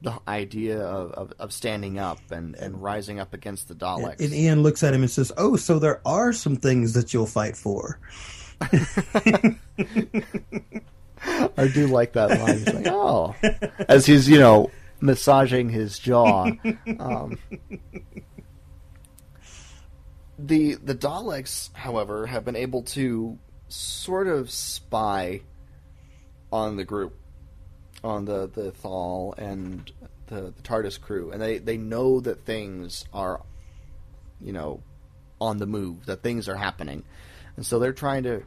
the 0.00 0.14
idea 0.28 0.80
of, 0.80 1.10
of, 1.12 1.32
of 1.40 1.52
standing 1.52 1.98
up 1.98 2.18
and, 2.30 2.54
and 2.54 2.80
rising 2.80 3.18
up 3.18 3.34
against 3.34 3.66
the 3.68 3.74
Daleks. 3.74 4.20
And 4.20 4.32
Ian 4.32 4.62
looks 4.62 4.82
at 4.82 4.94
him 4.94 5.02
and 5.02 5.10
says, 5.10 5.32
"Oh, 5.36 5.56
so 5.56 5.78
there 5.78 6.00
are 6.06 6.32
some 6.32 6.56
things 6.56 6.94
that 6.94 7.12
you'll 7.12 7.26
fight 7.26 7.56
for." 7.56 7.98
I 11.56 11.68
do 11.72 11.86
like 11.86 12.12
that 12.12 12.30
line. 12.30 12.58
He's 12.58 12.74
like, 12.74 12.86
oh, 12.88 13.34
as 13.88 14.06
he's 14.06 14.28
you 14.28 14.38
know 14.38 14.70
massaging 15.00 15.68
his 15.68 15.98
jaw. 15.98 16.50
Um, 16.98 17.38
the 20.38 20.74
the 20.74 20.94
Daleks, 20.94 21.72
however, 21.74 22.26
have 22.26 22.44
been 22.44 22.56
able 22.56 22.82
to 22.82 23.38
sort 23.68 24.28
of 24.28 24.50
spy 24.50 25.42
on 26.52 26.76
the 26.76 26.84
group, 26.84 27.14
on 28.02 28.24
the 28.24 28.48
the 28.48 28.70
Thal 28.70 29.34
and 29.36 29.90
the, 30.26 30.52
the 30.56 30.62
TARDIS 30.62 31.00
crew, 31.00 31.30
and 31.30 31.40
they 31.40 31.58
they 31.58 31.76
know 31.76 32.20
that 32.20 32.44
things 32.44 33.04
are, 33.12 33.42
you 34.40 34.52
know, 34.52 34.82
on 35.40 35.58
the 35.58 35.66
move, 35.66 36.06
that 36.06 36.22
things 36.22 36.48
are 36.48 36.56
happening, 36.56 37.04
and 37.58 37.66
so 37.66 37.80
they're 37.80 37.92
trying 37.92 38.22
to, 38.22 38.40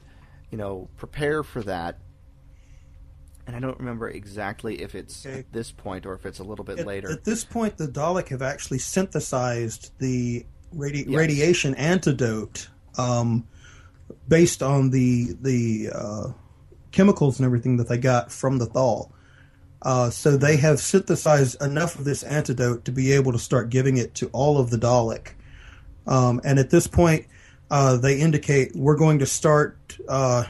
you 0.51 0.57
know, 0.57 0.88
prepare 0.95 1.43
for 1.43 1.62
that. 1.64 1.97
And 3.45 3.57
I 3.57 3.59
don't 3.59 3.78
remember 3.78 4.07
exactly 4.09 4.82
if 4.82 4.95
it's 4.95 5.26
Okay. 5.26 5.39
at 5.39 5.51
this 5.51 5.70
point 5.70 6.05
or 6.05 6.14
if 6.14 6.26
it's 6.26 6.39
a 6.39 6.45
little 6.45 6.64
bit 6.64 6.80
At, 6.80 6.88
later. 6.88 7.12
at 7.12 7.26
this 7.26 7.43
point, 7.43 7.76
the 7.76 7.88
Dalek 7.89 8.30
have 8.30 8.41
actually 8.41 8.78
synthesized 8.80 9.91
the 9.99 10.45
radi- 10.74 11.05
Yes. 11.07 11.18
radiation 11.18 11.76
antidote 11.76 12.70
um, 12.97 13.45
based 14.30 14.64
on 14.64 14.91
the 14.91 15.36
the 15.41 15.89
uh, 15.93 16.28
chemicals 16.93 17.38
and 17.38 17.45
everything 17.45 17.76
that 17.78 17.89
they 17.89 17.97
got 17.97 18.32
from 18.32 18.59
the 18.59 18.66
Thal. 18.66 19.12
Uh, 19.82 20.09
so 20.09 20.38
they 20.38 20.55
have 20.55 20.80
synthesized 20.80 21.62
enough 21.62 21.99
of 21.99 22.05
this 22.05 22.24
antidote 22.24 22.86
to 22.86 22.93
be 22.93 23.12
able 23.12 23.34
to 23.34 23.39
start 23.39 23.70
giving 23.70 23.97
it 23.97 24.16
to 24.16 24.28
all 24.28 24.57
of 24.57 24.70
the 24.70 24.78
Dalek. 24.78 25.32
Um, 26.07 26.39
and 26.45 26.59
at 26.59 26.70
this 26.70 26.88
point, 26.88 27.26
uh, 27.72 27.95
they 27.95 28.19
indicate 28.19 28.76
we're 28.76 28.97
going 28.97 29.19
to 29.19 29.26
start. 29.26 29.97
Uh, 30.07 30.43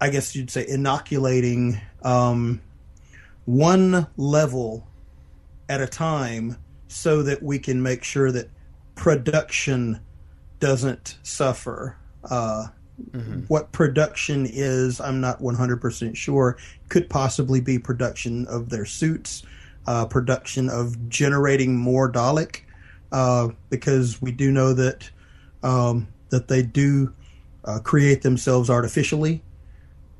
I 0.00 0.10
guess 0.10 0.34
you'd 0.34 0.50
say 0.50 0.66
inoculating 0.66 1.80
um, 2.02 2.60
one 3.44 4.08
level 4.16 4.86
at 5.68 5.80
a 5.80 5.86
time 5.86 6.56
so 6.88 7.22
that 7.22 7.42
we 7.42 7.60
can 7.60 7.80
make 7.80 8.02
sure 8.02 8.32
that 8.32 8.50
production 8.96 10.00
doesn't 10.58 11.16
suffer. 11.22 11.96
Uh, 12.28 12.66
What 13.48 13.72
production 13.72 14.46
is, 14.46 15.00
I'm 15.00 15.20
not 15.20 15.40
100% 15.40 16.16
sure. 16.16 16.58
Could 16.88 17.08
possibly 17.08 17.60
be 17.60 17.78
production 17.78 18.46
of 18.46 18.68
their 18.68 18.84
suits, 18.84 19.42
uh, 19.86 20.06
production 20.06 20.68
of 20.68 21.08
generating 21.08 21.76
more 21.76 22.10
Dalek, 22.10 22.62
uh, 23.12 23.48
because 23.70 24.20
we 24.20 24.32
do 24.32 24.50
know 24.50 24.74
that 24.74 25.10
um, 25.62 26.08
that 26.30 26.48
they 26.48 26.62
do 26.62 27.12
uh, 27.64 27.80
create 27.80 28.22
themselves 28.22 28.70
artificially. 28.70 29.42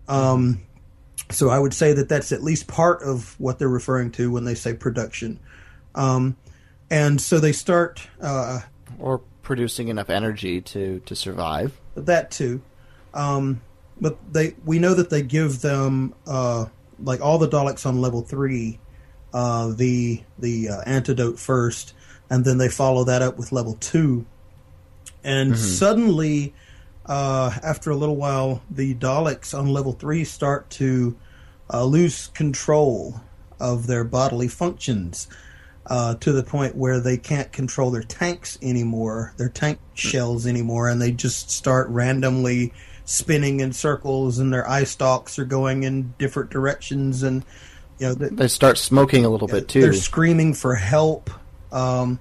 Um, 0.09 0.63
so 1.31 1.49
I 1.49 1.59
would 1.59 1.75
say 1.75 1.93
that 1.93 2.09
that's 2.09 2.33
at 2.33 2.43
least 2.43 2.67
part 2.67 3.03
of 3.03 3.39
what 3.39 3.59
they're 3.59 3.69
referring 3.69 4.11
to 4.13 4.31
when 4.31 4.45
they 4.45 4.55
say 4.55 4.75
production. 4.75 5.39
Um, 5.95 6.37
and 6.91 7.21
so 7.21 7.39
they 7.39 7.53
start 7.53 8.07
uh, 8.21 8.61
or 8.99 9.21
producing 9.43 9.89
enough 9.89 10.11
energy 10.11 10.61
to 10.61 11.01
to 11.07 11.15
survive. 11.15 11.79
that 11.95 12.31
too. 12.31 12.63
Um, 13.15 13.61
but 14.01 14.19
they 14.33 14.55
we 14.65 14.79
know 14.79 14.95
that 14.95 15.11
they 15.11 15.23
give 15.23 15.61
them 15.61 16.15
uh, 16.27 16.67
like 17.03 17.21
all 17.21 17.39
the 17.39 17.49
Daleks 17.49 17.87
on 17.87 18.01
level 18.01 18.23
three, 18.23 18.79
uh, 19.33 19.73
the 19.73 20.23
the 20.39 20.69
uh, 20.69 20.81
antidote 20.87 21.39
first, 21.39 21.95
and 22.29 22.45
then 22.45 22.59
they 22.59 22.69
follow 22.69 23.05
that 23.05 23.23
up 23.23 23.39
with 23.39 23.53
level 23.53 23.77
two, 23.81 24.27
and 25.25 25.57
suddenly, 25.57 26.55
uh, 27.07 27.53
after 27.63 27.91
a 27.91 27.97
little 27.97 28.17
while, 28.17 28.63
the 28.71 28.95
Daleks 28.95 29.57
on 29.59 29.69
level 29.69 29.93
three 29.93 30.25
start 30.25 30.71
to 30.71 31.17
uh, 31.73 31.85
lose 31.85 32.29
control 32.29 33.21
of 33.59 33.87
their 33.87 34.05
bodily 34.05 34.49
functions. 34.49 35.29
Uh, 35.87 36.15
to 36.17 36.31
the 36.31 36.43
point 36.43 36.77
where 36.77 37.01
they 37.01 37.17
can't 37.17 37.51
control 37.53 37.91
their 37.91 38.03
tanks 38.03 38.59
anymore, 38.63 39.33
their 39.39 39.49
tank 39.49 39.81
shells 39.95 40.47
anymore, 40.47 40.89
and 40.89 41.01
they 41.03 41.11
just 41.11 41.51
start 41.51 41.89
randomly 41.89 42.73
spinning 43.07 43.59
in 43.59 43.73
circles, 43.73 44.39
and 44.39 44.53
their 44.53 44.69
eye 44.69 44.85
stalks 44.85 45.37
are 45.39 45.45
going 45.45 45.83
in 45.83 46.15
different 46.17 46.51
directions, 46.51 47.25
and 47.25 47.45
you 47.99 48.07
know, 48.07 48.15
the, 48.15 48.29
They 48.29 48.47
start 48.47 48.79
smoking 48.79 49.25
a 49.25 49.31
little 49.31 49.49
bit 49.49 49.67
too. 49.69 49.81
they're 49.81 49.93
screaming 49.93 50.55
for 50.55 50.77
help. 50.77 51.29
Um, 51.73 52.21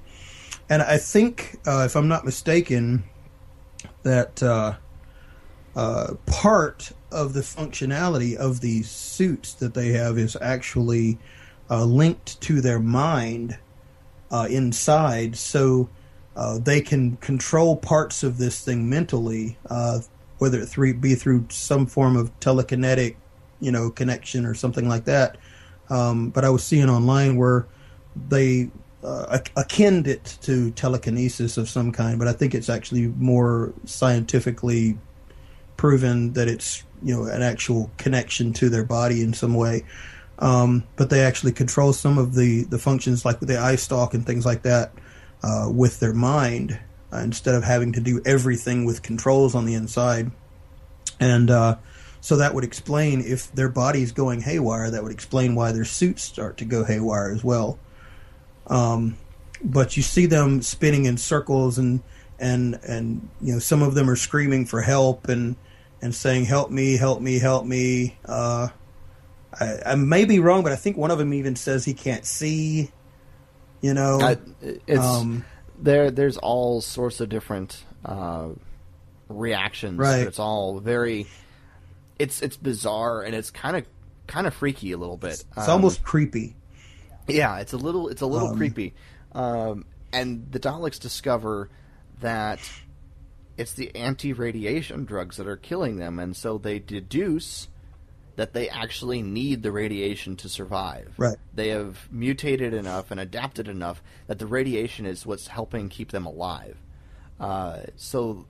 and 0.69 0.81
I 0.81 0.97
think, 0.97 1.59
uh, 1.65 1.83
if 1.85 1.95
I'm 1.95 2.07
not 2.07 2.25
mistaken, 2.25 3.03
that 4.03 4.41
uh, 4.43 4.75
uh, 5.75 6.13
part 6.25 6.91
of 7.11 7.33
the 7.33 7.41
functionality 7.41 8.35
of 8.35 8.61
these 8.61 8.89
suits 8.89 9.53
that 9.55 9.73
they 9.73 9.89
have 9.89 10.17
is 10.17 10.37
actually 10.39 11.17
uh, 11.69 11.83
linked 11.83 12.39
to 12.41 12.61
their 12.61 12.79
mind 12.79 13.57
uh, 14.31 14.47
inside, 14.49 15.35
so 15.35 15.89
uh, 16.35 16.59
they 16.59 16.81
can 16.81 17.17
control 17.17 17.75
parts 17.75 18.21
of 18.23 18.37
this 18.37 18.63
thing 18.63 18.87
mentally, 18.87 19.57
whether 20.37 20.61
it 20.61 21.01
be 21.01 21.15
through 21.15 21.45
some 21.49 21.85
form 21.85 22.15
of 22.15 22.37
telekinetic, 22.39 23.15
you 23.59 23.71
know, 23.71 23.89
connection 23.89 24.45
or 24.45 24.53
something 24.53 24.87
like 24.87 25.05
that. 25.05 25.37
Um, 25.89 26.29
but 26.29 26.45
I 26.45 26.49
was 26.51 26.63
seeing 26.63 26.89
online 26.89 27.35
where 27.35 27.65
they 28.29 28.69
uh, 29.03 29.39
akin 29.55 30.05
it 30.05 30.37
to 30.41 30.71
telekinesis 30.71 31.57
of 31.57 31.69
some 31.69 31.91
kind, 31.91 32.19
but 32.19 32.27
I 32.27 32.33
think 32.33 32.53
it's 32.53 32.69
actually 32.69 33.07
more 33.07 33.73
scientifically 33.85 34.97
proven 35.77 36.33
that 36.33 36.47
it's 36.49 36.83
you 37.01 37.15
know 37.15 37.23
an 37.25 37.41
actual 37.41 37.89
connection 37.97 38.51
to 38.53 38.69
their 38.69 38.83
body 38.83 39.21
in 39.21 39.33
some 39.33 39.53
way. 39.53 39.85
Um, 40.39 40.85
but 40.95 41.09
they 41.09 41.21
actually 41.21 41.51
control 41.51 41.93
some 41.93 42.17
of 42.17 42.35
the 42.35 42.63
the 42.63 42.79
functions 42.79 43.25
like 43.25 43.39
the 43.39 43.57
eye 43.57 43.77
stalk 43.77 44.13
and 44.13 44.25
things 44.25 44.45
like 44.45 44.63
that 44.63 44.91
uh, 45.43 45.69
with 45.71 45.99
their 45.99 46.13
mind 46.13 46.79
uh, 47.13 47.17
instead 47.17 47.55
of 47.55 47.63
having 47.63 47.93
to 47.93 48.01
do 48.01 48.21
everything 48.25 48.85
with 48.85 49.01
controls 49.01 49.55
on 49.55 49.65
the 49.65 49.73
inside. 49.73 50.31
And 51.19 51.49
uh, 51.49 51.77
so 52.21 52.37
that 52.37 52.53
would 52.53 52.63
explain 52.63 53.21
if 53.21 53.51
their 53.53 53.69
body's 53.69 54.11
going 54.11 54.41
haywire. 54.41 54.91
That 54.91 55.03
would 55.03 55.11
explain 55.11 55.55
why 55.55 55.71
their 55.71 55.85
suits 55.85 56.23
start 56.23 56.57
to 56.57 56.65
go 56.65 56.83
haywire 56.83 57.31
as 57.31 57.43
well. 57.43 57.79
Um, 58.69 59.17
but 59.63 59.97
you 59.97 60.03
see 60.03 60.25
them 60.25 60.61
spinning 60.61 61.05
in 61.05 61.17
circles, 61.17 61.77
and 61.77 62.01
and 62.39 62.75
and 62.87 63.27
you 63.41 63.53
know 63.53 63.59
some 63.59 63.81
of 63.81 63.95
them 63.95 64.09
are 64.09 64.15
screaming 64.15 64.65
for 64.65 64.81
help 64.81 65.27
and 65.27 65.55
and 66.01 66.13
saying, 66.13 66.45
"Help 66.45 66.71
me! 66.71 66.95
Help 66.97 67.21
me! 67.21 67.39
Help 67.39 67.65
me!" 67.65 68.17
Uh, 68.25 68.69
I, 69.59 69.79
I 69.85 69.95
may 69.95 70.25
be 70.25 70.39
wrong, 70.39 70.63
but 70.63 70.71
I 70.71 70.75
think 70.75 70.95
one 70.97 71.11
of 71.11 71.17
them 71.17 71.33
even 71.33 71.55
says 71.55 71.83
he 71.85 71.93
can't 71.93 72.25
see. 72.25 72.91
You 73.81 73.93
know, 73.93 74.19
I, 74.21 74.37
it's 74.87 75.03
um, 75.03 75.45
there. 75.79 76.11
There's 76.11 76.37
all 76.37 76.81
sorts 76.81 77.19
of 77.21 77.29
different 77.29 77.83
uh, 78.05 78.49
reactions. 79.27 79.97
Right. 79.97 80.27
It's 80.27 80.39
all 80.39 80.79
very. 80.79 81.27
It's 82.17 82.41
it's 82.41 82.57
bizarre 82.57 83.23
and 83.23 83.33
it's 83.33 83.49
kind 83.49 83.77
of 83.77 83.85
kind 84.27 84.45
of 84.45 84.53
freaky 84.53 84.91
a 84.91 84.97
little 84.97 85.15
bit. 85.17 85.31
it's 85.31 85.45
Um, 85.57 85.69
almost 85.69 86.03
creepy. 86.03 86.55
Yeah, 87.29 87.59
it's 87.59 87.73
a 87.73 87.77
little 87.77 88.07
it's 88.07 88.21
a 88.21 88.25
little 88.25 88.49
Um, 88.49 88.57
creepy. 88.57 88.93
Um, 89.33 89.85
and 90.11 90.51
the 90.51 90.59
Daleks 90.59 90.99
discover 90.99 91.69
that 92.21 92.59
it's 93.57 93.73
the 93.73 93.95
anti-radiation 93.95 95.05
drugs 95.05 95.37
that 95.37 95.47
are 95.47 95.57
killing 95.57 95.97
them, 95.97 96.17
and 96.19 96.35
so 96.35 96.57
they 96.57 96.79
deduce 96.79 97.67
that 98.37 98.53
they 98.53 98.69
actually 98.69 99.21
need 99.21 99.63
the 99.63 99.71
radiation 99.71 100.37
to 100.37 100.47
survive. 100.47 101.13
Right. 101.17 101.35
They 101.53 101.69
have 101.69 102.07
mutated 102.09 102.73
enough 102.73 103.11
and 103.11 103.19
adapted 103.19 103.67
enough 103.67 104.01
that 104.27 104.39
the 104.39 104.45
radiation 104.45 105.05
is 105.05 105.25
what's 105.25 105.47
helping 105.47 105.89
keep 105.89 106.11
them 106.11 106.25
alive. 106.25 106.77
Uh, 107.37 107.79
so 107.97 108.45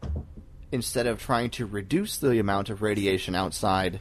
instead 0.72 1.08
of 1.08 1.20
trying 1.20 1.50
to 1.50 1.66
reduce 1.66 2.18
the 2.18 2.38
amount 2.40 2.70
of 2.70 2.84
radiation 2.84 3.34
outside, 3.34 4.00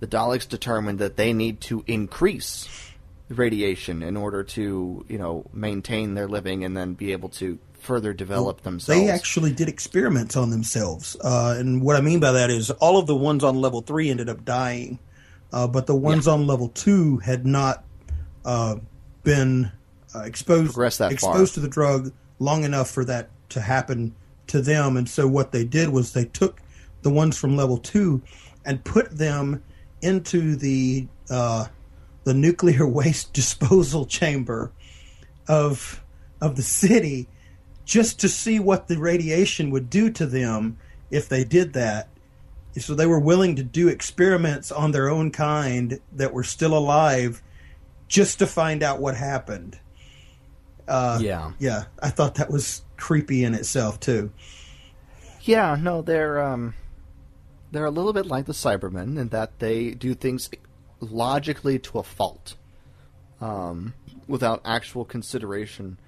the 0.00 0.06
Daleks 0.06 0.46
determined 0.46 0.98
that 0.98 1.16
they 1.16 1.32
need 1.32 1.62
to 1.62 1.82
increase 1.86 2.85
radiation 3.28 4.02
in 4.02 4.16
order 4.16 4.44
to, 4.44 5.04
you 5.08 5.18
know, 5.18 5.44
maintain 5.52 6.14
their 6.14 6.28
living 6.28 6.64
and 6.64 6.76
then 6.76 6.94
be 6.94 7.12
able 7.12 7.28
to 7.28 7.58
further 7.80 8.12
develop 8.12 8.62
themselves. 8.62 9.00
They 9.00 9.08
actually 9.08 9.52
did 9.52 9.68
experiments 9.68 10.36
on 10.36 10.50
themselves, 10.50 11.16
uh, 11.22 11.56
and 11.58 11.82
what 11.82 11.96
I 11.96 12.00
mean 12.00 12.20
by 12.20 12.32
that 12.32 12.50
is 12.50 12.70
all 12.70 12.98
of 12.98 13.06
the 13.06 13.16
ones 13.16 13.44
on 13.44 13.60
level 13.60 13.80
three 13.80 14.10
ended 14.10 14.28
up 14.28 14.44
dying, 14.44 14.98
uh, 15.52 15.66
but 15.66 15.86
the 15.86 15.94
ones 15.94 16.26
on 16.26 16.46
level 16.46 16.68
two 16.68 17.18
had 17.18 17.46
not 17.46 17.84
uh, 18.44 18.76
been 19.22 19.70
uh, 20.14 20.20
exposed 20.20 20.76
that 20.76 20.98
far. 20.98 21.10
exposed 21.10 21.54
to 21.54 21.60
the 21.60 21.68
drug 21.68 22.12
long 22.38 22.64
enough 22.64 22.90
for 22.90 23.04
that 23.04 23.30
to 23.50 23.60
happen 23.60 24.14
to 24.46 24.60
them. 24.60 24.96
And 24.96 25.08
so 25.08 25.26
what 25.26 25.52
they 25.52 25.64
did 25.64 25.88
was 25.88 26.12
they 26.12 26.24
took 26.26 26.60
the 27.02 27.10
ones 27.10 27.38
from 27.38 27.56
level 27.56 27.78
two 27.78 28.22
and 28.64 28.82
put 28.84 29.10
them 29.10 29.62
into 30.02 30.56
the 30.56 31.06
uh, 31.30 31.66
the 32.26 32.34
nuclear 32.34 32.86
waste 33.00 33.32
disposal 33.32 34.04
chamber 34.04 34.72
of 35.48 36.02
of 36.42 36.56
the 36.56 36.62
city 36.62 37.28
just 37.86 38.20
to 38.20 38.28
see 38.28 38.58
what 38.58 38.88
the 38.88 38.98
radiation 38.98 39.70
would 39.70 39.88
do 39.88 40.10
to 40.10 40.26
them 40.26 40.76
if 41.10 41.28
they 41.28 41.44
did 41.44 41.72
that. 41.72 42.08
So 42.76 42.94
they 42.94 43.06
were 43.06 43.20
willing 43.20 43.56
to 43.56 43.62
do 43.62 43.88
experiments 43.88 44.70
on 44.70 44.90
their 44.90 45.08
own 45.08 45.30
kind 45.30 45.98
that 46.12 46.34
were 46.34 46.42
still 46.42 46.76
alive 46.76 47.42
just 48.08 48.40
to 48.40 48.46
find 48.46 48.82
out 48.82 49.00
what 49.00 49.16
happened. 49.16 49.78
Uh, 50.86 51.18
yeah. 51.22 51.52
yeah, 51.58 51.84
I 52.02 52.10
thought 52.10 52.34
that 52.34 52.50
was 52.50 52.82
creepy 52.96 53.44
in 53.44 53.54
itself 53.54 53.98
too. 53.98 54.30
Yeah, 55.42 55.76
no, 55.80 56.02
they're 56.02 56.42
um, 56.42 56.74
they're 57.70 57.84
a 57.84 57.90
little 57.90 58.12
bit 58.12 58.26
like 58.26 58.46
the 58.46 58.52
Cybermen 58.52 59.16
in 59.18 59.28
that 59.28 59.58
they 59.60 59.92
do 59.92 60.14
things 60.14 60.50
logically 61.00 61.78
to 61.78 61.98
a 61.98 62.02
fault, 62.02 62.54
um, 63.40 63.94
without 64.26 64.60
actual 64.64 65.04
consideration 65.04 65.98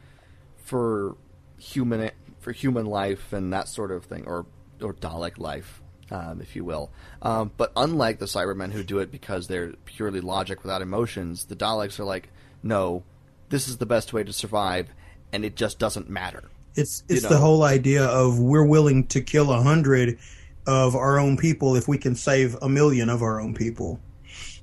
for 0.57 1.17
human 1.59 2.11
for 2.41 2.53
human 2.53 2.87
life 2.87 3.33
and 3.33 3.53
that 3.53 3.69
sort 3.69 3.91
of 3.91 4.05
thing, 4.05 4.27
or 4.27 4.47
or 4.81 4.95
Dalek 4.95 5.39
life, 5.39 5.83
um, 6.11 6.41
if 6.41 6.55
you 6.55 6.65
will. 6.65 6.91
Um, 7.23 7.51
but 7.57 7.73
unlike 7.77 8.19
the 8.19 8.27
Cybermen 8.27 8.73
who 8.73 8.83
do 8.83 8.99
it 8.99 9.11
because 9.11 9.49
they're 9.49 9.73
purely 9.85 10.21
logic 10.21 10.63
without 10.63 10.83
emotions, 10.83 11.47
the 11.47 11.57
Daleks 11.57 11.99
are 11.99 12.05
like, 12.05 12.31
no, 12.63 13.03
this 13.49 13.69
is 13.69 13.79
the 13.79 13.87
best 13.87 14.13
way 14.13 14.23
to 14.23 14.33
survive, 14.33 14.89
and 15.33 15.45
it 15.45 15.57
just 15.57 15.79
doesn't 15.79 16.09
matter. 16.09 16.45
It's 16.75 17.03
it's 17.09 17.23
You 17.25 17.29
the 17.29 17.39
whole 17.39 17.63
idea 17.63 18.05
of 18.05 18.39
we're 18.39 18.65
willing 18.65 19.07
to 19.09 19.21
kill 19.21 19.53
a 19.53 19.63
hundred 19.63 20.19
of 20.67 20.95
our 20.95 21.19
own 21.19 21.37
people 21.37 21.77
if 21.77 21.89
we 21.89 21.99
can 21.99 22.15
save 22.15 22.57
a 22.61 22.69
million 22.69 23.09
of 23.09 23.23
our 23.23 23.41
own 23.41 23.55
people. 23.55 24.01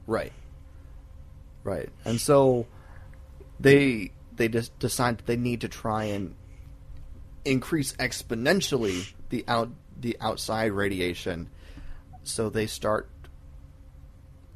Right. 0.08 0.34
Right. 1.64 1.90
And 2.04 2.20
so 2.20 2.68
they 3.60 4.12
they 4.36 4.48
just 4.48 4.78
decide 4.80 5.20
that 5.20 5.26
they 5.26 5.38
need 5.38 5.62
to 5.62 5.68
try 5.68 6.06
and 6.06 6.36
increase 7.44 7.94
exponentially 7.94 9.14
the 9.30 9.44
out 9.48 9.70
the 10.00 10.18
outside 10.20 10.72
radiation. 10.72 11.50
So 12.24 12.50
they 12.50 12.68
start 12.68 13.10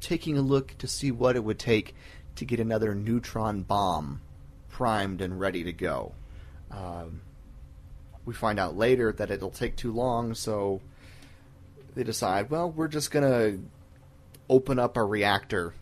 taking 0.00 0.36
a 0.36 0.42
look 0.42 0.76
to 0.78 0.88
see 0.88 1.10
what 1.10 1.36
it 1.36 1.44
would 1.44 1.58
take 1.58 1.94
to 2.36 2.44
get 2.44 2.60
another 2.60 2.94
neutron 2.94 3.62
bomb 3.62 4.20
primed 4.68 5.20
and 5.20 5.38
ready 5.38 5.64
to 5.64 5.72
go. 5.72 6.12
Um, 6.70 7.20
we 8.24 8.34
find 8.34 8.58
out 8.58 8.76
later 8.76 9.12
that 9.12 9.30
it'll 9.30 9.50
take 9.50 9.76
too 9.76 9.92
long, 9.92 10.34
so 10.34 10.80
they 11.94 12.04
decide, 12.04 12.50
well, 12.50 12.70
we're 12.70 12.88
just 12.88 13.10
gonna 13.10 13.58
open 14.50 14.78
up 14.78 14.96
a 14.98 15.04
reactor 15.04 15.72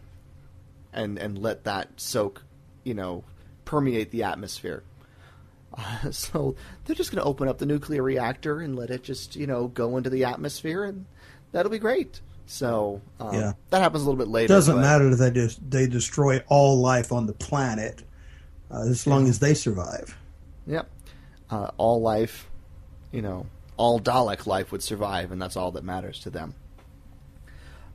and 0.93 1.19
and 1.19 1.39
let 1.39 1.65
that 1.65 1.89
soak, 1.97 2.45
you 2.85 2.95
know, 2.95 3.25
permeate 3.65 4.11
the 4.13 4.23
atmosphere. 4.23 4.85
Uh, 5.77 6.11
so 6.13 6.55
they're 6.85 6.95
just 6.97 7.11
going 7.11 7.23
to 7.23 7.29
open 7.29 7.49
up 7.49 7.59
the 7.59 7.67
nuclear 7.67 8.03
reactor 8.03 8.61
and 8.61 8.77
let 8.77 8.91
it 8.91 9.03
just, 9.03 9.35
you 9.35 9.47
know, 9.47 9.67
go 9.69 9.97
into 9.97 10.11
the 10.11 10.25
atmosphere, 10.25 10.85
and 10.85 11.05
that'll 11.53 11.71
be 11.73 11.79
great. 11.79 12.21
So 12.47 13.03
um, 13.21 13.35
Yeah. 13.35 13.53
that 13.71 13.83
happens 13.83 14.03
a 14.03 14.07
little 14.07 14.19
bit 14.19 14.29
later. 14.29 14.47
It 14.53 14.57
doesn't 14.57 14.77
but- 14.77 14.81
matter 14.83 15.11
that 15.11 15.17
they 15.17 15.31
just 15.31 15.71
they 15.71 15.87
destroy 15.87 16.43
all 16.49 16.79
life 16.81 17.11
on 17.13 17.27
the 17.27 17.35
planet 17.35 18.03
uh, 18.71 18.83
as 18.89 19.07
long 19.07 19.27
as 19.29 19.39
they 19.39 19.55
survive. 19.55 20.17
Yep. 20.67 20.89
Uh, 21.51 21.71
all 21.79 22.01
life, 22.01 22.49
you 23.13 23.23
know, 23.23 23.47
all 23.79 24.01
Dalek 24.01 24.47
life 24.47 24.73
would 24.73 24.83
survive, 24.83 25.33
and 25.33 25.41
that's 25.41 25.57
all 25.57 25.73
that 25.73 25.85
matters 25.85 26.21
to 26.21 26.31
them. 26.31 26.55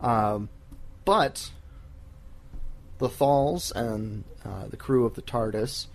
Um, 0.02 0.50
but 1.06 1.52
the 2.98 3.10
Thals 3.10 3.72
and 3.72 4.24
uh, 4.46 4.68
the 4.68 4.78
crew 4.78 5.06
of 5.06 5.16
the 5.16 5.22
TARDIS 5.22 5.88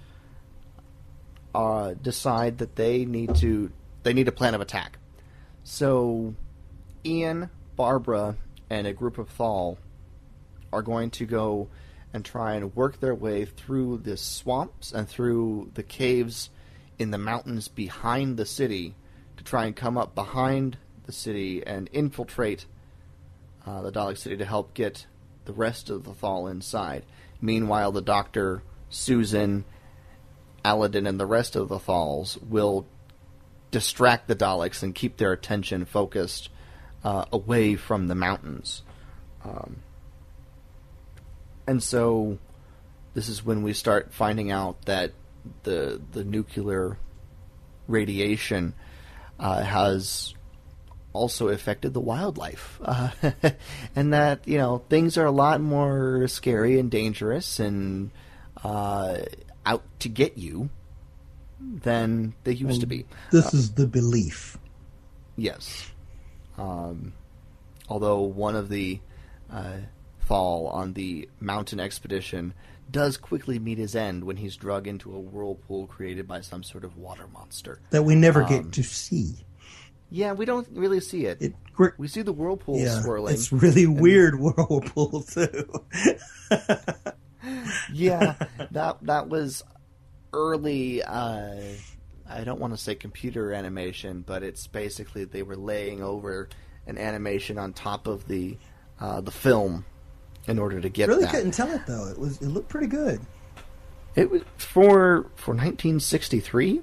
uh, 1.54 1.94
decide 1.94 2.58
that 2.58 2.76
they 2.76 3.04
need 3.04 3.34
to 3.36 3.70
they 4.02 4.12
need 4.12 4.28
a 4.28 4.32
plan 4.32 4.54
of 4.54 4.60
attack. 4.60 4.98
So 5.64 6.34
Ian, 7.04 7.50
Barbara, 7.76 8.36
and 8.70 8.86
a 8.86 8.92
group 8.92 9.18
of 9.18 9.28
Thal 9.28 9.78
are 10.72 10.82
going 10.82 11.10
to 11.10 11.26
go 11.26 11.68
and 12.12 12.24
try 12.24 12.54
and 12.54 12.74
work 12.74 13.00
their 13.00 13.14
way 13.14 13.44
through 13.44 13.98
the 13.98 14.16
swamps 14.16 14.92
and 14.92 15.08
through 15.08 15.70
the 15.74 15.82
caves 15.82 16.50
in 16.98 17.10
the 17.10 17.18
mountains 17.18 17.68
behind 17.68 18.36
the 18.36 18.46
city 18.46 18.94
to 19.36 19.44
try 19.44 19.66
and 19.66 19.76
come 19.76 19.96
up 19.96 20.14
behind 20.14 20.76
the 21.06 21.12
city 21.12 21.66
and 21.66 21.88
infiltrate 21.92 22.66
uh, 23.68 23.82
the 23.82 23.92
Dalek 23.92 24.16
city 24.16 24.36
to 24.36 24.44
help 24.44 24.72
get 24.72 25.06
the 25.44 25.52
rest 25.52 25.90
of 25.90 26.04
the 26.04 26.14
Thal 26.14 26.46
inside. 26.46 27.04
Meanwhile, 27.40 27.92
the 27.92 28.02
Doctor, 28.02 28.62
Susan, 28.88 29.64
Alydon, 30.64 31.06
and 31.06 31.20
the 31.20 31.26
rest 31.26 31.54
of 31.54 31.68
the 31.68 31.78
Thals 31.78 32.38
will 32.42 32.86
distract 33.70 34.26
the 34.26 34.36
Daleks 34.36 34.82
and 34.82 34.94
keep 34.94 35.18
their 35.18 35.32
attention 35.32 35.84
focused 35.84 36.48
uh, 37.04 37.26
away 37.30 37.76
from 37.76 38.08
the 38.08 38.14
mountains. 38.14 38.82
Um, 39.44 39.82
and 41.66 41.82
so 41.82 42.38
this 43.12 43.28
is 43.28 43.44
when 43.44 43.62
we 43.62 43.74
start 43.74 44.14
finding 44.14 44.50
out 44.50 44.86
that 44.86 45.12
the 45.62 46.00
the 46.12 46.24
nuclear 46.24 46.98
radiation 47.86 48.74
uh, 49.38 49.62
has 49.62 50.34
also 51.18 51.48
affected 51.48 51.92
the 51.92 52.00
wildlife, 52.00 52.78
uh, 52.82 53.10
and 53.96 54.12
that 54.12 54.46
you 54.46 54.56
know 54.58 54.82
things 54.88 55.18
are 55.18 55.26
a 55.26 55.30
lot 55.30 55.60
more 55.60 56.26
scary 56.28 56.78
and 56.78 56.90
dangerous 56.90 57.58
and 57.60 58.10
uh, 58.64 59.18
out 59.66 59.82
to 60.00 60.08
get 60.08 60.38
you 60.38 60.70
than 61.60 62.34
they 62.44 62.52
used 62.52 62.80
to 62.80 62.86
be. 62.86 63.04
This 63.32 63.52
is 63.52 63.72
the 63.72 63.86
belief. 63.86 64.56
Yes. 65.36 65.90
Um, 66.56 67.12
although 67.88 68.20
one 68.22 68.56
of 68.56 68.68
the 68.68 69.00
uh, 69.50 69.78
Thal 70.26 70.68
on 70.72 70.92
the 70.94 71.28
mountain 71.40 71.80
expedition 71.80 72.54
does 72.90 73.16
quickly 73.16 73.58
meet 73.58 73.76
his 73.78 73.94
end 73.94 74.24
when 74.24 74.36
he's 74.38 74.56
drug 74.56 74.86
into 74.88 75.14
a 75.14 75.18
whirlpool 75.20 75.86
created 75.86 76.26
by 76.26 76.40
some 76.40 76.62
sort 76.62 76.84
of 76.84 76.96
water 76.96 77.26
monster. 77.32 77.80
that 77.90 78.02
we 78.04 78.14
never 78.14 78.42
Um, 78.44 78.48
get 78.48 78.72
to 78.72 78.82
see. 78.82 79.44
Yeah, 80.10 80.32
we 80.32 80.44
don't 80.44 80.66
really 80.72 81.00
see 81.00 81.26
it. 81.26 81.42
It 81.42 81.54
we 81.96 82.08
see 82.08 82.22
the 82.22 82.32
whirlpool 82.32 82.78
yeah, 82.78 83.00
swirling. 83.02 83.34
it's 83.34 83.52
really 83.52 83.86
weird 83.86 84.38
whirlpool 84.40 85.22
too. 85.22 85.70
yeah, 87.92 88.34
that 88.70 88.98
that 89.02 89.28
was 89.28 89.62
early. 90.32 91.02
Uh, 91.02 91.56
I 92.28 92.44
don't 92.44 92.60
want 92.60 92.72
to 92.74 92.78
say 92.78 92.94
computer 92.94 93.52
animation, 93.52 94.24
but 94.26 94.42
it's 94.42 94.66
basically 94.66 95.24
they 95.24 95.42
were 95.42 95.56
laying 95.56 96.02
over 96.02 96.48
an 96.86 96.98
animation 96.98 97.58
on 97.58 97.72
top 97.72 98.06
of 98.06 98.26
the 98.28 98.56
uh, 99.00 99.20
the 99.20 99.30
film 99.30 99.84
in 100.46 100.58
order 100.58 100.80
to 100.80 100.88
get 100.88 101.08
really 101.08 101.24
that. 101.24 101.30
couldn't 101.34 101.52
tell 101.52 101.70
it 101.70 101.82
though. 101.86 102.08
It 102.08 102.18
was 102.18 102.38
it 102.40 102.48
looked 102.48 102.68
pretty 102.68 102.86
good. 102.88 103.20
It 104.16 104.30
was 104.30 104.42
for 104.56 105.30
for 105.36 105.52
1963, 105.52 106.80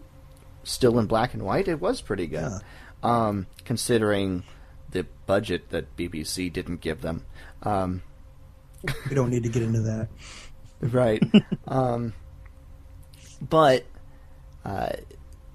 still 0.64 1.00
in 1.00 1.06
black 1.06 1.34
and 1.34 1.44
white. 1.44 1.68
It 1.68 1.82
was 1.82 2.02
pretty 2.02 2.28
good, 2.28 2.44
Yeah. 2.52 2.60
Um, 3.06 3.48
considering 3.66 4.44
the 4.92 5.06
budget 5.26 5.70
that 5.70 5.96
BBC 5.98 6.52
didn't 6.52 6.82
give 6.82 7.02
them. 7.02 7.24
Um, 7.64 8.02
We 9.10 9.16
don't 9.16 9.30
need 9.30 9.44
to 9.44 9.50
get 9.50 9.64
into 9.64 9.82
that. 9.82 10.08
right. 10.82 11.24
um, 11.68 12.14
but 13.42 13.86
uh, 14.64 14.90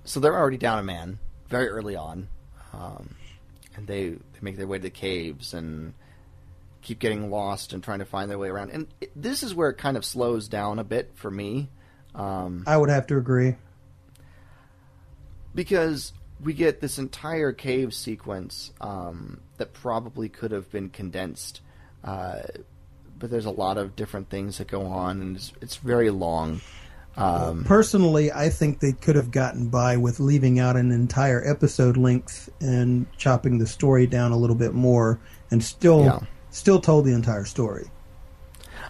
so 0.05 0.21
they're 0.21 0.37
already 0.37 0.57
down 0.57 0.79
a 0.79 0.83
man 0.83 1.19
very 1.49 1.69
early 1.69 1.97
on, 1.97 2.29
um, 2.73 3.15
and 3.77 3.87
they 3.87 4.11
they 4.11 4.39
make 4.41 4.57
their 4.57 4.67
way 4.67 4.79
to 4.79 4.83
the 4.83 4.91
caves 4.91 5.55
and 5.55 5.95
keep 6.83 6.99
getting 6.99 7.31
lost 7.31 7.73
and 7.73 7.83
trying 7.85 7.99
to 8.01 8.05
find 8.05 8.31
their 8.31 8.39
way 8.39 8.49
around. 8.49 8.71
And 8.71 8.87
it, 9.01 9.11
this 9.15 9.43
is 9.43 9.55
where 9.55 9.71
it 9.71 9.79
kind 9.79 9.97
of 9.97 10.05
slows 10.05 10.49
down 10.49 10.79
a 10.79 10.85
bit 10.85 11.11
for 11.15 11.31
me. 11.31 11.69
Um, 12.15 12.65
I 12.67 12.77
would 12.77 12.89
have 12.91 13.07
to 13.09 13.17
agree. 13.17 13.55
because 15.55 16.13
we 16.43 16.53
get 16.53 16.81
this 16.81 16.99
entire 16.99 17.53
cave 17.53 17.93
sequence 17.95 18.73
um, 18.81 19.41
that 19.59 19.73
probably 19.73 20.29
could 20.29 20.51
have 20.53 20.71
been 20.71 20.89
condensed, 20.89 21.61
uh, 22.05 22.41
but 23.19 23.31
there's 23.31 23.47
a 23.47 23.51
lot 23.51 23.77
of 23.79 23.95
different 23.97 24.31
things 24.31 24.59
that 24.59 24.69
go 24.69 24.87
on, 24.87 25.21
and 25.21 25.37
it's, 25.37 25.53
it's 25.61 25.77
very 25.77 26.11
long. 26.11 26.61
Um, 27.17 27.65
Personally, 27.65 28.33
I 28.33 28.49
think 28.49 28.81
they 28.81 28.93
could 28.93 29.17
have 29.17 29.31
gotten 29.31 29.69
by 29.69 29.97
with 29.97 30.21
leaving 30.21 30.59
out 30.61 30.77
an 30.77 30.93
entire 30.93 31.47
episode 31.47 31.97
length 31.97 32.49
and 32.61 33.07
chopping 33.19 33.59
the 33.59 33.67
story 33.67 34.07
down 34.07 34.33
a 34.33 34.37
little 34.37 34.57
bit 34.57 34.73
more, 34.73 35.21
and 35.51 35.63
still 35.63 36.05
Yeah. 36.05 36.21
still 36.51 36.81
told 36.81 37.05
the 37.05 37.13
entire 37.13 37.45
story. 37.45 37.91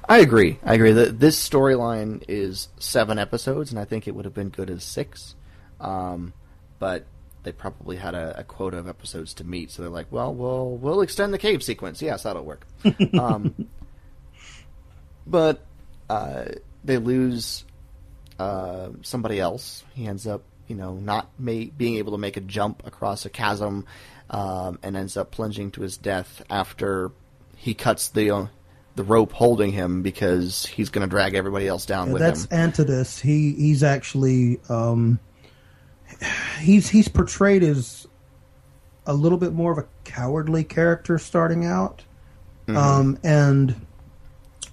I 0.09 0.19
agree. 0.19 0.59
I 0.65 0.75
agree 0.75 0.93
that 0.93 1.19
this 1.21 1.37
storyline 1.49 2.23
is 2.29 2.69
seven 2.79 3.19
episodes, 3.19 3.71
and 3.71 3.81
I 3.81 3.85
think 3.85 4.07
it 4.07 4.15
would 4.15 4.25
have 4.25 4.35
been 4.35 4.49
good 4.51 4.71
as 4.71 4.85
six. 4.85 5.35
Um, 5.81 6.33
but 6.79 7.07
they 7.43 7.53
probably 7.53 7.97
had 7.97 8.15
a, 8.15 8.41
a 8.41 8.45
quota 8.45 8.77
of 8.79 8.89
episodes 8.89 9.35
to 9.35 9.45
meet, 9.45 9.71
so 9.71 9.83
they're 9.83 9.91
like, 9.91 10.07
"Well, 10.11 10.35
we'll 10.35 10.71
we'll 10.77 11.01
extend 11.01 11.33
the 11.33 11.39
cave 11.39 11.63
sequence. 11.63 12.03
Yes, 12.03 12.23
that'll 12.25 12.45
work." 12.45 12.67
um, 13.19 13.69
but 15.27 15.65
uh, 16.09 16.45
they 16.85 16.99
lose 16.99 17.65
uh, 18.39 18.91
somebody 19.03 19.39
else. 19.41 19.85
He 19.95 20.07
ends 20.07 20.27
up, 20.27 20.43
you 20.69 20.77
know, 20.77 20.95
not 20.95 21.29
ma- 21.39 21.65
being 21.77 21.97
able 21.97 22.13
to 22.13 22.19
make 22.19 22.37
a 22.37 22.41
jump 22.41 22.87
across 22.87 23.25
a 23.27 23.31
chasm, 23.31 23.87
um, 24.31 24.79
and 24.83 24.97
ends 24.97 25.17
up 25.17 25.31
plunging 25.31 25.71
to 25.73 25.83
his 25.83 25.97
death 25.97 26.43
after 26.51 27.13
he 27.57 27.75
cuts 27.75 28.09
the 28.11 28.31
uh, 28.31 28.47
the 28.97 29.05
rope 29.05 29.33
holding 29.33 29.73
him 29.73 30.03
because 30.03 30.67
he's 30.67 30.91
going 30.91 31.07
to 31.07 31.11
drag 31.11 31.35
everybody 31.35 31.67
else 31.69 31.87
down 31.87 32.09
Yeah, 32.09 32.13
with 32.15 32.23
that's 32.23 32.45
him. 32.45 32.49
Antodus. 32.59 33.19
He 33.19 33.53
he's 33.55 33.83
actually 33.83 34.61
um, 34.69 35.19
he's 36.61 36.89
he's 36.91 37.09
portrayed 37.09 37.63
as 37.63 38.07
a 39.07 39.15
little 39.15 39.39
bit 39.39 39.53
more 39.53 39.73
of 39.73 39.79
a 39.79 39.87
cowardly 40.05 40.65
character 40.65 41.19
starting 41.19 41.65
out, 41.65 42.03
um, 42.69 43.19
and 43.25 43.87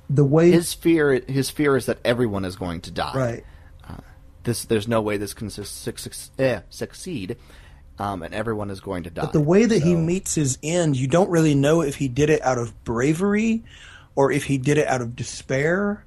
the 0.10 0.24
way 0.26 0.52
His 0.52 0.74
fear, 0.74 1.22
his 1.28 1.50
fear 1.50 1.76
is 1.76 1.86
that 1.88 2.00
everyone 2.06 2.46
is 2.46 2.56
going 2.56 2.82
to 2.82 2.92
die. 2.92 3.14
right, 3.16 3.46
This, 4.44 4.64
there's 4.66 4.88
no 4.88 5.02
way 5.02 5.18
this 5.18 5.34
can 5.34 5.50
su- 5.50 5.64
suc- 5.64 6.00
eh, 6.40 6.62
succeed, 6.70 7.36
um, 8.00 8.22
and 8.24 8.34
everyone 8.34 8.70
is 8.70 8.80
going 8.80 9.04
to 9.04 9.10
die. 9.10 9.24
But 9.24 9.34
the 9.34 9.42
way 9.42 9.66
that 9.66 9.84
he 9.84 9.96
meets 9.96 10.36
his 10.36 10.58
end, 10.64 10.96
you 10.96 11.08
don't 11.08 11.30
really 11.30 11.56
know 11.56 11.82
if 11.82 11.96
he 11.96 12.08
did 12.08 12.30
it 12.30 12.42
out 12.44 12.58
of 12.58 12.84
bravery 12.86 13.64
or 14.16 14.32
if 14.32 14.46
he 14.46 14.58
did 14.58 14.78
it 14.78 14.88
out 14.88 15.02
of 15.02 15.16
despair 15.16 16.06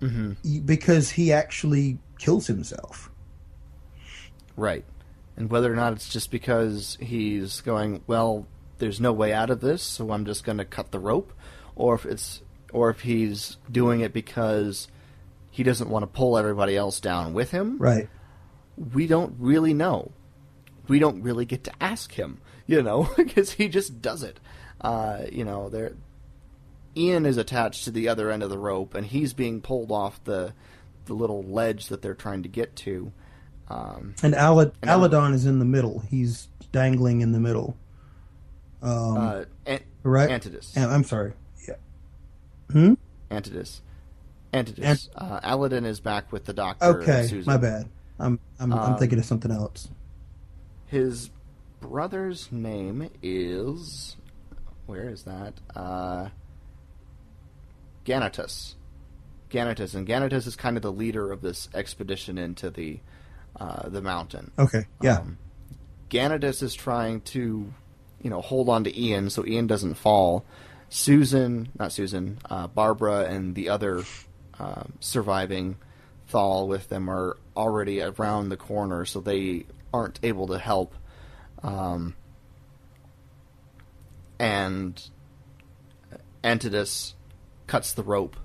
y- 0.00 0.60
because 0.64 1.10
he 1.10 1.32
actually 1.32 1.98
kills 2.18 2.46
himself. 2.46 3.10
Right. 4.58 4.84
And 5.36 5.50
whether 5.50 5.72
or 5.72 5.76
not 5.76 5.92
it's 5.92 6.08
just 6.08 6.30
because 6.32 6.98
he's 7.00 7.60
going, 7.60 8.02
well, 8.06 8.46
there's 8.78 9.00
no 9.00 9.12
way 9.12 9.32
out 9.32 9.50
of 9.50 9.60
this, 9.60 9.82
so 9.82 10.10
I'm 10.10 10.24
just 10.24 10.44
going 10.44 10.58
to 10.58 10.64
cut 10.64 10.90
the 10.90 10.98
rope, 10.98 11.32
or 11.76 11.94
if 11.94 12.04
it's 12.04 12.42
or 12.72 12.90
if 12.90 13.00
he's 13.00 13.56
doing 13.70 14.00
it 14.00 14.12
because 14.12 14.88
he 15.50 15.62
doesn't 15.62 15.88
want 15.88 16.02
to 16.02 16.06
pull 16.06 16.36
everybody 16.36 16.76
else 16.76 17.00
down 17.00 17.32
with 17.34 17.50
him, 17.50 17.78
Right. 17.78 18.08
we 18.92 19.06
don't 19.06 19.34
really 19.38 19.72
know. 19.74 20.10
We 20.86 20.98
don't 20.98 21.22
really 21.22 21.44
get 21.46 21.64
to 21.64 21.72
ask 21.80 22.12
him, 22.12 22.40
you 22.66 22.82
know, 22.82 23.08
because 23.16 23.52
he 23.52 23.68
just 23.68 24.02
does 24.02 24.22
it. 24.22 24.38
Uh, 24.80 25.22
you 25.32 25.44
know, 25.44 25.68
there 25.68 25.92
Ian 26.96 27.26
is 27.26 27.36
attached 27.36 27.84
to 27.84 27.90
the 27.90 28.08
other 28.08 28.30
end 28.30 28.42
of 28.42 28.50
the 28.50 28.58
rope, 28.58 28.94
and 28.94 29.06
he's 29.06 29.32
being 29.32 29.60
pulled 29.60 29.92
off 29.92 30.22
the 30.24 30.52
the 31.06 31.14
little 31.14 31.42
ledge 31.42 31.86
that 31.88 32.02
they're 32.02 32.14
trying 32.14 32.42
to 32.42 32.48
get 32.48 32.74
to. 32.76 33.12
Um, 33.70 34.14
And 34.22 34.34
Alad- 34.34 34.72
And 34.82 34.90
Alydon 34.90 35.34
is 35.34 35.44
in 35.46 35.58
the 35.58 35.64
middle. 35.64 36.00
He's 36.08 36.48
dangling 36.72 37.20
in 37.20 37.32
the 37.32 37.40
middle. 37.40 37.76
Um, 38.82 39.16
uh, 39.16 39.44
An- 39.66 39.80
right? 40.02 40.30
Antodus. 40.30 40.76
And- 40.76 40.90
I'm 40.90 41.04
sorry. 41.04 41.32
Yeah. 41.66 41.74
Hmm? 42.70 42.94
Antodus. 43.30 43.82
Antodus. 44.52 44.84
Ant- 44.84 45.08
uh, 45.16 45.40
Alydon 45.40 45.84
is 45.84 46.00
back 46.00 46.32
with 46.32 46.44
the 46.46 46.52
doctor. 46.54 46.86
Okay, 47.02 47.42
my 47.46 47.56
bad. 47.58 47.88
I'm 48.18 48.38
I'm, 48.58 48.72
I'm 48.72 48.92
Um, 48.94 48.98
thinking 48.98 49.18
of 49.18 49.24
something 49.24 49.50
else. 49.50 49.88
His 50.86 51.30
brother's 51.80 52.50
name 52.50 53.10
is. 53.22 54.16
Where 54.86 55.10
is 55.10 55.24
that? 55.24 55.54
Uh, 55.76 56.28
Ganatus. 58.04 58.74
Ganatus, 59.50 59.94
and 59.94 60.06
Ganatus 60.06 60.46
is 60.46 60.56
kind 60.56 60.76
of 60.76 60.82
the 60.82 60.92
leader 60.92 61.30
of 61.30 61.40
this 61.42 61.68
expedition 61.74 62.38
into 62.38 62.70
the 62.70 63.00
uh, 63.60 63.88
the 63.88 64.02
mountain. 64.02 64.50
Okay. 64.58 64.86
Yeah. 65.00 65.18
Um, 65.18 65.38
Ganatus 66.10 66.62
is 66.62 66.74
trying 66.74 67.20
to, 67.22 67.72
you 68.22 68.30
know, 68.30 68.40
hold 68.40 68.68
on 68.68 68.84
to 68.84 69.00
Ian 69.00 69.30
so 69.30 69.44
Ian 69.44 69.66
doesn't 69.66 69.94
fall. 69.94 70.44
Susan, 70.88 71.68
not 71.78 71.92
Susan, 71.92 72.38
uh, 72.48 72.66
Barbara, 72.66 73.24
and 73.24 73.54
the 73.54 73.68
other 73.68 74.04
uh, 74.58 74.84
surviving 75.00 75.76
Thal 76.28 76.66
with 76.66 76.88
them 76.88 77.10
are 77.10 77.36
already 77.56 78.00
around 78.00 78.48
the 78.48 78.56
corner, 78.56 79.04
so 79.04 79.20
they 79.20 79.66
aren't 79.92 80.18
able 80.22 80.46
to 80.48 80.58
help. 80.58 80.94
Um, 81.62 82.14
and 84.38 85.02
Antodus 86.42 87.14
cuts 87.66 87.92
the 87.92 88.02
rope. 88.02 88.36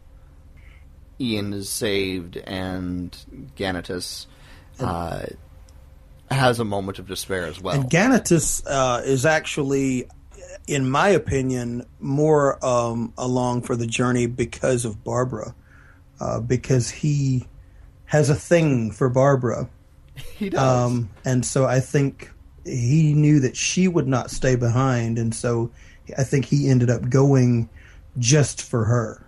Ian 1.20 1.53
is 1.53 1.70
saved, 1.70 2.38
and 2.38 3.16
Ganatus 3.55 4.26
uh, 4.80 5.26
has 6.32 6.60
a 6.60 6.66
moment 6.66 7.00
of 7.00 7.08
despair 7.08 7.46
as 7.46 7.62
well. 7.62 7.76
And 7.76 7.90
Ganatus 7.90 8.64
uh, 8.68 9.02
is 9.04 9.26
actually, 9.26 10.08
in 10.68 10.90
my 10.90 11.10
opinion, 11.10 11.86
more 12.00 12.64
um, 12.66 13.14
along 13.18 13.64
for 13.64 13.76
the 13.76 13.88
journey 13.88 14.26
because 14.26 14.86
of 14.86 15.04
Barbara, 15.04 15.56
uh, 16.20 16.40
because 16.40 16.90
he 16.90 17.48
has 18.06 18.30
a 18.30 18.36
thing 18.36 18.92
for 18.92 19.10
Barbara, 19.10 19.70
he 20.36 20.50
does. 20.50 20.60
um, 20.60 21.10
and 21.26 21.46
so 21.46 21.66
I 21.66 21.80
think 21.80 22.32
he 22.66 23.14
knew 23.14 23.40
that 23.42 23.58
she 23.58 23.88
would 23.88 24.08
not 24.08 24.32
stay 24.32 24.56
behind, 24.56 25.18
and 25.18 25.34
so 25.34 25.72
I 26.18 26.24
think 26.24 26.46
he 26.46 26.70
ended 26.70 26.90
up 26.90 27.10
going 27.10 27.70
just 28.18 28.62
for 28.62 28.86
her. 28.86 29.26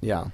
Yeah. 0.00 0.26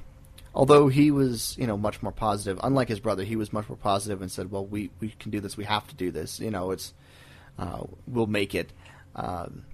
Although 0.54 0.88
he 0.88 1.10
was, 1.10 1.56
you 1.58 1.66
know, 1.66 1.76
much 1.76 2.00
more 2.02 2.12
positive. 2.12 2.60
Unlike 2.62 2.88
his 2.88 3.00
brother, 3.00 3.24
he 3.24 3.34
was 3.34 3.52
much 3.52 3.68
more 3.68 3.76
positive 3.76 4.22
and 4.22 4.30
said, 4.30 4.50
"Well, 4.50 4.64
we 4.64 4.90
we 5.00 5.08
can 5.18 5.30
do 5.30 5.40
this. 5.40 5.56
We 5.56 5.64
have 5.64 5.88
to 5.88 5.94
do 5.96 6.10
this. 6.10 6.38
You 6.38 6.50
know, 6.50 6.70
it's 6.70 6.94
uh, 7.58 7.82
we'll 8.06 8.26
make 8.28 8.54
it." 8.54 8.72
Um, 9.16 9.64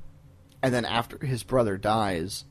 and 0.63 0.73
then 0.73 0.85
after 0.85 1.25
his 1.25 1.43
brother 1.43 1.77
dies, 1.77 2.45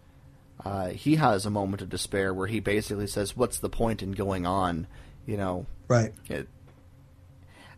uh, 0.63 0.89
he 0.89 1.15
has 1.15 1.45
a 1.45 1.49
moment 1.49 1.81
of 1.81 1.89
despair 1.89 2.33
where 2.33 2.47
he 2.47 2.59
basically 2.59 3.07
says, 3.07 3.35
"What's 3.35 3.57
the 3.59 3.69
point 3.69 4.03
in 4.03 4.11
going 4.11 4.45
on?" 4.45 4.85
You 5.25 5.37
know, 5.37 5.65
Right. 5.87 6.13
it, 6.27 6.47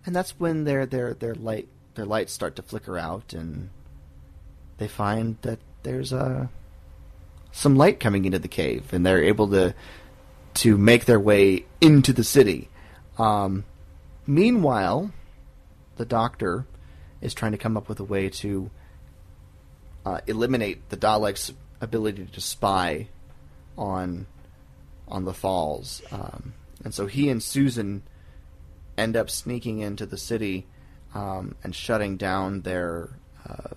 and 0.06 0.14
that's 0.16 0.39
when 0.39 0.66
their 0.66 0.86
their 0.86 1.14
their 1.14 1.36
light 1.36 1.70
their 1.95 2.06
lights 2.06 2.34
start 2.34 2.58
to 2.58 2.62
flicker 2.62 2.97
out, 2.97 3.34
and 3.34 3.70
they 4.78 4.88
find 4.89 5.38
that 5.43 5.60
there's 5.84 6.12
a 6.12 6.49
some 7.54 7.76
light 7.76 7.99
coming 7.99 8.26
into 8.26 8.39
the 8.39 8.47
cave, 8.47 8.91
and 8.93 9.06
they're 9.06 9.24
able 9.24 9.47
to 9.49 9.74
to 10.56 10.78
make 10.78 11.06
their 11.06 11.20
way 11.20 11.66
into 11.80 12.14
the 12.14 12.24
city. 12.24 12.70
Um, 13.18 13.66
meanwhile, 14.28 15.12
the 15.97 16.06
doctor 16.06 16.66
is 17.22 17.34
trying 17.34 17.52
to 17.52 17.58
come 17.58 17.78
up 17.78 17.88
with 17.88 17.99
a 17.99 18.04
way 18.04 18.30
to 18.30 18.70
uh, 20.06 20.20
eliminate 20.28 20.89
the 20.89 20.97
Daleks' 20.97 21.54
ability 21.80 22.28
to 22.32 22.41
spy 22.41 23.08
on 23.78 24.28
on 25.08 25.26
the 25.26 25.34
Thals, 25.34 26.02
um, 26.14 26.54
and 26.86 26.93
so 26.93 27.06
he 27.06 27.30
and 27.30 27.43
Susan 27.43 28.02
end 28.97 29.18
up 29.18 29.30
sneaking 29.30 29.80
into 29.80 30.06
the 30.06 30.18
city 30.18 30.68
um, 31.14 31.56
and 31.64 31.76
shutting 31.76 32.16
down 32.16 32.62
their 32.62 33.10
uh, 33.45 33.76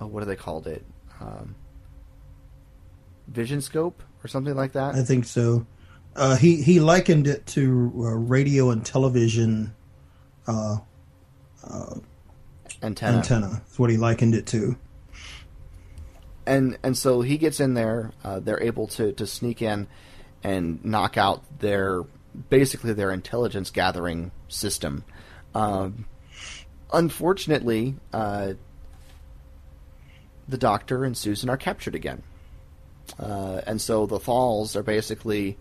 oh, 0.00 0.06
what 0.06 0.20
do 0.20 0.26
they 0.26 0.36
called 0.36 0.66
it? 0.66 0.84
Um, 1.20 1.54
vision 3.28 3.60
scope 3.60 4.02
or 4.24 4.28
something 4.28 4.54
like 4.54 4.72
that. 4.72 4.94
I 4.94 5.02
think 5.02 5.24
so. 5.24 5.66
Uh, 6.14 6.36
he 6.36 6.62
he 6.62 6.80
likened 6.80 7.26
it 7.26 7.46
to 7.46 7.92
uh, 7.96 8.14
radio 8.14 8.70
and 8.70 8.84
television 8.84 9.74
uh, 10.46 10.78
antenna. 12.82 13.18
antenna. 13.18 13.62
is 13.70 13.78
what 13.78 13.90
he 13.90 13.96
likened 13.96 14.34
it 14.34 14.46
to. 14.48 14.76
and 16.46 16.76
and 16.82 16.96
so 16.96 17.22
he 17.22 17.38
gets 17.38 17.60
in 17.60 17.74
there. 17.74 18.12
Uh, 18.24 18.40
they're 18.40 18.62
able 18.62 18.86
to 18.88 19.12
to 19.12 19.26
sneak 19.26 19.62
in 19.62 19.86
and 20.42 20.84
knock 20.84 21.16
out 21.16 21.42
their 21.60 22.02
basically 22.50 22.92
their 22.92 23.10
intelligence 23.10 23.70
gathering 23.70 24.32
system. 24.48 25.04
Um, 25.54 26.06
unfortunately, 26.92 27.96
uh, 28.12 28.54
the 30.48 30.58
Doctor 30.58 31.04
and 31.04 31.16
Susan 31.16 31.48
are 31.48 31.56
captured 31.56 31.94
again, 31.94 32.22
uh, 33.18 33.60
and 33.66 33.80
so 33.80 34.06
the 34.06 34.18
Thals 34.18 34.76
are 34.76 34.82
basically 34.82 35.58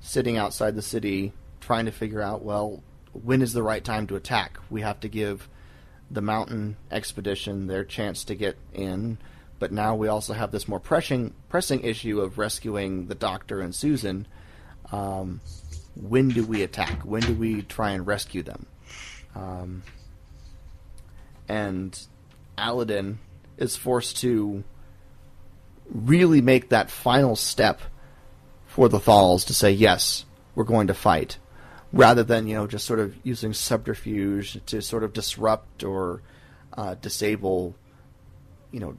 sitting 0.00 0.36
outside 0.36 0.74
the 0.74 0.82
city 0.82 1.32
trying 1.60 1.86
to 1.86 1.92
figure 1.92 2.20
out 2.20 2.42
well 2.42 2.82
when 3.12 3.42
is 3.42 3.52
the 3.52 3.62
right 3.62 3.84
time 3.84 4.06
to 4.08 4.16
attack. 4.16 4.58
We 4.70 4.82
have 4.82 5.00
to 5.00 5.08
give 5.08 5.48
the 6.10 6.20
mountain 6.20 6.76
expedition 6.90 7.66
their 7.66 7.84
chance 7.84 8.24
to 8.24 8.34
get 8.34 8.56
in, 8.72 9.18
but 9.58 9.72
now 9.72 9.94
we 9.94 10.08
also 10.08 10.32
have 10.34 10.50
this 10.50 10.68
more 10.68 10.80
pressing 10.80 11.32
pressing 11.48 11.82
issue 11.82 12.20
of 12.20 12.38
rescuing 12.38 13.06
the 13.06 13.14
doctor 13.14 13.60
and 13.60 13.74
Susan. 13.74 14.26
Um, 14.92 15.40
when 15.96 16.28
do 16.28 16.44
we 16.44 16.62
attack? 16.62 17.02
When 17.02 17.22
do 17.22 17.34
we 17.34 17.62
try 17.62 17.92
and 17.92 18.06
rescue 18.06 18.42
them? 18.42 18.66
Um, 19.34 19.82
and 21.48 21.98
Alydon 22.58 23.18
is 23.56 23.76
forced 23.76 24.18
to 24.18 24.64
really 25.90 26.40
make 26.40 26.70
that 26.70 26.90
final 26.90 27.36
step 27.36 27.80
for 28.66 28.88
the 28.88 28.98
Thals 28.98 29.46
to 29.46 29.54
say 29.54 29.70
yes, 29.70 30.24
we're 30.54 30.64
going 30.64 30.88
to 30.88 30.94
fight, 30.94 31.38
rather 31.92 32.24
than 32.24 32.46
you 32.46 32.54
know 32.54 32.66
just 32.66 32.86
sort 32.86 33.00
of 33.00 33.14
using 33.22 33.52
subterfuge 33.52 34.60
to 34.66 34.82
sort 34.82 35.04
of 35.04 35.12
disrupt 35.12 35.84
or 35.84 36.22
uh, 36.76 36.94
disable, 36.94 37.74
you 38.72 38.80
know, 38.80 38.96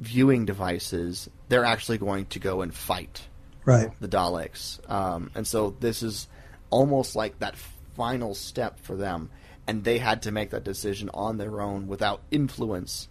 viewing 0.00 0.44
devices. 0.44 1.28
They're 1.48 1.64
actually 1.64 1.98
going 1.98 2.26
to 2.26 2.38
go 2.38 2.62
and 2.62 2.74
fight 2.74 3.22
Right. 3.64 3.90
the 4.00 4.08
Daleks, 4.08 4.78
um, 4.90 5.30
and 5.34 5.46
so 5.46 5.74
this 5.80 6.02
is 6.02 6.28
almost 6.70 7.16
like 7.16 7.38
that 7.38 7.56
final 7.96 8.34
step 8.34 8.78
for 8.80 8.96
them, 8.96 9.30
and 9.66 9.84
they 9.84 9.98
had 9.98 10.22
to 10.22 10.32
make 10.32 10.50
that 10.50 10.64
decision 10.64 11.08
on 11.14 11.38
their 11.38 11.60
own 11.60 11.86
without 11.86 12.20
influence 12.30 13.08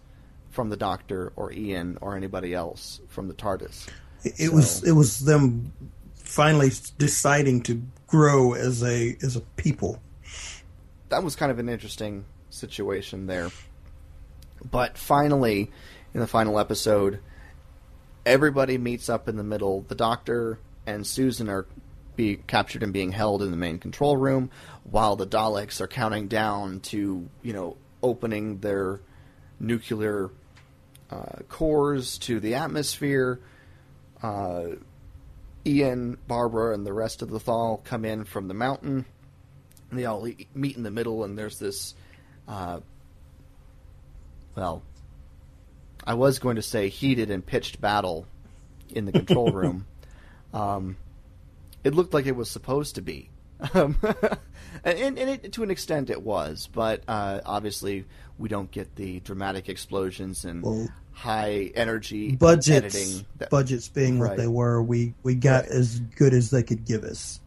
from 0.54 0.70
the 0.70 0.76
Doctor 0.76 1.32
or 1.36 1.52
Ian 1.52 1.98
or 2.00 2.16
anybody 2.16 2.54
else 2.54 3.00
from 3.08 3.28
the 3.28 3.34
TARDIS. 3.34 3.88
It, 4.22 4.34
it 4.38 4.48
So- 4.48 4.54
was 4.54 4.84
it 4.84 4.92
was 4.92 5.18
them 5.20 5.72
finally 6.14 6.70
deciding 6.96 7.62
to 7.64 7.82
grow 8.06 8.54
as 8.54 8.82
a 8.82 9.16
as 9.22 9.36
a 9.36 9.40
people. 9.40 10.00
That 11.10 11.22
was 11.22 11.36
kind 11.36 11.52
of 11.52 11.58
an 11.58 11.68
interesting 11.68 12.24
situation 12.50 13.26
there. 13.26 13.50
But 14.70 14.96
finally, 14.96 15.70
in 16.14 16.20
the 16.20 16.26
final 16.26 16.58
episode, 16.58 17.18
everybody 18.24 18.78
meets 18.78 19.08
up 19.08 19.28
in 19.28 19.36
the 19.36 19.44
middle. 19.44 19.82
The 19.88 19.94
Doctor 19.94 20.58
and 20.86 21.06
Susan 21.06 21.48
are 21.48 21.66
be 22.16 22.36
captured 22.46 22.82
and 22.84 22.92
being 22.92 23.10
held 23.10 23.42
in 23.42 23.50
the 23.50 23.56
main 23.56 23.78
control 23.80 24.16
room, 24.16 24.48
while 24.84 25.16
the 25.16 25.26
Daleks 25.26 25.80
are 25.80 25.88
counting 25.88 26.28
down 26.28 26.78
to 26.80 27.28
you 27.42 27.52
know 27.52 27.76
opening 28.02 28.58
their 28.60 29.00
nuclear 29.60 30.30
uh, 31.10 31.42
cores 31.48 32.18
to 32.18 32.40
the 32.40 32.54
atmosphere. 32.54 33.40
Uh, 34.22 34.76
Ian, 35.66 36.18
Barbara, 36.26 36.74
and 36.74 36.86
the 36.86 36.92
rest 36.92 37.22
of 37.22 37.30
the 37.30 37.40
Thal 37.40 37.80
come 37.84 38.04
in 38.04 38.24
from 38.24 38.48
the 38.48 38.54
mountain. 38.54 39.06
They 39.90 40.04
all 40.04 40.26
e- 40.26 40.48
meet 40.54 40.76
in 40.76 40.82
the 40.82 40.90
middle, 40.90 41.24
and 41.24 41.38
there's 41.38 41.58
this. 41.58 41.94
Uh, 42.46 42.80
well, 44.54 44.82
I 46.06 46.14
was 46.14 46.38
going 46.38 46.56
to 46.56 46.62
say 46.62 46.88
heated 46.88 47.30
and 47.30 47.44
pitched 47.44 47.80
battle 47.80 48.26
in 48.90 49.06
the 49.06 49.12
control 49.12 49.50
room. 49.52 49.86
Um, 50.52 50.96
it 51.82 51.94
looked 51.94 52.14
like 52.14 52.26
it 52.26 52.36
was 52.36 52.50
supposed 52.50 52.96
to 52.96 53.02
be. 53.02 53.30
Um, 53.72 53.96
and, 54.84 55.18
and 55.18 55.30
it, 55.30 55.52
to 55.52 55.62
an 55.62 55.70
extent 55.70 56.10
it 56.10 56.22
was, 56.22 56.68
but 56.70 57.02
uh, 57.08 57.40
obviously 57.46 58.04
we 58.38 58.48
don't 58.48 58.70
get 58.70 58.96
the 58.96 59.20
dramatic 59.20 59.68
explosions 59.68 60.44
and 60.44 60.62
Well, 60.62 60.88
high 61.12 61.70
energy 61.74 62.34
Budgets, 62.36 62.68
editing. 62.96 63.26
that- 63.38 63.50
budgets 63.50 63.88
being 63.88 64.18
what 64.18 64.36
they 64.36 64.48
were, 64.48 64.82
we 64.82 65.14
we 65.22 65.34
got 65.36 65.64
Right. 65.64 65.72
as 65.72 66.00
good 66.00 66.34
as 66.34 66.50
they 66.50 66.62
could 66.62 66.84
give 66.84 67.04
us. 67.04 67.40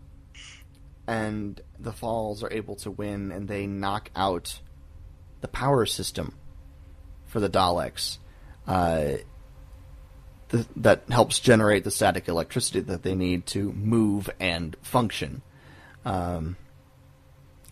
and 1.09 1.61
the 1.79 1.93
Thals 1.93 2.43
are 2.43 2.51
able 2.51 2.75
to 2.75 2.91
win, 2.91 3.31
and 3.31 3.47
they 3.47 3.65
knock 3.65 4.11
out 4.13 4.59
the 5.39 5.47
power 5.47 5.85
system 5.85 6.33
for 7.27 7.39
the 7.39 7.49
Daleks. 7.49 8.17
Uh, 8.67 9.13
th- 10.49 10.65
that 10.75 11.03
helps 11.09 11.39
generate 11.39 11.85
the 11.85 11.91
static 11.91 12.27
electricity 12.27 12.81
that 12.81 13.03
they 13.03 13.15
need 13.15 13.45
to 13.45 13.71
move 13.71 14.29
and 14.37 14.75
function. 14.81 15.41
Um, 16.03 16.57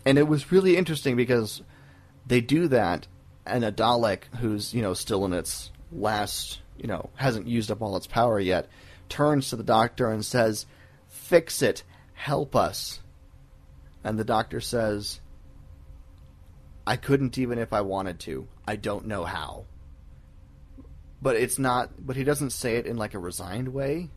and 0.06 0.16
it 0.16 0.26
was 0.28 0.50
really 0.50 0.78
interesting 0.78 1.14
because 1.14 1.60
they 2.26 2.40
do 2.40 2.68
that, 2.68 3.06
and 3.44 3.64
a 3.64 3.72
Dalek 3.72 4.24
who's 4.40 4.74
you 4.74 4.82
know 4.82 4.94
still 4.94 5.24
in 5.24 5.32
its 5.32 5.70
last, 5.92 6.60
you 6.76 6.88
know, 6.88 7.10
hasn't 7.14 7.46
used 7.46 7.70
up 7.70 7.82
all 7.82 7.96
its 7.96 8.06
power 8.06 8.40
yet, 8.40 8.68
turns 9.08 9.50
to 9.50 9.56
the 9.56 9.62
Doctor 9.62 10.10
and 10.10 10.24
says, 10.24 10.66
"Fix 11.08 11.62
it, 11.62 11.84
help 12.14 12.56
us." 12.56 13.00
And 14.02 14.18
the 14.18 14.24
Doctor 14.24 14.60
says, 14.60 15.20
"I 16.86 16.96
couldn't 16.96 17.38
even 17.38 17.58
if 17.58 17.72
I 17.72 17.80
wanted 17.80 18.20
to. 18.20 18.48
I 18.66 18.76
don't 18.76 19.06
know 19.06 19.24
how." 19.24 19.64
But 21.22 21.36
it's 21.36 21.58
not. 21.58 21.90
But 22.04 22.16
he 22.16 22.24
doesn't 22.24 22.50
say 22.50 22.76
it 22.76 22.86
in 22.86 22.96
like 22.96 23.14
a 23.14 23.18
resigned 23.18 23.68
way. 23.68 24.10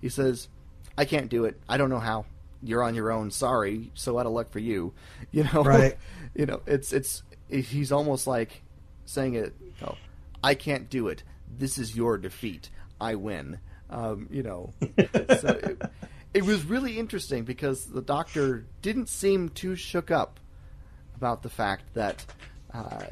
He 0.00 0.08
says, 0.08 0.48
"I 0.96 1.04
can't 1.04 1.28
do 1.28 1.44
it. 1.44 1.60
I 1.68 1.76
don't 1.76 1.90
know 1.90 1.98
how." 1.98 2.24
You're 2.62 2.82
on 2.82 2.94
your 2.94 3.12
own. 3.12 3.30
Sorry. 3.30 3.92
So 3.94 4.18
out 4.18 4.26
of 4.26 4.32
luck 4.32 4.50
for 4.50 4.58
you. 4.58 4.92
You 5.30 5.44
know. 5.44 5.62
Right. 5.62 5.96
you 6.34 6.46
know. 6.46 6.62
It's 6.66 6.92
it's. 6.92 7.22
He's 7.48 7.92
almost 7.92 8.26
like 8.26 8.62
saying 9.04 9.34
it. 9.34 9.54
Oh, 9.82 9.96
I 10.42 10.54
can't 10.54 10.90
do 10.90 11.08
it. 11.08 11.22
This 11.56 11.78
is 11.78 11.96
your 11.96 12.18
defeat. 12.18 12.70
I 13.00 13.14
win. 13.14 13.58
Um, 13.90 14.28
you 14.30 14.42
know. 14.42 14.72
so 14.80 15.48
it, 15.48 15.82
it 16.34 16.44
was 16.44 16.64
really 16.64 16.98
interesting 16.98 17.44
because 17.44 17.86
the 17.86 18.02
doctor 18.02 18.66
didn't 18.82 19.08
seem 19.08 19.48
too 19.48 19.74
shook 19.74 20.10
up 20.10 20.40
about 21.16 21.42
the 21.42 21.48
fact 21.48 21.94
that 21.94 22.24
uh, 22.72 23.06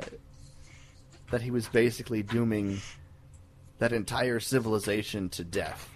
that 1.31 1.43
he 1.43 1.51
was 1.51 1.67
basically 1.69 2.23
dooming 2.23 2.81
that 3.79 3.93
entire 3.93 4.41
civilization 4.41 5.29
to 5.31 5.45
death 5.45 5.91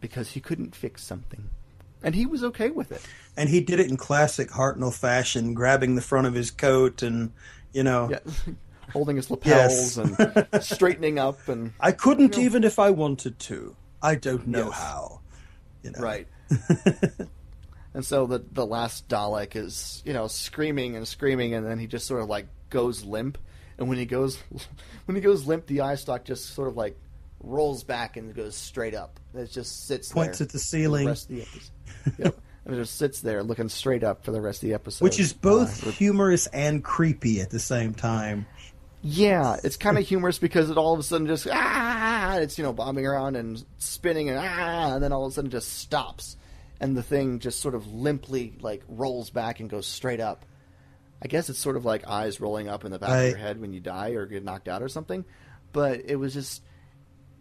because 0.00 0.30
he 0.30 0.40
couldn't 0.40 0.74
fix 0.74 1.02
something, 1.02 1.48
and 2.04 2.14
he 2.14 2.26
was 2.26 2.44
okay 2.44 2.70
with 2.70 2.92
it. 2.92 3.02
And 3.36 3.48
he 3.48 3.60
did 3.60 3.80
it 3.80 3.88
in 3.90 3.96
classic 3.96 4.50
Hartnell 4.50 4.94
fashion, 4.94 5.54
grabbing 5.54 5.96
the 5.96 6.02
front 6.02 6.26
of 6.28 6.34
his 6.34 6.50
coat 6.52 7.02
and 7.02 7.32
you 7.72 7.82
know 7.82 8.10
Yeah. 8.10 8.18
Holding 8.92 9.16
his 9.16 9.28
lapels 9.30 9.96
Yes. 9.96 9.96
and 9.96 10.46
straightening 10.62 11.18
up 11.18 11.48
and 11.48 11.72
I 11.80 11.90
couldn't 11.90 12.34
You 12.36 12.40
know- 12.42 12.46
even 12.46 12.64
if 12.64 12.78
I 12.78 12.90
wanted 12.90 13.38
to. 13.40 13.74
I 14.02 14.14
don't 14.14 14.46
know 14.46 14.66
Yes. 14.66 14.78
how. 14.78 15.20
You 15.82 15.90
know. 15.90 15.98
Right. 16.00 16.28
and 17.94 18.04
so 18.04 18.26
the 18.26 18.44
the 18.52 18.66
last 18.66 19.08
Dalek 19.08 19.56
is, 19.56 20.02
you 20.04 20.12
know, 20.12 20.26
screaming 20.26 20.96
and 20.96 21.06
screaming 21.06 21.54
and 21.54 21.66
then 21.66 21.78
he 21.78 21.86
just 21.86 22.06
sort 22.06 22.22
of 22.22 22.28
like 22.28 22.46
goes 22.70 23.04
limp. 23.04 23.38
And 23.78 23.88
when 23.88 23.98
he 23.98 24.06
goes 24.06 24.38
when 25.06 25.16
he 25.16 25.20
goes 25.22 25.46
limp 25.46 25.66
the 25.66 25.80
eye 25.80 25.96
stalk 25.96 26.24
just 26.24 26.54
sort 26.54 26.68
of 26.68 26.76
like 26.76 26.96
rolls 27.44 27.84
back 27.84 28.16
and 28.16 28.34
goes 28.34 28.54
straight 28.54 28.94
up. 28.94 29.20
It 29.34 29.50
just 29.50 29.86
sits 29.86 30.12
Points 30.12 30.40
at 30.40 30.50
the 30.50 30.58
ceiling. 30.58 31.06
rest 31.06 31.30
of 31.30 31.36
the 31.36 31.42
episode. 31.42 32.14
yep. 32.18 32.38
And 32.66 32.74
it 32.74 32.78
just 32.78 32.96
sits 32.96 33.20
there 33.20 33.42
looking 33.42 33.68
straight 33.68 34.02
up 34.04 34.24
for 34.24 34.32
the 34.32 34.40
rest 34.40 34.62
of 34.62 34.68
the 34.68 34.74
episode. 34.74 35.04
Which 35.04 35.20
is 35.20 35.32
both 35.34 35.86
Uh, 35.86 35.90
humorous 35.90 36.46
and 36.46 36.82
creepy 36.82 37.40
at 37.40 37.50
the 37.50 37.58
same 37.58 37.92
time. 37.94 38.46
Yeah, 39.02 39.58
it's 39.62 39.76
kind 39.76 39.98
of 39.98 40.06
humorous 40.08 40.38
because 40.38 40.70
it 40.70 40.78
all 40.78 40.94
of 40.94 41.00
a 41.00 41.02
sudden 41.02 41.26
just 41.26 41.46
ah, 41.52 42.36
it's 42.38 42.56
you 42.56 42.64
know 42.64 42.72
bobbing 42.72 43.06
around 43.06 43.36
and 43.36 43.62
spinning 43.76 44.30
and 44.30 44.38
ah, 44.38 44.94
and 44.94 45.02
then 45.04 45.12
all 45.12 45.26
of 45.26 45.32
a 45.32 45.34
sudden 45.34 45.50
just 45.50 45.74
stops, 45.78 46.38
and 46.80 46.96
the 46.96 47.02
thing 47.02 47.38
just 47.38 47.60
sort 47.60 47.74
of 47.74 47.86
limply 47.92 48.54
like 48.62 48.82
rolls 48.88 49.28
back 49.28 49.60
and 49.60 49.68
goes 49.68 49.86
straight 49.86 50.20
up. 50.20 50.46
I 51.22 51.26
guess 51.28 51.50
it's 51.50 51.58
sort 51.58 51.76
of 51.76 51.84
like 51.84 52.06
eyes 52.08 52.40
rolling 52.40 52.68
up 52.68 52.86
in 52.86 52.92
the 52.92 52.98
back 52.98 53.10
I- 53.10 53.22
of 53.24 53.28
your 53.32 53.38
head 53.38 53.60
when 53.60 53.74
you 53.74 53.80
die 53.80 54.10
or 54.12 54.24
get 54.24 54.42
knocked 54.42 54.68
out 54.68 54.82
or 54.82 54.88
something, 54.88 55.26
but 55.74 56.00
it 56.06 56.16
was 56.16 56.32
just 56.32 56.62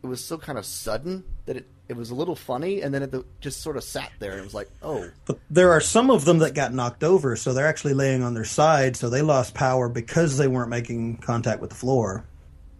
it 0.03 0.07
was 0.07 0.23
so 0.23 0.37
kind 0.37 0.57
of 0.57 0.65
sudden 0.65 1.23
that 1.45 1.57
it 1.57 1.67
it 1.89 1.97
was 1.97 2.11
a 2.11 2.15
little 2.15 2.35
funny, 2.35 2.81
and 2.81 2.93
then 2.93 3.03
it 3.03 3.13
just 3.41 3.61
sort 3.61 3.75
of 3.75 3.83
sat 3.83 4.11
there 4.19 4.31
and 4.31 4.41
it 4.41 4.43
was 4.43 4.53
like 4.53 4.69
oh 4.81 5.09
But 5.25 5.39
there 5.49 5.71
are 5.71 5.81
some 5.81 6.09
of 6.09 6.25
them 6.25 6.39
that 6.39 6.53
got 6.53 6.73
knocked 6.73 7.03
over, 7.03 7.35
so 7.35 7.53
they're 7.53 7.67
actually 7.67 7.93
laying 7.93 8.23
on 8.23 8.33
their 8.33 8.45
side, 8.45 8.95
so 8.95 9.09
they 9.09 9.21
lost 9.21 9.53
power 9.53 9.89
because 9.89 10.37
they 10.37 10.47
weren't 10.47 10.69
making 10.69 11.17
contact 11.17 11.61
with 11.61 11.69
the 11.71 11.75
floor. 11.75 12.25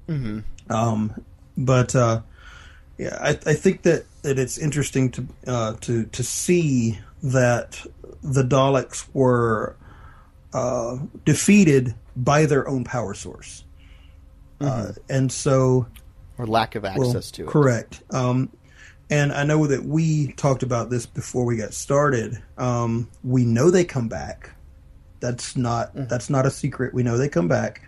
mm-hmm. 0.08 0.40
Um, 0.70 1.24
but 1.58 1.96
uh, 1.96 2.22
yeah, 2.98 3.18
I, 3.20 3.30
I 3.30 3.54
think 3.54 3.84
that, 3.84 4.06
that 4.22 4.40
it's 4.40 4.58
interesting 4.58 5.12
to 5.12 5.28
uh, 5.48 5.74
to 5.82 6.06
to 6.06 6.24
see 6.24 7.00
that 7.24 7.86
the 8.22 8.44
Daleks 8.44 9.08
were 9.14 9.76
uh, 10.54 10.98
defeated 11.26 11.94
by 12.16 12.46
their 12.46 12.68
own 12.68 12.84
power 12.84 13.14
source, 13.14 13.64
uh, 14.62 14.94
and 15.10 15.32
so 15.32 15.88
or 16.38 16.48
lack 16.48 16.76
of 16.76 16.84
well, 16.84 17.08
access 17.08 17.32
to 17.32 17.44
it. 17.44 17.50
Correct. 17.50 18.02
Um, 18.12 18.50
and 19.10 19.32
I 19.32 19.44
know 19.44 19.68
that 19.68 19.86
we 19.86 20.34
talked 20.34 20.64
about 20.64 20.90
this 20.90 21.06
before 21.06 21.46
we 21.46 21.58
got 21.58 21.74
started. 21.74 22.42
Um, 22.58 23.10
we 23.24 23.46
know 23.46 23.70
they 23.70 23.86
come 23.86 24.08
back. 24.08 24.52
That's 25.20 25.56
not 25.56 25.92
that's 25.94 26.30
not 26.30 26.46
a 26.46 26.52
secret. 26.52 26.94
We 26.94 27.04
know 27.04 27.18
they 27.18 27.30
come 27.30 27.48
back. 27.48 27.82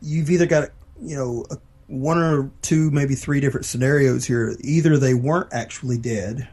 You've 0.00 0.30
either 0.30 0.46
got 0.46 0.70
you 1.00 1.16
know 1.16 1.44
a, 1.50 1.58
one 1.86 2.18
or 2.18 2.50
two, 2.62 2.90
maybe 2.90 3.14
three 3.14 3.40
different 3.40 3.66
scenarios 3.66 4.24
here. 4.24 4.56
Either 4.60 4.96
they 4.96 5.14
weren't 5.14 5.52
actually 5.52 5.98
dead, 5.98 6.48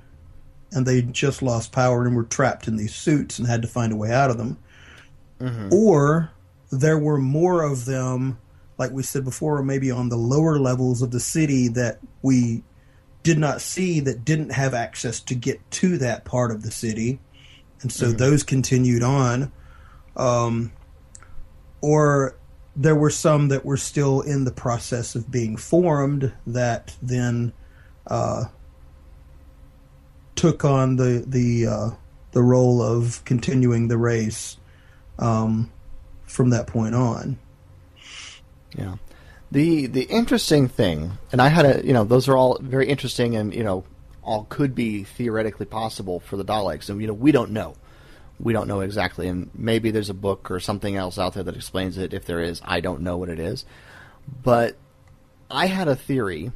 and 0.71 0.85
they 0.85 1.01
just 1.01 1.41
lost 1.41 1.71
power 1.71 2.05
and 2.05 2.15
were 2.15 2.23
trapped 2.23 2.67
in 2.67 2.75
these 2.75 2.93
suits 2.93 3.39
and 3.39 3.47
had 3.47 3.61
to 3.61 3.67
find 3.67 3.93
a 3.93 3.95
way 3.95 4.11
out 4.11 4.29
of 4.29 4.37
them, 4.37 4.57
or 5.71 6.31
there 6.71 6.99
were 6.99 7.17
more 7.17 7.63
of 7.63 7.85
them 7.85 8.37
like 8.81 8.91
we 8.91 9.03
said 9.03 9.23
before, 9.23 9.61
maybe 9.61 9.91
on 9.91 10.09
the 10.09 10.17
lower 10.17 10.57
levels 10.57 11.03
of 11.03 11.11
the 11.11 11.19
city 11.19 11.67
that 11.67 11.99
we 12.23 12.63
did 13.21 13.37
not 13.37 13.61
see 13.61 13.99
that 13.99 14.25
didn't 14.25 14.49
have 14.49 14.73
access 14.73 15.19
to 15.19 15.35
get 15.35 15.59
to 15.69 15.99
that 15.99 16.25
part 16.25 16.49
of 16.49 16.63
the 16.63 16.71
city. 16.71 17.19
And 17.83 17.91
so 17.91 18.11
those 18.11 18.41
continued 18.41 19.03
on. 19.03 19.51
Um, 20.17 20.71
or 21.81 22.35
there 22.75 22.95
were 22.95 23.11
some 23.11 23.49
that 23.49 23.63
were 23.63 23.77
still 23.77 24.21
in 24.21 24.45
the 24.45 24.51
process 24.51 25.13
of 25.13 25.29
being 25.29 25.57
formed 25.57 26.33
that 26.47 26.95
then 27.03 27.53
uh, 28.07 28.45
took 30.35 30.65
on 30.65 30.95
the 30.95 31.23
the 31.27 31.67
uh, 31.67 31.89
the 32.31 32.41
role 32.41 32.81
of 32.81 33.23
continuing 33.25 33.89
the 33.89 33.97
race 33.97 34.57
um, 35.19 35.71
from 36.23 36.49
that 36.49 36.65
point 36.65 36.95
on. 36.95 37.37
Yeah. 38.75 38.95
The 39.51 39.87
the 39.87 40.03
interesting 40.03 40.69
thing, 40.69 41.11
and 41.31 41.41
I 41.41 41.49
had 41.49 41.65
a 41.65 41.85
you 41.85 41.93
know 41.93 42.05
those 42.05 42.29
are 42.29 42.37
all 42.37 42.57
very 42.61 42.87
interesting, 42.87 43.35
and 43.35 43.53
you 43.53 43.63
know 43.63 43.83
all 44.23 44.45
could 44.49 44.73
be 44.73 45.03
theoretically 45.03 45.65
possible 45.65 46.19
for 46.21 46.37
the 46.37 46.45
Daleks, 46.45 46.89
and 46.89 47.01
you 47.01 47.07
know 47.07 47.13
we 47.13 47.33
don't 47.33 47.51
know, 47.51 47.75
we 48.39 48.53
don't 48.53 48.67
know 48.67 48.79
exactly, 48.79 49.27
and 49.27 49.49
maybe 49.53 49.91
there's 49.91 50.09
a 50.09 50.13
book 50.13 50.49
or 50.51 50.61
something 50.61 50.95
else 50.95 51.17
out 51.17 51.33
there 51.33 51.43
that 51.43 51.55
explains 51.55 51.97
it. 51.97 52.13
If 52.13 52.25
there 52.25 52.39
is, 52.39 52.61
I 52.63 52.79
don't 52.79 53.01
know 53.01 53.17
what 53.17 53.27
it 53.27 53.39
is, 53.39 53.65
but 54.41 54.77
I 55.49 55.65
had 55.65 55.89
a 55.89 55.97
theory, 55.97 56.53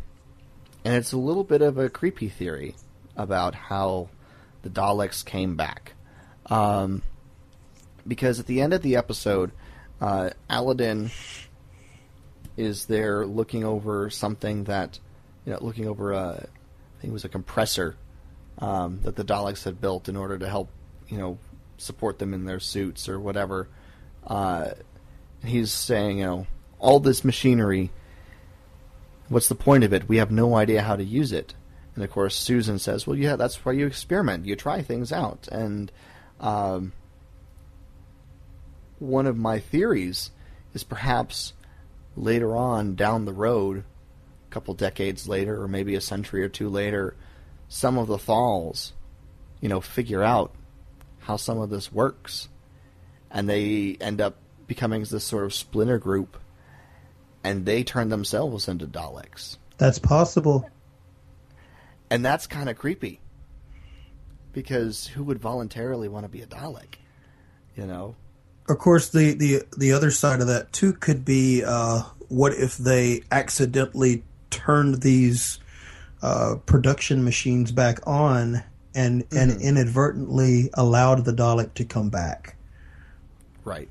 and 0.85 0.95
it's 0.95 1.11
a 1.11 1.17
little 1.17 1.43
bit 1.43 1.61
of 1.61 1.77
a 1.77 1.89
creepy 1.89 2.29
theory 2.29 2.75
about 3.17 3.55
how 3.55 4.09
the 4.61 4.69
Daleks 4.69 5.23
came 5.25 5.57
back. 5.57 5.93
Um, 6.45 7.01
because 8.07 8.39
at 8.39 8.45
the 8.45 8.61
end 8.61 8.73
of 8.73 8.81
the 8.81 8.95
episode, 8.95 9.51
uh, 9.99 10.29
Alydon 10.49 11.11
is 12.57 12.85
there 12.85 13.25
looking 13.25 13.63
over 13.63 14.09
something 14.09 14.65
that, 14.65 14.99
you 15.45 15.53
know, 15.53 15.59
looking 15.61 15.87
over 15.87 16.13
a, 16.13 16.29
I 16.29 17.01
think 17.01 17.11
it 17.11 17.13
was 17.13 17.25
a 17.25 17.29
compressor 17.29 17.95
um, 18.59 19.01
that 19.03 19.15
the 19.15 19.25
Daleks 19.25 19.63
had 19.63 19.81
built 19.81 20.07
in 20.07 20.15
order 20.15 20.37
to 20.37 20.49
help, 20.49 20.69
you 21.07 21.17
know, 21.17 21.37
support 21.77 22.19
them 22.19 22.33
in 22.33 22.45
their 22.45 22.59
suits 22.59 23.09
or 23.09 23.19
whatever. 23.19 23.67
Uh, 24.25 24.71
he's 25.43 25.71
saying, 25.71 26.19
you 26.19 26.25
know, 26.25 26.47
all 26.79 26.99
this 26.99 27.23
machinery. 27.23 27.91
What's 29.27 29.47
the 29.47 29.55
point 29.55 29.83
of 29.83 29.93
it? 29.93 30.07
We 30.07 30.17
have 30.17 30.31
no 30.31 30.55
idea 30.55 30.81
how 30.81 30.95
to 30.95 31.03
use 31.03 31.31
it. 31.31 31.55
And 31.95 32.03
of 32.03 32.11
course, 32.11 32.35
Susan 32.35 32.77
says, 32.77 33.07
"Well, 33.07 33.17
yeah, 33.17 33.37
that's 33.37 33.63
why 33.63 33.71
you 33.71 33.87
experiment. 33.87 34.45
You 34.45 34.55
try 34.55 34.81
things 34.81 35.11
out." 35.11 35.47
And 35.51 35.91
um, 36.39 36.91
one 38.99 39.25
of 39.25 39.37
my 39.37 39.59
theories 39.59 40.31
is 40.73 40.83
perhaps 40.83 41.53
later 42.15 42.55
on 42.55 42.95
down 42.95 43.25
the 43.25 43.33
road, 43.33 43.79
a 43.79 44.53
couple 44.53 44.73
decades 44.73 45.27
later, 45.27 45.61
or 45.61 45.67
maybe 45.67 45.95
a 45.95 46.01
century 46.01 46.43
or 46.43 46.49
two 46.49 46.69
later, 46.69 47.15
some 47.67 47.97
of 47.97 48.07
the 48.07 48.17
Thals, 48.17 48.91
you 49.61 49.69
know, 49.69 49.81
figure 49.81 50.23
out 50.23 50.53
how 51.19 51.35
some 51.35 51.59
of 51.59 51.69
this 51.69 51.91
works, 51.91 52.49
and 53.31 53.49
they 53.49 53.97
end 53.99 54.21
up 54.21 54.35
becoming 54.67 55.03
this 55.03 55.23
sort 55.23 55.43
of 55.43 55.53
splinter 55.53 55.97
group, 55.97 56.37
and 57.43 57.65
they 57.65 57.83
turn 57.83 58.09
themselves 58.09 58.67
into 58.67 58.87
Daleks. 58.87 59.57
That's 59.77 59.99
possible. 59.99 60.69
And 62.09 62.23
that's 62.23 62.47
kind 62.47 62.69
of 62.69 62.77
creepy. 62.77 63.19
Because 64.53 65.07
who 65.07 65.23
would 65.23 65.39
voluntarily 65.39 66.07
want 66.07 66.25
to 66.25 66.29
be 66.29 66.41
a 66.41 66.47
Dalek? 66.47 66.95
You 67.75 67.85
know? 67.85 68.15
Of 68.67 68.79
course, 68.79 69.09
the, 69.09 69.33
the, 69.33 69.63
the 69.77 69.91
other 69.91 70.11
side 70.11 70.41
of 70.41 70.47
that, 70.47 70.73
too, 70.73 70.93
could 70.93 71.23
be 71.23 71.63
uh, 71.63 72.01
what 72.29 72.53
if 72.53 72.77
they 72.77 73.21
accidentally 73.31 74.23
turned 74.49 75.01
these 75.01 75.59
uh, 76.21 76.55
production 76.65 77.23
machines 77.23 77.71
back 77.71 77.99
on 78.07 78.63
and, 78.95 79.23
mm-hmm. 79.29 79.37
and 79.37 79.61
inadvertently 79.61 80.69
allowed 80.73 81.25
the 81.25 81.33
Dalek 81.33 81.73
to 81.75 81.85
come 81.85 82.09
back? 82.09 82.55
Right. 83.63 83.89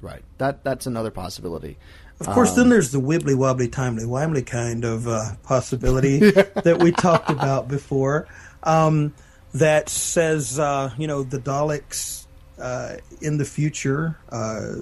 Right. 0.00 0.22
That 0.38 0.62
That's 0.62 0.86
another 0.86 1.10
possibility. 1.10 1.78
Of 2.20 2.28
course, 2.28 2.50
um, 2.50 2.56
then 2.56 2.68
there's 2.70 2.92
the 2.92 3.00
wibbly 3.00 3.34
wobbly 3.34 3.68
timely 3.68 4.04
wimely 4.04 4.46
kind 4.46 4.84
of 4.84 5.06
uh, 5.06 5.34
possibility 5.42 6.18
that 6.30 6.78
we 6.80 6.92
talked 6.92 7.28
about 7.28 7.68
before. 7.68 8.26
Um, 8.62 9.12
that 9.52 9.88
says, 9.88 10.58
uh, 10.58 10.92
you 10.96 11.06
know, 11.06 11.22
the 11.22 11.38
Daleks 11.38 12.25
uh, 12.60 12.96
in 13.20 13.38
the 13.38 13.44
future 13.44 14.18
uh, 14.30 14.72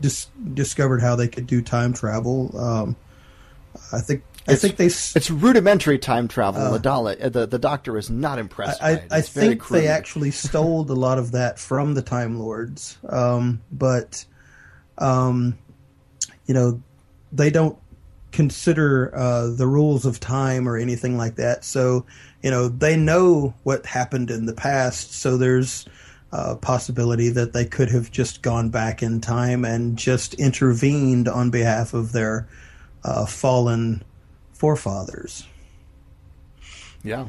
dis- 0.00 0.28
discovered 0.54 1.00
how 1.00 1.16
they 1.16 1.28
could 1.28 1.46
do 1.46 1.62
time 1.62 1.92
travel. 1.92 2.56
Um, 2.58 2.96
I 3.92 4.00
think. 4.00 4.24
I 4.48 4.52
it's, 4.52 4.62
think 4.62 4.76
they. 4.76 4.86
It's 4.86 5.30
rudimentary 5.30 5.98
time 5.98 6.26
travel. 6.26 6.62
Uh, 6.62 6.76
uh, 6.76 7.28
the 7.28 7.46
the 7.46 7.58
Doctor 7.58 7.98
is 7.98 8.10
not 8.10 8.38
impressed. 8.38 8.82
I, 8.82 9.04
I 9.10 9.20
think 9.20 9.68
they 9.68 9.86
actually 9.86 10.30
stole 10.30 10.90
a 10.90 10.94
lot 10.94 11.18
of 11.18 11.32
that 11.32 11.58
from 11.58 11.94
the 11.94 12.02
Time 12.02 12.38
Lords, 12.38 12.98
um, 13.08 13.60
but 13.70 14.24
um, 14.98 15.58
you 16.46 16.54
know, 16.54 16.82
they 17.32 17.50
don't 17.50 17.78
consider 18.32 19.14
uh, 19.14 19.48
the 19.50 19.66
rules 19.66 20.06
of 20.06 20.20
time 20.20 20.68
or 20.68 20.76
anything 20.76 21.16
like 21.16 21.36
that. 21.36 21.64
So, 21.64 22.06
you 22.42 22.50
know, 22.50 22.68
they 22.68 22.96
know 22.96 23.54
what 23.64 23.86
happened 23.86 24.30
in 24.30 24.46
the 24.46 24.52
past. 24.52 25.14
So 25.14 25.36
there's 25.36 25.86
a 26.32 26.56
possibility 26.56 27.28
that 27.30 27.52
they 27.52 27.64
could 27.64 27.90
have 27.90 28.10
just 28.10 28.42
gone 28.42 28.70
back 28.70 29.02
in 29.02 29.20
time 29.20 29.64
and 29.64 29.96
just 29.96 30.34
intervened 30.34 31.28
on 31.28 31.50
behalf 31.50 31.92
of 31.94 32.12
their 32.12 32.48
uh, 33.04 33.26
fallen 33.26 34.02
forefathers. 34.52 35.46
Yeah, 37.02 37.28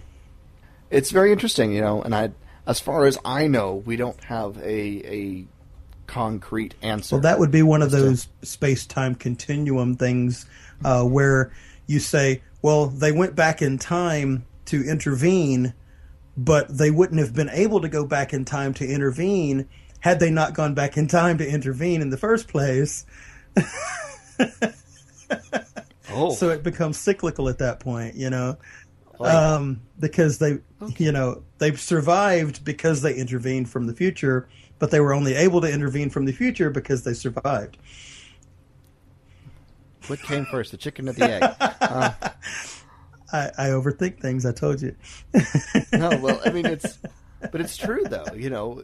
it's 0.90 1.12
very 1.12 1.32
interesting, 1.32 1.72
you 1.72 1.82
know. 1.82 2.02
And 2.02 2.14
I, 2.14 2.32
as 2.68 2.80
far 2.80 3.06
as 3.06 3.18
I 3.24 3.48
know, 3.48 3.76
we 3.76 3.96
don't 3.96 4.22
have 4.26 4.58
a 4.58 4.62
a 4.62 5.46
concrete 6.08 6.76
answer. 6.82 7.16
Well, 7.16 7.22
that 7.22 7.40
would 7.40 7.52
be 7.52 7.64
one 7.64 7.82
of 7.82 7.90
those 7.92 8.28
space 8.42 8.86
time 8.86 9.16
continuum 9.16 9.96
things 9.96 10.46
uh, 10.84 11.06
where 11.06 11.54
you 11.88 12.00
say, 12.00 12.42
well, 12.62 12.88
they 12.88 13.12
went 13.12 13.36
back 13.36 13.62
in 13.62 13.78
time 13.78 14.46
to 14.66 14.84
intervene, 14.84 15.74
but 16.38 16.68
they 16.76 16.92
wouldn't 16.92 17.20
have 17.20 17.34
been 17.34 17.50
able 17.50 17.82
to 17.82 17.90
go 17.90 18.06
back 18.06 18.34
in 18.34 18.46
time 18.46 18.74
to 18.76 18.88
intervene 18.88 19.68
had 20.00 20.20
they 20.20 20.32
not 20.32 20.54
gone 20.54 20.74
back 20.74 20.98
in 20.98 21.08
time 21.08 21.38
to 21.38 21.48
intervene 21.48 22.02
in 22.02 22.10
the 22.10 22.18
first 22.18 22.48
place. 22.48 23.06
oh. 26.10 26.34
So 26.34 26.50
it 26.50 26.64
becomes 26.64 26.98
cyclical 26.98 27.48
at 27.50 27.60
that 27.60 27.80
point, 27.80 28.16
you 28.16 28.30
know. 28.30 28.58
Um, 29.20 29.82
because 30.00 30.40
they, 30.40 30.58
okay. 30.82 31.04
you 31.04 31.12
know, 31.12 31.44
they've 31.60 31.80
survived 31.80 32.66
because 32.66 33.04
they 33.04 33.14
intervened 33.14 33.70
from 33.70 33.86
the 33.86 33.94
future, 33.94 34.50
but 34.80 34.90
they 34.90 35.00
were 35.00 35.14
only 35.14 35.36
able 35.36 35.62
to 35.62 35.72
intervene 35.72 36.10
from 36.10 36.26
the 36.26 36.32
future 36.32 36.72
because 36.72 37.04
they 37.04 37.14
survived. 37.14 37.78
What 40.08 40.20
came 40.24 40.46
first, 40.46 40.72
the 40.72 40.78
chicken 40.78 41.08
or 41.08 41.14
the 41.14 41.32
egg? 41.32 41.44
Uh, 41.82 42.14
I, 43.32 43.52
I, 43.58 43.68
overthink 43.70 44.20
things. 44.20 44.46
I 44.46 44.52
told 44.52 44.82
you. 44.82 44.96
no, 45.94 46.18
well, 46.22 46.42
I 46.46 46.52
mean 46.52 46.66
it's, 46.66 46.98
but 47.52 47.62
it's 47.62 47.78
true 47.78 48.04
though. 48.06 48.34
You 48.36 48.50
know, 48.50 48.84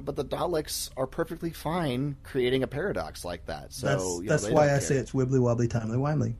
but 0.00 0.16
the 0.16 0.24
Daleks 0.24 0.90
are 0.96 1.06
perfectly 1.06 1.50
fine 1.50 2.16
creating 2.22 2.62
a 2.62 2.66
paradox 2.66 3.24
like 3.24 3.46
that. 3.46 3.72
So 3.72 3.86
that's, 3.86 4.04
you 4.04 4.22
know, 4.22 4.28
that's 4.28 4.48
why 4.48 4.64
I 4.64 4.68
care. 4.68 4.80
say 4.80 4.96
it's 4.96 5.12
wibbly 5.12 5.40
wobbly 5.40 5.68
timely 5.68 5.98
wimely. 5.98 6.34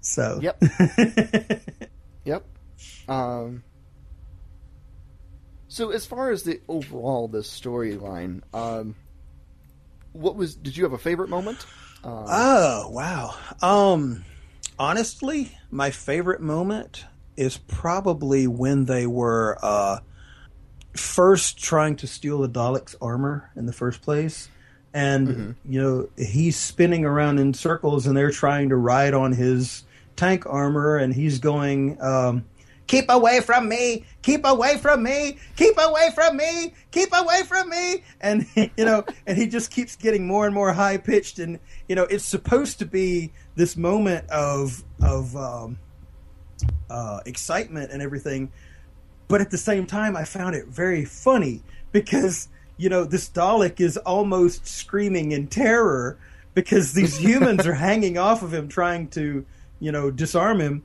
So 0.00 0.40
yep, 0.42 0.60
yep. 2.24 2.44
Um, 3.08 3.62
so 5.68 5.90
as 5.90 6.06
far 6.06 6.30
as 6.30 6.42
the 6.42 6.60
overall 6.68 7.28
the 7.28 7.38
storyline, 7.38 8.42
um, 8.52 8.94
what 10.12 10.36
was? 10.36 10.54
Did 10.54 10.76
you 10.76 10.84
have 10.84 10.92
a 10.92 10.98
favorite 10.98 11.28
moment? 11.28 11.64
Um, 12.04 12.26
oh 12.28 12.88
wow! 12.90 13.34
Um, 13.62 14.24
honestly, 14.78 15.56
my 15.72 15.90
favorite 15.90 16.40
moment 16.42 17.06
is 17.34 17.56
probably 17.56 18.46
when 18.46 18.84
they 18.84 19.06
were 19.06 19.58
uh, 19.62 19.98
first 20.94 21.58
trying 21.58 21.96
to 21.96 22.06
steal 22.06 22.38
the 22.38 22.48
Dalek's 22.48 22.94
armor 23.00 23.50
in 23.56 23.64
the 23.64 23.72
first 23.72 24.02
place. 24.02 24.50
And, 24.92 25.28
mm-hmm. 25.28 25.72
you 25.72 25.80
know, 25.80 26.08
he's 26.18 26.58
spinning 26.58 27.06
around 27.06 27.38
in 27.38 27.54
circles 27.54 28.06
and 28.06 28.14
they're 28.14 28.30
trying 28.30 28.68
to 28.68 28.76
ride 28.76 29.14
on 29.14 29.32
his 29.32 29.84
tank 30.14 30.44
armor 30.44 30.98
and 30.98 31.14
he's 31.14 31.38
going, 31.38 32.00
um, 32.02 32.44
keep 32.86 33.06
away 33.08 33.40
from 33.40 33.66
me, 33.66 34.04
keep 34.20 34.44
away 34.44 34.76
from 34.76 35.02
me, 35.02 35.38
keep 35.56 35.78
away 35.78 36.10
from 36.14 36.36
me, 36.36 36.74
keep 36.90 37.08
away 37.14 37.42
from 37.44 37.70
me. 37.70 38.04
And, 38.20 38.46
you 38.54 38.84
know, 38.84 39.06
and 39.26 39.38
he 39.38 39.46
just 39.46 39.70
keeps 39.70 39.96
getting 39.96 40.26
more 40.26 40.44
and 40.44 40.54
more 40.54 40.74
high 40.74 40.98
pitched. 40.98 41.38
And, 41.38 41.58
you 41.88 41.96
know, 41.96 42.04
it's 42.04 42.26
supposed 42.26 42.78
to 42.80 42.84
be 42.84 43.32
this 43.54 43.76
moment 43.76 44.28
of, 44.30 44.82
of, 45.02 45.36
um, 45.36 45.78
uh, 46.90 47.20
excitement 47.26 47.90
and 47.90 48.02
everything. 48.02 48.50
But 49.28 49.40
at 49.40 49.50
the 49.50 49.58
same 49.58 49.86
time, 49.86 50.16
I 50.16 50.24
found 50.24 50.54
it 50.54 50.66
very 50.66 51.04
funny 51.04 51.62
because, 51.90 52.48
you 52.76 52.88
know, 52.88 53.04
this 53.04 53.28
Dalek 53.28 53.80
is 53.80 53.96
almost 53.96 54.66
screaming 54.66 55.32
in 55.32 55.46
terror 55.46 56.18
because 56.54 56.92
these 56.92 57.16
humans 57.20 57.66
are 57.66 57.74
hanging 57.74 58.18
off 58.18 58.42
of 58.42 58.52
him 58.52 58.68
trying 58.68 59.08
to, 59.08 59.44
you 59.80 59.92
know, 59.92 60.10
disarm 60.10 60.60
him 60.60 60.82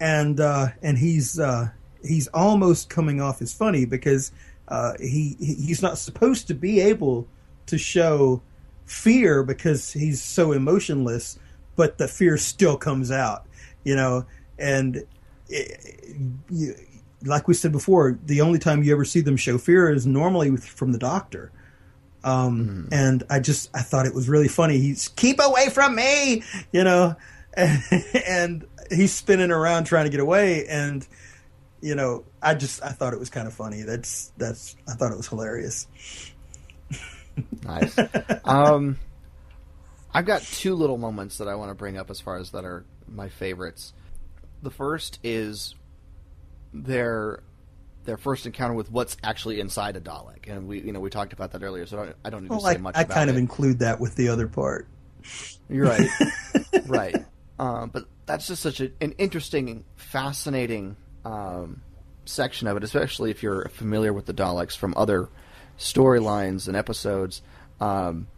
and 0.00 0.40
uh, 0.40 0.68
and 0.82 0.98
he's 0.98 1.38
uh, 1.38 1.70
he's 2.04 2.28
almost 2.28 2.88
coming 2.88 3.20
off 3.20 3.40
as 3.40 3.52
funny 3.52 3.84
because 3.84 4.32
uh, 4.68 4.92
he 5.00 5.36
he's 5.38 5.82
not 5.82 5.98
supposed 5.98 6.48
to 6.48 6.54
be 6.54 6.80
able 6.80 7.26
to 7.66 7.78
show 7.78 8.42
fear 8.84 9.42
because 9.42 9.92
he's 9.92 10.22
so 10.22 10.52
emotionless, 10.52 11.38
but 11.76 11.98
the 11.98 12.08
fear 12.08 12.36
still 12.36 12.76
comes 12.76 13.10
out, 13.10 13.46
you 13.84 13.94
know. 13.94 14.26
And 14.58 15.04
it, 15.48 16.16
you, 16.50 16.74
like 17.24 17.48
we 17.48 17.54
said 17.54 17.72
before, 17.72 18.18
the 18.24 18.40
only 18.40 18.58
time 18.58 18.82
you 18.82 18.92
ever 18.92 19.04
see 19.04 19.20
them 19.20 19.36
show 19.36 19.58
fear 19.58 19.90
is 19.90 20.06
normally 20.06 20.56
from 20.56 20.92
the 20.92 20.98
doctor. 20.98 21.52
Um, 22.24 22.88
mm. 22.90 22.92
And 22.92 23.22
I 23.30 23.40
just 23.40 23.70
I 23.74 23.82
thought 23.82 24.06
it 24.06 24.14
was 24.14 24.28
really 24.28 24.48
funny. 24.48 24.78
He's 24.78 25.08
keep 25.08 25.38
away 25.40 25.68
from 25.68 25.94
me, 25.94 26.42
you 26.72 26.82
know, 26.82 27.14
and, 27.54 27.82
and 28.26 28.64
he's 28.90 29.12
spinning 29.12 29.50
around 29.50 29.84
trying 29.84 30.04
to 30.04 30.10
get 30.10 30.20
away, 30.20 30.66
and 30.66 31.06
you 31.80 31.94
know, 31.94 32.24
I 32.42 32.54
just 32.54 32.82
I 32.82 32.90
thought 32.90 33.12
it 33.12 33.20
was 33.20 33.30
kind 33.30 33.46
of 33.46 33.54
funny. 33.54 33.82
That's 33.82 34.32
that's 34.36 34.76
I 34.88 34.94
thought 34.94 35.12
it 35.12 35.16
was 35.16 35.28
hilarious. 35.28 35.86
nice. 37.64 37.96
Um, 38.44 38.98
I've 40.16 40.24
got 40.24 40.40
two 40.40 40.74
little 40.74 40.96
moments 40.96 41.36
that 41.36 41.46
I 41.46 41.56
want 41.56 41.70
to 41.70 41.74
bring 41.74 41.98
up 41.98 42.10
as 42.10 42.22
far 42.22 42.38
as 42.38 42.52
that 42.52 42.64
are 42.64 42.86
my 43.06 43.28
favorites. 43.28 43.92
The 44.62 44.70
first 44.70 45.18
is 45.22 45.74
they're 46.72 47.42
their 48.04 48.16
first 48.16 48.46
encounter 48.46 48.72
with 48.72 48.90
what's 48.90 49.18
actually 49.22 49.60
inside 49.60 49.94
a 49.94 50.00
Dalek, 50.00 50.48
and 50.48 50.66
we 50.68 50.80
you 50.80 50.92
know 50.92 51.00
we 51.00 51.10
talked 51.10 51.34
about 51.34 51.52
that 51.52 51.62
earlier, 51.62 51.84
so 51.84 51.98
I 51.98 52.04
don't, 52.06 52.16
I 52.24 52.30
don't 52.30 52.42
need 52.44 52.48
well, 52.48 52.60
to 52.60 52.64
say 52.64 52.74
I, 52.76 52.78
much. 52.78 52.96
I 52.96 53.02
about 53.02 53.14
kind 53.14 53.28
of 53.28 53.36
include 53.36 53.80
that 53.80 54.00
with 54.00 54.14
the 54.16 54.30
other 54.30 54.48
part. 54.48 54.88
You're 55.68 55.84
right, 55.84 56.08
right. 56.86 57.16
Um, 57.58 57.90
but 57.90 58.06
that's 58.24 58.46
just 58.46 58.62
such 58.62 58.80
a, 58.80 58.90
an 59.02 59.12
interesting, 59.18 59.84
fascinating 59.96 60.96
um, 61.26 61.82
section 62.24 62.68
of 62.68 62.78
it, 62.78 62.84
especially 62.84 63.30
if 63.30 63.42
you're 63.42 63.68
familiar 63.68 64.14
with 64.14 64.24
the 64.24 64.32
Daleks 64.32 64.78
from 64.78 64.94
other 64.96 65.28
storylines 65.78 66.68
and 66.68 66.74
episodes. 66.74 67.42
Um, 67.82 68.28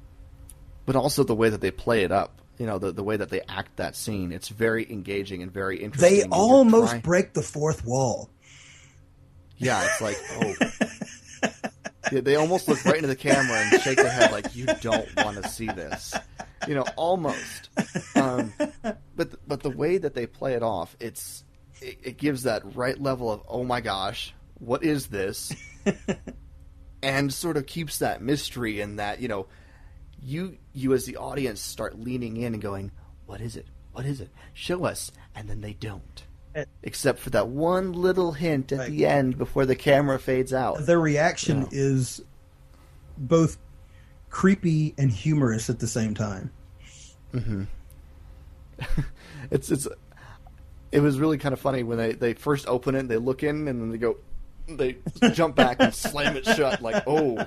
but 0.88 0.96
also 0.96 1.22
the 1.22 1.34
way 1.34 1.50
that 1.50 1.60
they 1.60 1.70
play 1.70 2.02
it 2.02 2.10
up. 2.10 2.40
You 2.56 2.64
know, 2.64 2.78
the 2.78 2.92
the 2.92 3.04
way 3.04 3.18
that 3.18 3.28
they 3.28 3.42
act 3.42 3.76
that 3.76 3.94
scene. 3.94 4.32
It's 4.32 4.48
very 4.48 4.90
engaging 4.90 5.42
and 5.42 5.52
very 5.52 5.82
interesting. 5.82 6.30
They 6.30 6.34
almost 6.34 6.92
trying- 6.92 7.02
break 7.02 7.34
the 7.34 7.42
fourth 7.42 7.84
wall. 7.84 8.30
Yeah, 9.58 9.84
it's 9.84 10.00
like, 10.00 10.16
oh. 10.40 12.10
Yeah, 12.10 12.20
they 12.22 12.36
almost 12.36 12.68
look 12.68 12.82
right 12.86 12.96
into 12.96 13.08
the 13.08 13.16
camera 13.16 13.58
and 13.58 13.82
shake 13.82 13.98
their 13.98 14.10
head 14.10 14.32
like, 14.32 14.56
you 14.56 14.64
don't 14.80 15.08
want 15.16 15.42
to 15.42 15.48
see 15.50 15.66
this. 15.66 16.14
You 16.66 16.74
know, 16.74 16.86
almost. 16.96 17.68
Um, 18.16 18.54
but 19.14 19.46
but 19.46 19.62
the 19.62 19.70
way 19.70 19.98
that 19.98 20.14
they 20.14 20.26
play 20.26 20.54
it 20.54 20.62
off, 20.62 20.96
it's 21.00 21.44
it, 21.82 21.98
it 22.02 22.16
gives 22.16 22.44
that 22.44 22.62
right 22.74 22.98
level 22.98 23.30
of, 23.30 23.42
oh 23.46 23.62
my 23.62 23.82
gosh, 23.82 24.32
what 24.58 24.82
is 24.82 25.08
this? 25.08 25.52
and 27.02 27.32
sort 27.32 27.58
of 27.58 27.66
keeps 27.66 27.98
that 27.98 28.22
mystery 28.22 28.80
and 28.80 28.98
that, 28.98 29.20
you 29.20 29.28
know, 29.28 29.48
you 30.22 30.56
you 30.72 30.92
as 30.94 31.04
the 31.04 31.16
audience 31.16 31.60
start 31.60 31.98
leaning 31.98 32.36
in 32.36 32.54
and 32.54 32.62
going, 32.62 32.90
what 33.26 33.40
is 33.40 33.56
it? 33.56 33.66
What 33.92 34.04
is 34.06 34.20
it? 34.20 34.30
Show 34.54 34.84
us. 34.84 35.10
And 35.34 35.48
then 35.48 35.60
they 35.60 35.72
don't 35.74 36.24
Eh. 36.54 36.64
except 36.82 37.18
for 37.20 37.30
that 37.30 37.48
one 37.48 37.92
little 37.92 38.32
hint 38.32 38.72
at 38.72 38.78
Right. 38.78 38.90
the 38.90 39.06
end 39.06 39.36
before 39.38 39.66
the 39.66 39.76
camera 39.76 40.18
fades 40.18 40.52
out. 40.52 40.86
Their 40.86 40.98
reaction 41.00 41.62
Yeah. 41.62 41.68
is 41.72 42.22
both 43.18 43.58
creepy 44.30 44.94
and 44.98 45.10
humorous 45.10 45.68
at 45.70 45.78
the 45.78 45.86
same 45.86 46.14
time. 46.14 46.50
It's 49.50 49.70
it's 49.70 49.88
it 50.92 51.00
was 51.00 51.18
really 51.18 51.38
kind 51.38 51.52
of 51.52 51.60
funny 51.60 51.82
when 51.82 51.98
they 51.98 52.12
they 52.12 52.34
first 52.34 52.66
open 52.68 52.94
it, 52.94 53.08
they 53.08 53.16
look 53.16 53.42
in, 53.42 53.66
and 53.68 53.80
then 53.80 53.90
they 53.90 53.98
go, 53.98 54.16
they 54.68 54.96
jump 55.32 55.56
back 55.56 55.78
and 55.80 55.94
slam 55.94 56.36
it 56.36 56.44
shut, 56.44 56.80
like 56.82 57.02
oh, 57.06 57.44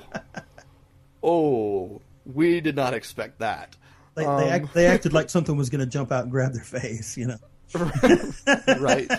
oh, 1.23 2.01
we 2.33 2.61
did 2.61 2.75
not 2.75 2.93
expect 2.93 3.39
that. 3.39 3.75
They, 4.15 4.25
Um, 4.25 4.39
they, 4.41 4.49
act, 4.49 4.73
they 4.73 4.87
acted 4.87 5.13
like 5.13 5.29
something 5.29 5.55
was 5.55 5.69
going 5.69 5.79
to 5.79 5.85
jump 5.85 6.11
out 6.11 6.23
and 6.23 6.31
grab 6.31 6.53
their 6.53 6.63
face, 6.63 7.17
you 7.17 7.27
know. 7.27 7.37
right. 8.79 9.09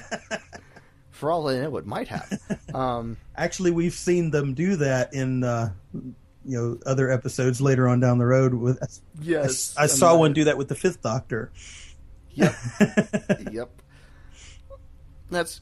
For 1.10 1.30
all 1.30 1.44
they 1.44 1.60
know, 1.60 1.76
it 1.76 1.86
might 1.86 2.08
have. 2.08 2.38
Um, 2.74 3.16
Actually, 3.36 3.70
we've 3.70 3.94
seen 3.94 4.30
them 4.30 4.54
do 4.54 4.76
that 4.76 5.14
in 5.14 5.44
uh, 5.44 5.72
you 5.94 6.12
know 6.44 6.78
other 6.84 7.10
episodes 7.10 7.60
later 7.60 7.86
on 7.88 8.00
down 8.00 8.18
the 8.18 8.26
road. 8.26 8.52
With 8.54 8.78
yes, 9.20 9.74
I 9.78 9.82
and 9.82 9.90
saw 9.90 10.16
one 10.16 10.32
do 10.32 10.44
that 10.44 10.58
with 10.58 10.68
the 10.68 10.74
Fifth 10.74 11.00
Doctor. 11.00 11.52
Yep. 12.32 12.54
yep. 13.52 13.70
That's. 15.30 15.60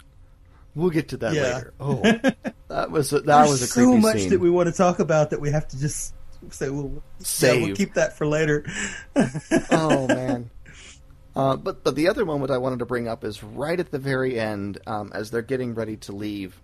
We'll 0.74 0.90
get 0.90 1.08
to 1.10 1.16
that 1.18 1.34
Yeah. 1.34 1.54
later. 1.56 1.74
Oh, 1.80 2.00
that 2.68 2.90
was 2.90 3.12
a, 3.12 3.20
that 3.20 3.26
There's 3.26 3.50
was 3.50 3.62
a 3.62 3.66
so 3.66 3.96
much 3.96 4.16
scene. 4.18 4.30
that 4.30 4.40
we 4.40 4.48
want 4.50 4.68
to 4.68 4.74
talk 4.74 4.98
about 5.00 5.30
that 5.30 5.40
we 5.40 5.50
have 5.50 5.68
to 5.68 5.78
just 5.78 6.14
say 6.50 6.70
we'll 6.70 6.90
Yeah, 6.94 7.00
Save. 7.20 7.62
we'll 7.66 7.76
keep 7.76 7.94
that 7.94 8.16
for 8.16 8.26
later. 8.26 8.64
oh 9.70 10.06
man. 10.06 10.50
Uh, 11.36 11.56
but 11.56 11.84
but 11.84 11.94
the 11.94 12.08
other 12.08 12.24
moment 12.24 12.50
I 12.50 12.58
wanted 12.58 12.80
to 12.80 12.86
bring 12.86 13.06
up 13.06 13.22
is 13.24 13.42
right 13.42 13.78
at 13.78 13.90
the 13.90 13.98
very 13.98 14.38
end, 14.38 14.78
um, 14.86 15.12
as 15.14 15.30
they're 15.30 15.42
getting 15.42 15.74
ready 15.74 15.96
to 15.98 16.12
leave, 16.12 16.60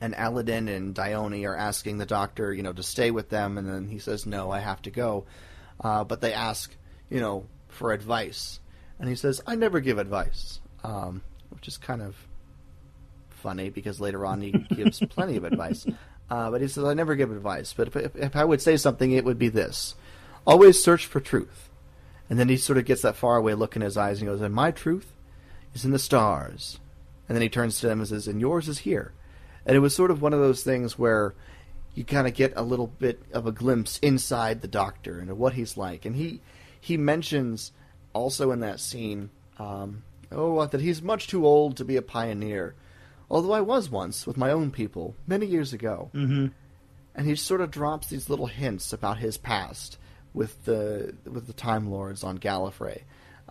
and 0.00 0.14
Alydon 0.14 0.68
and 0.68 0.94
Dyoni 0.94 1.48
are 1.48 1.54
asking 1.56 1.98
the 1.98 2.06
doctor, 2.06 2.52
you 2.52 2.62
know, 2.62 2.72
to 2.72 2.82
stay 2.82 3.10
with 3.10 3.28
them, 3.28 3.56
and 3.56 3.68
then 3.68 3.88
he 3.88 4.00
says, 4.00 4.26
"No, 4.26 4.50
I 4.50 4.58
have 4.58 4.82
to 4.82 4.90
go." 4.90 5.24
Uh, 5.80 6.02
but 6.02 6.20
they 6.20 6.32
ask, 6.32 6.74
you 7.10 7.20
know, 7.20 7.46
for 7.68 7.92
advice, 7.92 8.58
and 8.98 9.08
he 9.08 9.14
says, 9.14 9.40
"I 9.46 9.54
never 9.54 9.78
give 9.78 9.98
advice," 9.98 10.60
um, 10.82 11.22
which 11.50 11.68
is 11.68 11.78
kind 11.78 12.02
of 12.02 12.16
funny 13.30 13.70
because 13.70 14.00
later 14.00 14.26
on 14.26 14.40
he 14.40 14.50
gives 14.50 14.98
plenty 15.10 15.36
of 15.36 15.44
advice. 15.44 15.86
Uh, 16.30 16.50
but 16.50 16.60
he 16.60 16.68
says, 16.68 16.84
"I 16.84 16.94
never 16.94 17.16
give 17.16 17.30
advice, 17.30 17.72
but 17.72 17.88
if, 17.88 17.96
if, 17.96 18.16
if 18.16 18.36
I 18.36 18.44
would 18.44 18.60
say 18.60 18.76
something, 18.76 19.12
it 19.12 19.24
would 19.24 19.38
be 19.38 19.48
this: 19.48 19.94
always 20.46 20.82
search 20.82 21.06
for 21.06 21.20
truth." 21.20 21.70
And 22.30 22.38
then 22.38 22.48
he 22.48 22.58
sort 22.58 22.78
of 22.78 22.84
gets 22.84 23.02
that 23.02 23.16
faraway 23.16 23.54
look 23.54 23.76
in 23.76 23.82
his 23.82 23.96
eyes 23.96 24.20
and 24.20 24.28
goes, 24.28 24.40
"And 24.40 24.54
my 24.54 24.70
truth 24.70 25.14
is 25.74 25.84
in 25.84 25.92
the 25.92 25.98
stars." 25.98 26.78
And 27.28 27.36
then 27.36 27.42
he 27.42 27.48
turns 27.48 27.80
to 27.80 27.86
them 27.86 28.00
and 28.00 28.08
says, 28.08 28.28
"And 28.28 28.40
yours 28.40 28.68
is 28.68 28.80
here." 28.80 29.12
And 29.64 29.76
it 29.76 29.80
was 29.80 29.94
sort 29.94 30.10
of 30.10 30.22
one 30.22 30.32
of 30.32 30.40
those 30.40 30.62
things 30.62 30.98
where 30.98 31.34
you 31.94 32.04
kind 32.04 32.26
of 32.26 32.34
get 32.34 32.52
a 32.56 32.62
little 32.62 32.86
bit 32.86 33.22
of 33.32 33.46
a 33.46 33.52
glimpse 33.52 33.98
inside 33.98 34.60
the 34.60 34.68
doctor 34.68 35.18
and 35.18 35.36
what 35.36 35.54
he's 35.54 35.76
like. 35.76 36.04
And 36.04 36.16
he 36.16 36.40
he 36.80 36.96
mentions 36.96 37.72
also 38.12 38.50
in 38.50 38.60
that 38.60 38.80
scene, 38.80 39.30
um, 39.58 40.04
oh, 40.30 40.64
that 40.64 40.80
he's 40.80 41.02
much 41.02 41.26
too 41.26 41.46
old 41.46 41.76
to 41.76 41.84
be 41.84 41.96
a 41.96 42.02
pioneer. 42.02 42.74
Although 43.30 43.52
I 43.52 43.60
was 43.60 43.90
once 43.90 44.26
with 44.26 44.36
my 44.36 44.50
own 44.50 44.70
people 44.70 45.14
many 45.26 45.46
years 45.46 45.72
ago. 45.72 46.10
mm-hmm. 46.14 46.46
And 47.14 47.26
he 47.26 47.34
sort 47.34 47.60
of 47.60 47.72
drops 47.72 48.06
these 48.06 48.30
little 48.30 48.46
hints 48.46 48.92
about 48.92 49.18
his 49.18 49.36
past 49.36 49.98
with 50.34 50.64
the 50.64 51.14
with 51.24 51.48
the 51.48 51.52
Time 51.52 51.90
Lords 51.90 52.22
on 52.22 52.38
Gallifrey. 52.38 53.02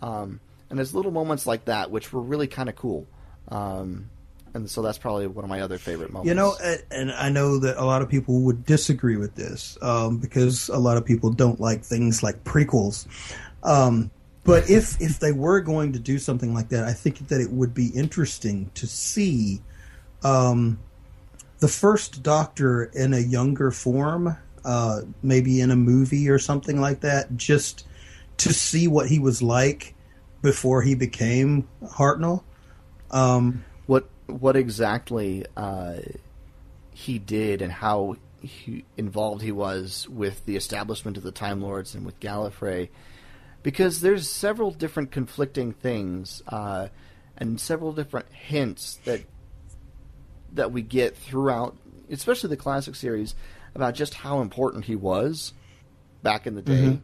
Um, 0.02 0.40
and 0.70 0.80
there's 0.80 0.96
little 0.96 1.12
moments 1.12 1.46
like 1.46 1.66
that 1.66 1.92
which 1.92 2.14
were 2.14 2.22
really 2.22 2.48
kind 2.48 2.70
of 2.70 2.76
cool. 2.76 3.08
Um, 3.50 4.10
and 4.54 4.70
so 4.70 4.82
that's 4.82 4.98
probably 4.98 5.28
one 5.28 5.44
of 5.44 5.50
my 5.50 5.62
other 5.62 5.78
favorite 5.78 6.12
moments. 6.12 6.30
You 6.30 6.36
know, 6.36 6.56
and 6.90 7.12
I 7.12 7.30
know 7.30 7.60
that 7.60 7.78
a 7.78 7.86
lot 7.86 8.02
of 8.02 8.10
people 8.10 8.42
would 8.42 8.66
disagree 8.66 9.18
with 9.18 9.36
this 9.36 9.78
um, 9.82 10.18
because 10.18 10.70
a 10.70 10.78
lot 10.78 10.98
of 10.98 11.06
people 11.06 11.32
don't 11.32 11.60
like 11.60 11.84
things 11.84 12.24
like 12.24 12.44
prequels. 12.44 13.06
Um, 13.64 14.12
but 14.44 14.70
if 14.70 15.00
if 15.02 15.20
they 15.20 15.34
were 15.34 15.60
going 15.60 15.92
to 15.94 16.00
do 16.00 16.18
something 16.20 16.54
like 16.54 16.70
that, 16.70 16.86
I 16.86 16.94
think 16.94 17.28
that 17.28 17.42
it 17.42 17.52
would 17.52 17.74
be 17.74 17.88
interesting 17.88 18.72
to 18.76 18.88
see 18.88 19.62
um, 20.24 20.80
the 21.60 21.68
first 21.68 22.24
Doctor 22.24 22.86
in 22.86 23.14
a 23.14 23.20
younger 23.20 23.72
form, 23.72 24.38
uh, 24.64 25.02
maybe 25.24 25.62
in 25.62 25.72
a 25.72 25.76
movie 25.76 26.30
or 26.30 26.40
something 26.40 26.80
like 26.80 27.02
that, 27.02 27.36
just 27.36 27.86
to 28.38 28.54
see 28.54 28.88
what 28.88 29.08
he 29.08 29.20
was 29.20 29.42
like 29.42 29.96
before 30.42 30.82
he 30.82 30.96
became 30.96 31.68
Hartnell. 31.84 32.44
Um, 33.10 33.64
what 33.86 34.08
what 34.28 34.56
exactly 34.56 35.46
uh, 35.56 35.98
he 36.92 37.18
did 37.18 37.62
and 37.62 37.72
how 37.72 38.18
he, 38.42 38.86
involved 38.98 39.42
he 39.42 39.52
was 39.52 40.08
with 40.10 40.46
the 40.46 40.56
establishment 40.56 41.18
of 41.18 41.24
the 41.24 41.32
Time 41.32 41.62
Lords 41.62 41.96
and 41.96 42.06
with 42.06 42.20
Gallifrey, 42.20 42.90
because 43.64 44.02
there's 44.02 44.30
several 44.30 44.72
different 44.72 45.12
conflicting 45.12 45.72
things 45.72 46.44
uh, 46.50 46.90
and 47.38 47.60
several 47.60 47.94
different 47.94 48.32
hints 48.32 49.00
that 49.06 49.22
that 50.54 50.72
we 50.72 50.82
get 50.82 51.16
throughout, 51.18 51.76
especially 52.10 52.50
the 52.50 52.58
classic 52.58 52.96
series, 52.96 53.36
about 53.76 53.94
just 53.96 54.14
how 54.14 54.42
important 54.42 54.86
he 54.86 54.96
was 54.96 55.54
back 56.24 56.48
in 56.48 56.56
the 56.56 56.62
day. 56.62 56.74
Mhm. 56.74 57.02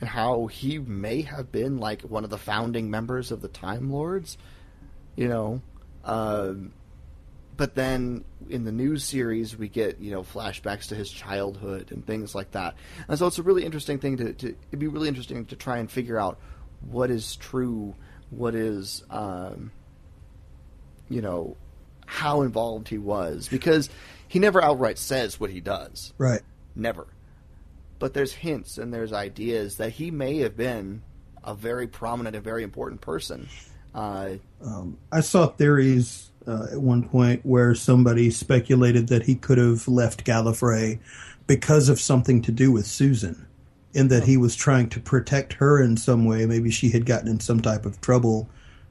And 0.00 0.08
how 0.08 0.46
he 0.46 0.78
may 0.78 1.22
have 1.22 1.52
been 1.52 1.78
like 1.78 2.02
one 2.02 2.24
of 2.24 2.30
the 2.30 2.38
founding 2.38 2.90
members 2.90 3.30
of 3.30 3.42
the 3.42 3.48
Time 3.48 3.92
Lords, 3.92 4.38
you 5.14 5.28
know, 5.28 5.60
um, 6.04 6.72
but 7.58 7.74
then 7.74 8.24
in 8.48 8.64
the 8.64 8.72
new 8.72 8.96
series 8.96 9.54
we 9.58 9.68
get 9.68 10.00
you 10.00 10.10
know 10.10 10.22
flashbacks 10.22 10.88
to 10.88 10.94
his 10.94 11.10
childhood 11.10 11.92
and 11.92 12.06
things 12.06 12.34
like 12.34 12.50
that 12.52 12.74
and 13.06 13.18
so 13.18 13.26
it's 13.26 13.38
a 13.38 13.42
really 13.42 13.66
interesting 13.66 13.98
thing 13.98 14.16
to, 14.16 14.32
to 14.32 14.48
it'd 14.68 14.78
be 14.78 14.88
really 14.88 15.08
interesting 15.08 15.44
to 15.44 15.54
try 15.56 15.76
and 15.76 15.90
figure 15.90 16.18
out 16.18 16.38
what 16.80 17.10
is 17.10 17.36
true 17.36 17.94
what 18.30 18.54
is 18.54 19.04
um, 19.10 19.70
you 21.10 21.20
know 21.20 21.54
how 22.10 22.42
involved 22.42 22.88
he 22.88 22.98
was 22.98 23.48
because 23.48 23.88
he 24.26 24.38
never 24.38 24.62
outright 24.62 24.98
says 24.98 25.38
what 25.38 25.50
he 25.50 25.60
does 25.60 26.12
right. 26.18 26.42
never 26.74 27.06
but 27.98 28.14
there's 28.14 28.32
hints 28.32 28.78
and 28.78 28.92
there's 28.92 29.12
ideas 29.12 29.76
that 29.76 29.92
he 29.92 30.10
may 30.10 30.38
have 30.38 30.56
been 30.56 31.02
a 31.44 31.54
very 31.54 31.86
prominent 31.86 32.34
and 32.34 32.44
very 32.44 32.62
important 32.62 33.00
person 33.00 33.48
uh, 33.94 34.30
Um, 34.64 34.98
I 35.10 35.20
saw 35.20 35.48
theories 35.48 36.30
uh, 36.46 36.68
at 36.72 36.80
one 36.80 37.08
point 37.08 37.44
where 37.44 37.74
somebody 37.74 38.30
speculated 38.30 39.08
that 39.08 39.24
he 39.24 39.34
could 39.34 39.58
have 39.58 39.88
left 39.88 40.24
Gallifrey 40.24 40.98
because 41.46 41.88
of 41.88 42.00
something 42.00 42.42
to 42.42 42.52
do 42.52 42.70
with 42.70 42.86
Susan, 42.86 43.46
in 43.92 44.08
that 44.08 44.24
he 44.24 44.36
was 44.36 44.54
trying 44.54 44.88
to 44.90 45.00
protect 45.00 45.54
her 45.54 45.82
in 45.82 45.96
some 45.96 46.24
way. 46.24 46.46
Maybe 46.46 46.70
she 46.70 46.90
had 46.90 47.06
gotten 47.06 47.28
in 47.28 47.40
some 47.40 47.60
type 47.60 47.84
of 47.84 48.00
trouble, 48.00 48.48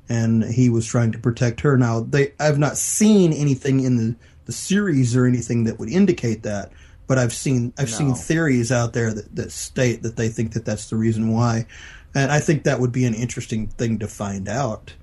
and 0.09 0.43
he 0.43 0.69
was 0.69 0.85
trying 0.85 1.11
to 1.11 1.19
protect 1.19 1.61
her. 1.61 1.77
Now, 1.77 2.01
they 2.01 2.33
I've 2.39 2.59
not 2.59 2.77
seen 2.77 3.31
anything 3.31 3.79
in 3.79 3.95
the, 3.95 4.15
the 4.45 4.51
series 4.51 5.15
or 5.15 5.25
anything 5.25 5.65
that 5.65 5.79
would 5.79 5.89
indicate 5.89 6.43
that, 6.43 6.71
but 7.07 7.17
I've 7.17 7.33
seen 7.33 7.71
I've 7.77 7.89
seen 7.89 8.15
theories 8.15 8.71
out 8.71 8.93
there 8.93 9.13
that, 9.13 9.35
that 9.35 9.51
state 9.51 10.03
that 10.03 10.15
they 10.15 10.29
think 10.29 10.53
that 10.53 10.65
that's 10.65 10.89
the 10.89 10.95
reason 10.95 11.31
why, 11.31 11.67
and 12.15 12.31
I 12.31 12.39
think 12.39 12.63
that 12.63 12.79
would 12.79 12.91
be 12.91 13.05
an 13.05 13.13
interesting 13.13 13.67
thing 13.67 13.99
to 13.99 14.07
find 14.07 14.49
out 14.49 14.93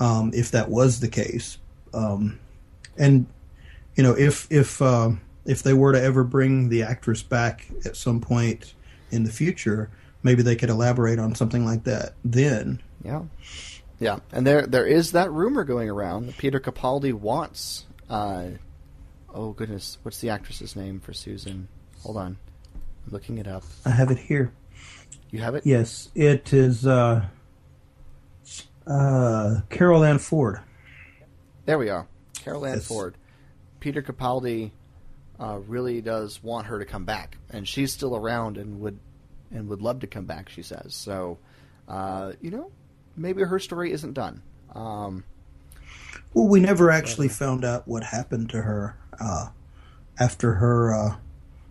um, 0.00 0.32
if 0.34 0.50
that 0.50 0.68
was 0.68 1.00
the 1.00 1.08
case. 1.08 1.58
Um, 1.94 2.38
and 2.96 3.26
you 3.96 4.02
know, 4.02 4.12
if 4.12 4.50
if 4.50 4.82
uh, 4.82 5.10
if 5.44 5.62
they 5.62 5.72
were 5.72 5.92
to 5.92 6.02
ever 6.02 6.24
bring 6.24 6.68
the 6.68 6.82
actress 6.82 7.22
back 7.22 7.66
at 7.84 7.96
some 7.96 8.20
point 8.20 8.74
in 9.10 9.24
the 9.24 9.32
future, 9.32 9.90
maybe 10.22 10.42
they 10.42 10.56
could 10.56 10.70
elaborate 10.70 11.18
on 11.18 11.34
something 11.34 11.64
like 11.64 11.84
that 11.84 12.14
then. 12.24 12.82
Yeah, 13.04 13.22
yeah, 13.98 14.18
and 14.32 14.46
there 14.46 14.66
there 14.66 14.86
is 14.86 15.12
that 15.12 15.30
rumor 15.32 15.64
going 15.64 15.90
around 15.90 16.26
that 16.26 16.36
Peter 16.38 16.60
Capaldi 16.60 17.12
wants. 17.12 17.84
Uh, 18.08 18.48
oh 19.32 19.52
goodness, 19.52 19.98
what's 20.02 20.20
the 20.20 20.30
actress's 20.30 20.76
name 20.76 21.00
for 21.00 21.12
Susan? 21.12 21.68
Hold 22.02 22.16
on, 22.16 22.36
I'm 23.06 23.12
looking 23.12 23.38
it 23.38 23.46
up. 23.46 23.64
I 23.84 23.90
have 23.90 24.10
it 24.10 24.18
here. 24.18 24.52
You 25.30 25.40
have 25.40 25.54
it? 25.54 25.66
Yes, 25.66 26.10
it 26.14 26.52
is 26.52 26.86
uh, 26.86 27.26
uh, 28.86 29.60
Carol 29.68 30.04
Ann 30.04 30.18
Ford. 30.18 30.60
There 31.66 31.78
we 31.78 31.90
are, 31.90 32.06
Carol 32.42 32.64
Ann 32.66 32.74
Yes. 32.76 32.86
Ford. 32.86 33.16
Peter 33.80 34.02
Capaldi 34.02 34.70
uh, 35.38 35.58
really 35.66 36.00
does 36.00 36.42
want 36.42 36.66
her 36.66 36.78
to 36.78 36.84
come 36.84 37.04
back, 37.04 37.36
and 37.50 37.66
she's 37.68 37.92
still 37.92 38.16
around 38.16 38.56
and 38.56 38.80
would 38.80 38.98
and 39.50 39.68
would 39.68 39.82
love 39.82 40.00
to 40.00 40.06
come 40.06 40.24
back. 40.24 40.48
She 40.48 40.62
says 40.62 40.94
so. 40.94 41.38
Uh, 41.86 42.32
you 42.42 42.50
know, 42.50 42.70
maybe 43.18 43.42
her 43.42 43.58
story 43.58 43.92
isn't 43.92 44.14
done. 44.14 44.42
Um, 44.74 45.24
Well, 46.34 46.48
we 46.48 46.60
never 46.60 46.90
actually 46.90 47.28
found 47.28 47.64
out 47.64 47.88
what 47.88 48.04
happened 48.04 48.50
to 48.50 48.62
her 48.62 48.96
uh, 49.20 49.48
after 50.18 50.54
her 50.54 50.94
uh, 50.94 51.16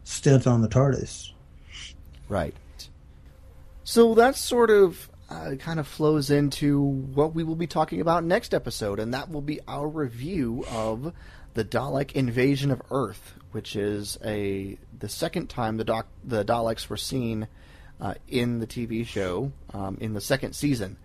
stint 0.04 0.48
on 0.48 0.62
the 0.62 0.68
TARDIS. 0.68 1.32
Right. 2.30 2.56
So 3.84 4.16
that 4.16 4.36
sort 4.36 4.70
of 4.70 5.10
uh, 5.30 5.56
kind 5.60 5.80
of 5.80 5.88
flows 5.88 6.30
into 6.30 6.82
what 6.82 7.34
we 7.34 7.44
will 7.44 7.56
be 7.56 7.68
talking 7.68 8.02
about 8.02 8.24
next 8.24 8.54
episode, 8.54 9.00
and 9.00 9.14
that 9.14 9.30
will 9.30 9.42
be 9.42 9.60
our 9.68 9.88
review 9.88 10.66
of 10.72 11.14
the 11.54 11.66
Dalek 11.66 12.14
invasion 12.14 12.72
of 12.72 12.82
Earth, 12.92 13.34
which 13.52 13.76
is 13.76 14.18
a 14.24 14.78
the 14.98 15.10
second 15.10 15.50
time 15.50 15.78
the 15.78 15.84
doc, 15.84 16.08
the 16.24 16.44
Daleks 16.44 16.90
were 16.90 16.98
seen 16.98 17.48
uh, 18.00 18.16
in 18.28 18.60
the 18.60 18.68
TV 18.68 19.06
show 19.06 19.52
um, 19.74 19.98
in 20.00 20.14
the 20.14 20.22
second 20.22 20.54
season 20.54 20.98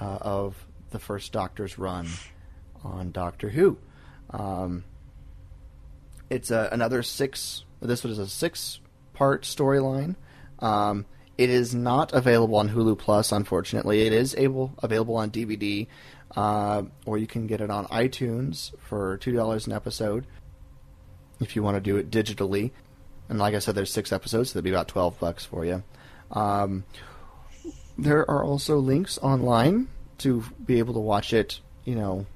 uh, 0.00 0.18
of 0.20 0.66
the 0.90 0.98
first 0.98 1.32
Doctor's 1.32 1.78
run 1.78 2.08
on 2.84 3.12
Doctor 3.12 3.48
Who. 3.50 3.78
Um, 4.30 4.84
it's 6.30 6.50
a, 6.50 6.68
another 6.72 7.02
six. 7.02 7.64
This 7.80 8.04
was 8.04 8.18
a 8.18 8.26
six-part 8.26 9.42
storyline. 9.42 10.16
Um, 10.58 11.06
it 11.38 11.50
is 11.50 11.74
not 11.74 12.12
available 12.12 12.56
on 12.56 12.70
Hulu 12.70 12.98
Plus, 12.98 13.30
unfortunately. 13.30 14.02
It 14.02 14.12
is 14.12 14.34
able 14.36 14.72
available 14.82 15.16
on 15.16 15.30
DVD, 15.30 15.86
uh, 16.34 16.84
or 17.04 17.18
you 17.18 17.26
can 17.26 17.46
get 17.46 17.60
it 17.60 17.70
on 17.70 17.86
iTunes 17.86 18.72
for 18.80 19.18
two 19.18 19.32
dollars 19.32 19.66
an 19.66 19.72
episode 19.72 20.26
if 21.40 21.54
you 21.54 21.62
want 21.62 21.76
to 21.76 21.80
do 21.80 21.96
it 21.96 22.10
digitally. 22.10 22.70
And 23.28 23.38
like 23.38 23.54
I 23.54 23.58
said, 23.58 23.74
there's 23.74 23.92
six 23.92 24.12
episodes, 24.12 24.50
so 24.50 24.54
that'd 24.54 24.64
be 24.64 24.70
about 24.70 24.88
twelve 24.88 25.18
bucks 25.20 25.44
for 25.44 25.64
you. 25.64 25.82
Um, 26.30 26.84
there 27.98 28.28
are 28.30 28.44
also 28.44 28.78
links 28.78 29.18
online 29.18 29.88
to 30.18 30.44
be 30.64 30.78
able 30.78 30.94
to 30.94 31.00
watch 31.00 31.32
it, 31.32 31.60
you 31.84 31.94
know, 31.94 32.26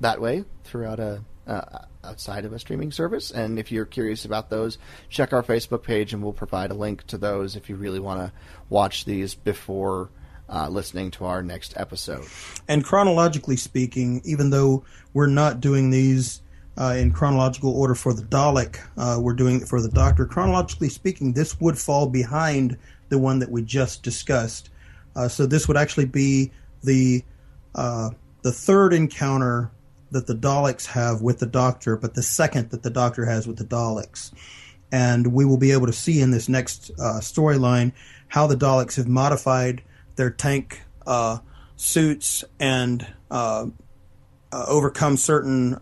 that 0.00 0.20
way 0.20 0.44
throughout 0.64 1.00
a 1.00 1.22
uh, 1.46 1.78
outside 2.04 2.44
of 2.44 2.52
a 2.52 2.58
streaming 2.58 2.92
service. 2.92 3.30
And 3.30 3.58
if 3.58 3.72
you're 3.72 3.84
curious 3.84 4.24
about 4.24 4.50
those, 4.50 4.78
check 5.08 5.32
our 5.32 5.42
Facebook 5.42 5.82
page, 5.82 6.12
and 6.12 6.22
we'll 6.22 6.32
provide 6.32 6.70
a 6.70 6.74
link 6.74 7.06
to 7.08 7.18
those 7.18 7.56
if 7.56 7.68
you 7.68 7.76
really 7.76 8.00
want 8.00 8.20
to 8.20 8.32
watch 8.68 9.04
these 9.04 9.34
before 9.34 10.10
uh, 10.48 10.68
listening 10.68 11.10
to 11.12 11.24
our 11.24 11.42
next 11.42 11.74
episode. 11.76 12.26
And 12.68 12.84
chronologically 12.84 13.56
speaking, 13.56 14.20
even 14.24 14.50
though 14.50 14.84
we're 15.12 15.26
not 15.26 15.60
doing 15.60 15.90
these 15.90 16.42
uh, 16.76 16.94
in 16.96 17.12
chronological 17.12 17.76
order 17.76 17.94
for 17.94 18.12
the 18.12 18.22
Dalek, 18.22 18.78
uh, 18.96 19.20
we're 19.20 19.34
doing 19.34 19.60
it 19.60 19.68
for 19.68 19.80
the 19.80 19.88
Doctor. 19.88 20.26
Chronologically 20.26 20.88
speaking, 20.88 21.32
this 21.32 21.60
would 21.60 21.78
fall 21.78 22.06
behind 22.08 22.78
the 23.12 23.18
one 23.18 23.40
that 23.40 23.50
we 23.50 23.60
just 23.60 24.02
discussed. 24.02 24.70
Uh, 25.14 25.28
so 25.28 25.44
this 25.44 25.68
would 25.68 25.76
actually 25.76 26.06
be 26.06 26.50
the 26.82 27.22
uh, 27.74 28.08
the 28.40 28.50
third 28.50 28.94
encounter 28.94 29.70
that 30.10 30.26
the 30.26 30.34
Daleks 30.34 30.86
have 30.86 31.20
with 31.20 31.38
the 31.38 31.46
Doctor, 31.46 31.96
but 31.96 32.14
the 32.14 32.22
second 32.22 32.70
that 32.70 32.82
the 32.82 32.90
Doctor 32.90 33.26
has 33.26 33.46
with 33.46 33.58
the 33.58 33.64
Daleks. 33.64 34.32
And 34.90 35.32
we 35.34 35.44
will 35.44 35.58
be 35.58 35.72
able 35.72 35.86
to 35.86 35.92
see 35.92 36.20
in 36.22 36.30
this 36.30 36.48
next 36.48 36.90
uh, 36.98 37.20
storyline 37.20 37.92
how 38.28 38.46
the 38.46 38.56
Daleks 38.56 38.96
have 38.96 39.08
modified 39.08 39.82
their 40.16 40.30
tank 40.30 40.80
uh, 41.06 41.38
suits 41.76 42.44
and 42.58 43.06
uh, 43.30 43.66
uh, 44.52 44.64
overcome 44.68 45.18
certain 45.18 45.78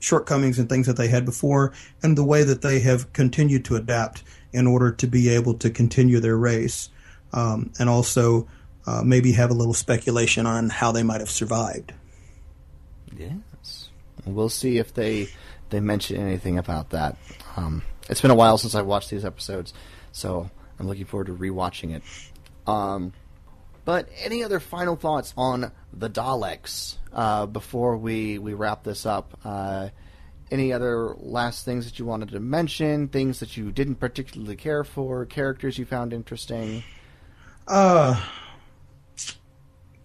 shortcomings 0.00 0.58
and 0.58 0.70
things 0.70 0.86
that 0.86 0.96
they 0.96 1.08
had 1.08 1.26
before, 1.26 1.72
and 2.02 2.16
the 2.16 2.24
way 2.24 2.42
that 2.44 2.62
they 2.62 2.80
have 2.80 3.12
continued 3.12 3.66
to 3.66 3.76
adapt 3.76 4.22
in 4.52 4.66
order 4.66 4.92
to 4.92 5.06
be 5.06 5.30
able 5.30 5.54
to 5.54 5.70
continue 5.70 6.20
their 6.20 6.36
race, 6.36 6.90
um, 7.32 7.72
and 7.78 7.88
also 7.88 8.46
uh, 8.86 9.02
maybe 9.04 9.32
have 9.32 9.50
a 9.50 9.54
little 9.54 9.74
speculation 9.74 10.46
on 10.46 10.68
how 10.68 10.92
they 10.92 11.02
might 11.02 11.20
have 11.20 11.30
survived. 11.30 11.92
Yes, 13.16 13.88
we'll 14.24 14.48
see 14.48 14.78
if 14.78 14.94
they 14.94 15.28
they 15.70 15.80
mention 15.80 16.16
anything 16.16 16.58
about 16.58 16.90
that. 16.90 17.16
Um, 17.56 17.82
it's 18.08 18.20
been 18.20 18.30
a 18.30 18.34
while 18.34 18.58
since 18.58 18.74
I 18.74 18.82
watched 18.82 19.10
these 19.10 19.24
episodes, 19.24 19.72
so 20.12 20.50
I'm 20.78 20.86
looking 20.86 21.06
forward 21.06 21.28
to 21.28 21.34
rewatching 21.34 21.94
it. 21.94 22.02
Um, 22.66 23.12
but 23.84 24.08
any 24.22 24.44
other 24.44 24.60
final 24.60 24.96
thoughts 24.96 25.34
on 25.36 25.72
the 25.92 26.08
Daleks 26.08 26.96
uh, 27.12 27.46
before 27.46 27.96
we, 27.96 28.38
we 28.38 28.54
wrap 28.54 28.84
this 28.84 29.06
up? 29.06 29.38
Uh, 29.44 29.88
any 30.52 30.72
other 30.72 31.14
last 31.18 31.64
things 31.64 31.86
that 31.86 31.98
you 31.98 32.04
wanted 32.04 32.28
to 32.28 32.40
mention? 32.40 33.08
Things 33.08 33.40
that 33.40 33.56
you 33.56 33.72
didn't 33.72 33.96
particularly 33.96 34.54
care 34.54 34.84
for? 34.84 35.24
Characters 35.24 35.78
you 35.78 35.86
found 35.86 36.12
interesting? 36.12 36.84
Uh, 37.66 38.22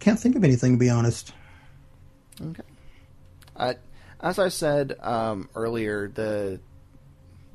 can't 0.00 0.18
think 0.18 0.36
of 0.36 0.42
anything 0.42 0.72
to 0.72 0.78
be 0.78 0.88
honest. 0.88 1.32
Okay. 2.40 2.62
Uh, 3.54 3.74
as 4.20 4.38
I 4.38 4.48
said 4.48 4.96
um, 5.00 5.48
earlier, 5.54 6.08
the 6.08 6.60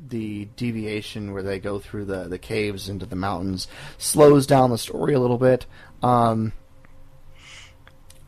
the 0.06 0.46
deviation 0.58 1.32
where 1.32 1.44
they 1.44 1.60
go 1.60 1.80
through 1.80 2.04
the, 2.06 2.28
the 2.28 2.38
caves 2.38 2.90
into 2.90 3.06
the 3.06 3.16
mountains 3.16 3.70
slows 3.98 4.46
down 4.46 4.70
the 4.70 4.78
story 4.78 5.14
a 5.14 5.20
little 5.20 5.38
bit. 5.38 5.66
Um, 6.02 6.52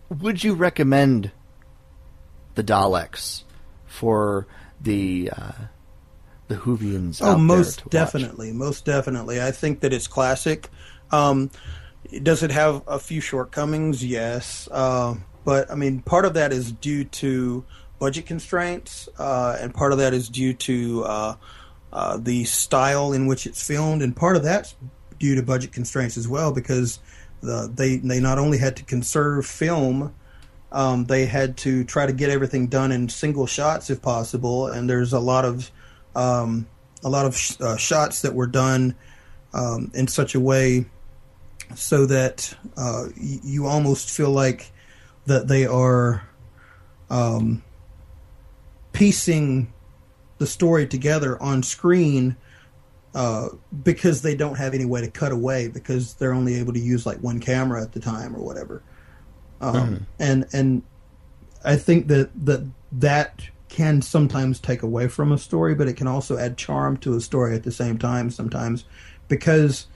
would 0.09 0.41
you 0.41 0.53
recommend 0.53 1.31
the 2.53 2.63
Daleks 2.63 3.43
for 3.95 4.45
the 4.81 5.31
uh, 5.35 5.51
the 6.47 6.55
Whovians? 6.55 7.21
out 7.21 7.35
Oh, 7.35 7.37
most 7.37 7.79
to 7.79 7.85
watch? 7.85 7.91
definitely, 7.91 8.51
most 8.51 8.85
definitely. 8.85 9.41
I 9.41 9.51
think 9.51 9.79
that 9.79 9.93
it's 9.93 10.07
classic. 10.07 10.69
Um, 11.11 11.49
does 12.21 12.43
it 12.43 12.51
have 12.51 12.83
a 12.87 12.99
few 12.99 13.21
shortcomings? 13.21 14.05
Yes, 14.05 14.67
uh, 14.71 15.15
but 15.43 15.71
I 15.71 15.75
mean, 15.75 16.01
part 16.01 16.25
of 16.25 16.33
that 16.33 16.51
is 16.51 16.71
due 16.71 17.05
to 17.05 17.63
budget 17.99 18.25
constraints, 18.25 19.07
uh, 19.17 19.57
and 19.59 19.73
part 19.73 19.91
of 19.91 19.97
that 19.99 20.13
is 20.13 20.29
due 20.29 20.53
to 20.53 21.03
uh, 21.05 21.35
uh, 21.93 22.17
the 22.17 22.43
style 22.43 23.13
in 23.13 23.25
which 23.25 23.47
it's 23.47 23.65
filmed, 23.65 24.01
and 24.01 24.15
part 24.15 24.35
of 24.35 24.43
that's 24.43 24.75
due 25.17 25.35
to 25.35 25.41
budget 25.41 25.71
constraints 25.71 26.17
as 26.17 26.27
well, 26.27 26.51
because 26.51 26.99
the, 27.41 27.71
they 27.73 27.97
they 27.97 28.19
not 28.19 28.37
only 28.37 28.57
had 28.57 28.75
to 28.77 28.83
conserve 28.83 29.45
film. 29.45 30.13
Um, 30.71 31.05
they 31.05 31.25
had 31.25 31.57
to 31.57 31.83
try 31.83 32.05
to 32.05 32.13
get 32.13 32.29
everything 32.29 32.67
done 32.67 32.91
in 32.91 33.07
single 33.07 33.47
shots 33.47 33.89
if 33.89 34.01
possible, 34.01 34.67
and 34.67 34.89
there's 34.89 35.13
a 35.13 35.19
lot 35.19 35.45
of 35.45 35.71
um, 36.15 36.67
a 37.03 37.09
lot 37.09 37.25
of 37.25 37.37
sh- 37.37 37.55
uh, 37.61 37.77
shots 37.77 38.21
that 38.23 38.33
were 38.33 38.47
done 38.47 38.95
um, 39.53 39.91
in 39.93 40.07
such 40.07 40.35
a 40.35 40.39
way 40.39 40.85
so 41.75 42.05
that 42.05 42.53
uh, 42.77 43.05
y- 43.17 43.39
you 43.43 43.65
almost 43.67 44.11
feel 44.11 44.31
like 44.31 44.71
that 45.25 45.47
they 45.47 45.65
are 45.65 46.27
um, 47.09 47.63
piecing 48.93 49.71
the 50.37 50.47
story 50.47 50.87
together 50.87 51.41
on 51.41 51.63
screen 51.63 52.35
uh, 53.13 53.47
because 53.83 54.21
they 54.21 54.35
don't 54.35 54.55
have 54.55 54.73
any 54.73 54.85
way 54.85 55.01
to 55.01 55.09
cut 55.09 55.31
away 55.31 55.67
because 55.69 56.15
they're 56.15 56.33
only 56.33 56.55
able 56.55 56.73
to 56.73 56.79
use 56.79 57.05
like 57.05 57.17
one 57.19 57.39
camera 57.39 57.81
at 57.81 57.93
the 57.93 57.99
time 57.99 58.35
or 58.35 58.43
whatever. 58.43 58.83
Um, 59.61 60.05
And 60.19 60.45
and 60.53 60.83
I 61.63 61.75
think 61.75 62.07
that 62.07 62.29
that 62.45 62.67
that 62.91 63.41
can 63.69 64.01
sometimes 64.01 64.59
take 64.59 64.83
away 64.83 65.07
from 65.07 65.31
a 65.31 65.37
story, 65.37 65.75
but 65.75 65.87
it 65.87 65.93
can 65.97 66.07
also 66.07 66.37
add 66.37 66.57
charm 66.57 66.95
to 66.97 67.15
a 67.15 67.21
story 67.21 67.55
at 67.55 67.63
the 67.63 67.71
same 67.71 67.97
time 67.97 68.29
sometimes 68.29 68.85
because 69.27 69.87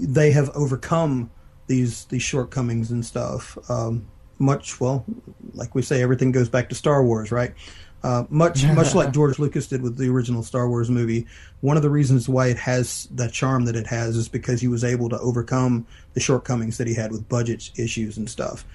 they 0.00 0.32
have 0.32 0.50
overcome 0.50 1.30
these 1.66 2.06
these 2.06 2.22
shortcomings 2.22 2.90
and 2.90 3.04
stuff. 3.04 3.56
Um, 3.70 4.06
much 4.38 4.80
well, 4.80 5.04
like 5.52 5.74
we 5.74 5.82
say, 5.82 6.02
everything 6.02 6.32
goes 6.32 6.48
back 6.48 6.68
to 6.70 6.74
Star 6.74 7.04
Wars, 7.04 7.30
right? 7.30 7.54
Uh, 8.02 8.24
much 8.28 8.64
much 8.64 8.94
like 8.94 9.12
George 9.14 9.38
Lucas 9.38 9.66
did 9.66 9.80
with 9.80 9.96
the 9.96 10.08
original 10.08 10.42
Star 10.42 10.68
Wars 10.68 10.90
movie. 10.90 11.26
One 11.60 11.76
of 11.76 11.82
the 11.82 11.90
reasons 11.90 12.28
why 12.28 12.48
it 12.48 12.58
has 12.58 13.08
that 13.12 13.32
charm 13.32 13.64
that 13.64 13.76
it 13.76 13.86
has 13.86 14.16
is 14.16 14.28
because 14.28 14.60
he 14.60 14.68
was 14.68 14.84
able 14.84 15.08
to 15.08 15.18
overcome 15.20 15.86
the 16.12 16.20
shortcomings 16.20 16.78
that 16.78 16.86
he 16.86 16.94
had 16.94 17.12
with 17.12 17.28
budget 17.28 17.70
issues 17.76 18.16
and 18.18 18.28
stuff. 18.28 18.66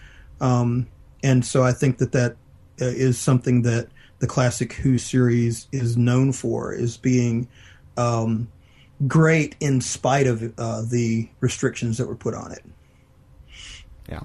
Um, 0.42 0.88
and 1.24 1.46
so 1.46 1.64
I 1.64 1.72
think 1.72 1.98
that 1.98 2.12
that 2.14 2.32
uh, 2.82 2.86
is 2.86 3.18
something 3.18 3.64
that 3.64 3.88
the 4.20 4.28
classic 4.28 4.74
Who 4.74 4.98
series 4.98 5.68
is 5.72 5.98
known 5.98 6.32
for, 6.32 6.74
is 6.74 6.98
being 6.98 7.48
um, 7.98 8.50
great 9.08 9.56
in 9.60 9.82
spite 9.82 10.28
of 10.28 10.54
uh, 10.58 10.84
the 10.84 11.30
restrictions 11.40 11.98
that 11.98 12.08
were 12.08 12.16
put 12.16 12.34
on 12.34 12.52
it. 12.52 12.64
Yeah, 14.10 14.22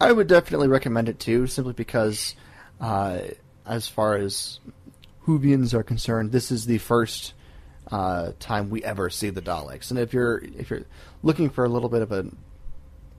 I 0.00 0.12
would 0.12 0.26
definitely 0.26 0.68
recommend 0.68 1.08
it 1.08 1.18
too, 1.18 1.46
simply 1.46 1.72
because, 1.72 2.34
uh, 2.80 3.18
as 3.66 3.88
far 3.88 4.16
as 4.16 4.60
Whovians 5.26 5.74
are 5.74 5.82
concerned, 5.82 6.32
this 6.32 6.50
is 6.50 6.66
the 6.66 6.78
first 6.78 7.34
uh, 7.90 8.32
time 8.38 8.70
we 8.70 8.84
ever 8.84 9.10
see 9.10 9.30
the 9.30 9.42
Daleks. 9.42 9.90
And 9.90 9.98
if 9.98 10.12
you're 10.12 10.38
if 10.38 10.70
you're 10.70 10.84
looking 11.22 11.50
for 11.50 11.64
a 11.64 11.68
little 11.68 11.88
bit 11.88 12.02
of 12.02 12.12
a 12.12 12.26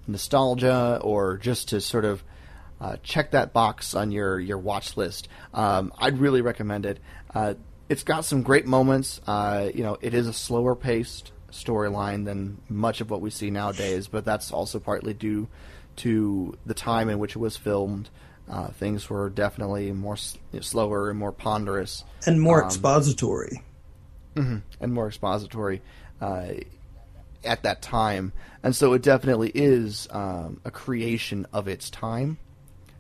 nostalgia 0.08 1.00
or 1.04 1.38
just 1.38 1.70
to 1.70 1.82
sort 1.82 2.06
of 2.06 2.24
uh, 2.82 2.98
check 3.04 3.32
that 3.32 3.54
box 3.54 3.94
on 3.96 4.12
your 4.12 4.40
your 4.40 4.58
watch 4.58 4.98
list, 4.98 5.28
um, 5.54 5.92
I'd 5.98 6.18
really 6.20 6.42
recommend 6.42 6.86
it. 6.86 7.00
Uh, 7.34 7.54
it's 7.90 8.04
got 8.04 8.26
some 8.26 8.42
great 8.44 8.66
moments. 8.66 9.22
Uh, 9.28 9.70
you 9.74 9.84
know, 9.84 9.98
it 10.02 10.14
is 10.14 10.28
a 10.28 10.34
slower 10.34 10.76
paced 10.76 11.32
storyline 11.52 12.26
than 12.26 12.58
much 12.68 13.00
of 13.00 13.10
what 13.10 13.22
we 13.22 13.30
see 13.30 13.50
nowadays, 13.50 14.08
but 14.08 14.26
that's 14.26 14.52
also 14.52 14.80
partly 14.80 15.14
due 15.14 15.48
to 15.98 16.58
the 16.66 16.74
time 16.74 17.10
in 17.10 17.20
which 17.20 17.36
it 17.36 17.40
was 17.40 17.56
filmed. 17.56 18.10
Uh, 18.50 18.68
things 18.68 19.10
were 19.10 19.30
definitely 19.30 19.92
more 19.94 20.16
s- 20.16 20.38
slower 20.62 21.10
and 21.10 21.18
more 21.18 21.32
ponderous 21.32 22.04
And 22.28 22.42
more 22.42 22.62
Um, 22.62 22.68
expository. 22.68 23.64
Mhm. 24.36 24.62
and 24.82 24.94
more 24.94 25.08
expository 25.08 25.82
uh, 26.22 26.48
at 27.46 27.64
that 27.64 27.82
time, 27.82 28.34
and 28.64 28.76
so 28.76 28.94
it 28.94 29.02
definitely 29.02 29.52
is 29.54 30.08
um, 30.12 30.60
a 30.66 30.72
creation 30.72 31.46
of 31.54 31.68
its 31.68 31.90
time. 31.90 32.38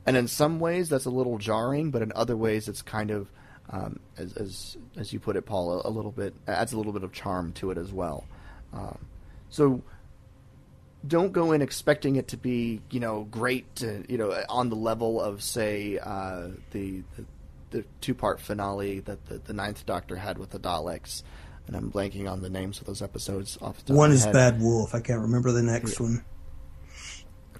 And 0.05 0.15
in 0.15 0.27
some 0.27 0.59
ways, 0.59 0.89
that's 0.89 1.05
a 1.05 1.09
little 1.09 1.37
jarring, 1.39 1.89
but 1.89 2.01
in 2.01 2.11
other 2.15 2.37
ways, 2.37 2.67
it's 2.67 2.83
kind 2.83 3.09
of, 3.09 3.27
um, 3.71 3.99
as, 4.17 4.33
as 4.33 4.77
as 4.97 5.11
you 5.11 5.19
put 5.19 5.35
it, 5.35 5.45
Paul, 5.45 5.81
a, 5.81 5.89
a 5.89 5.91
little 5.91 6.11
bit 6.11 6.33
adds 6.47 6.73
a 6.73 6.77
little 6.77 6.93
bit 6.93 7.03
of 7.03 7.11
charm 7.11 7.53
to 7.53 7.71
it 7.71 7.77
as 7.77 7.91
well. 7.91 8.23
Um, 8.71 8.99
so 9.49 9.81
don't 11.07 11.31
go 11.31 11.51
in 11.51 11.61
expecting 11.61 12.15
it 12.17 12.27
to 12.29 12.37
be, 12.37 12.81
you 12.91 12.99
know, 12.99 13.23
great, 13.23 13.65
uh, 13.83 14.03
you 14.07 14.17
know, 14.17 14.31
on 14.49 14.69
the 14.69 14.75
level 14.75 15.19
of 15.19 15.41
say 15.41 15.97
uh, 15.97 16.49
the, 16.71 17.01
the 17.17 17.25
the 17.71 17.85
two 17.99 18.13
part 18.13 18.39
finale 18.39 18.99
that 19.01 19.25
the, 19.25 19.39
the 19.39 19.53
Ninth 19.53 19.85
Doctor 19.85 20.15
had 20.15 20.37
with 20.37 20.51
the 20.51 20.59
Daleks. 20.59 21.23
And 21.67 21.75
I'm 21.75 21.91
blanking 21.91 22.29
on 22.31 22.41
the 22.41 22.49
names 22.49 22.79
of 22.79 22.85
those 22.85 23.01
episodes 23.01 23.57
off 23.61 23.77
the 23.77 23.85
top 23.85 23.97
One 23.97 24.11
of 24.11 24.11
my 24.11 24.15
is 24.15 24.25
head. 24.25 24.33
Bad 24.33 24.61
Wolf. 24.61 24.93
I 24.93 24.99
can't 24.99 25.21
remember 25.21 25.51
the 25.51 25.63
next 25.63 25.99
one. 25.99 26.23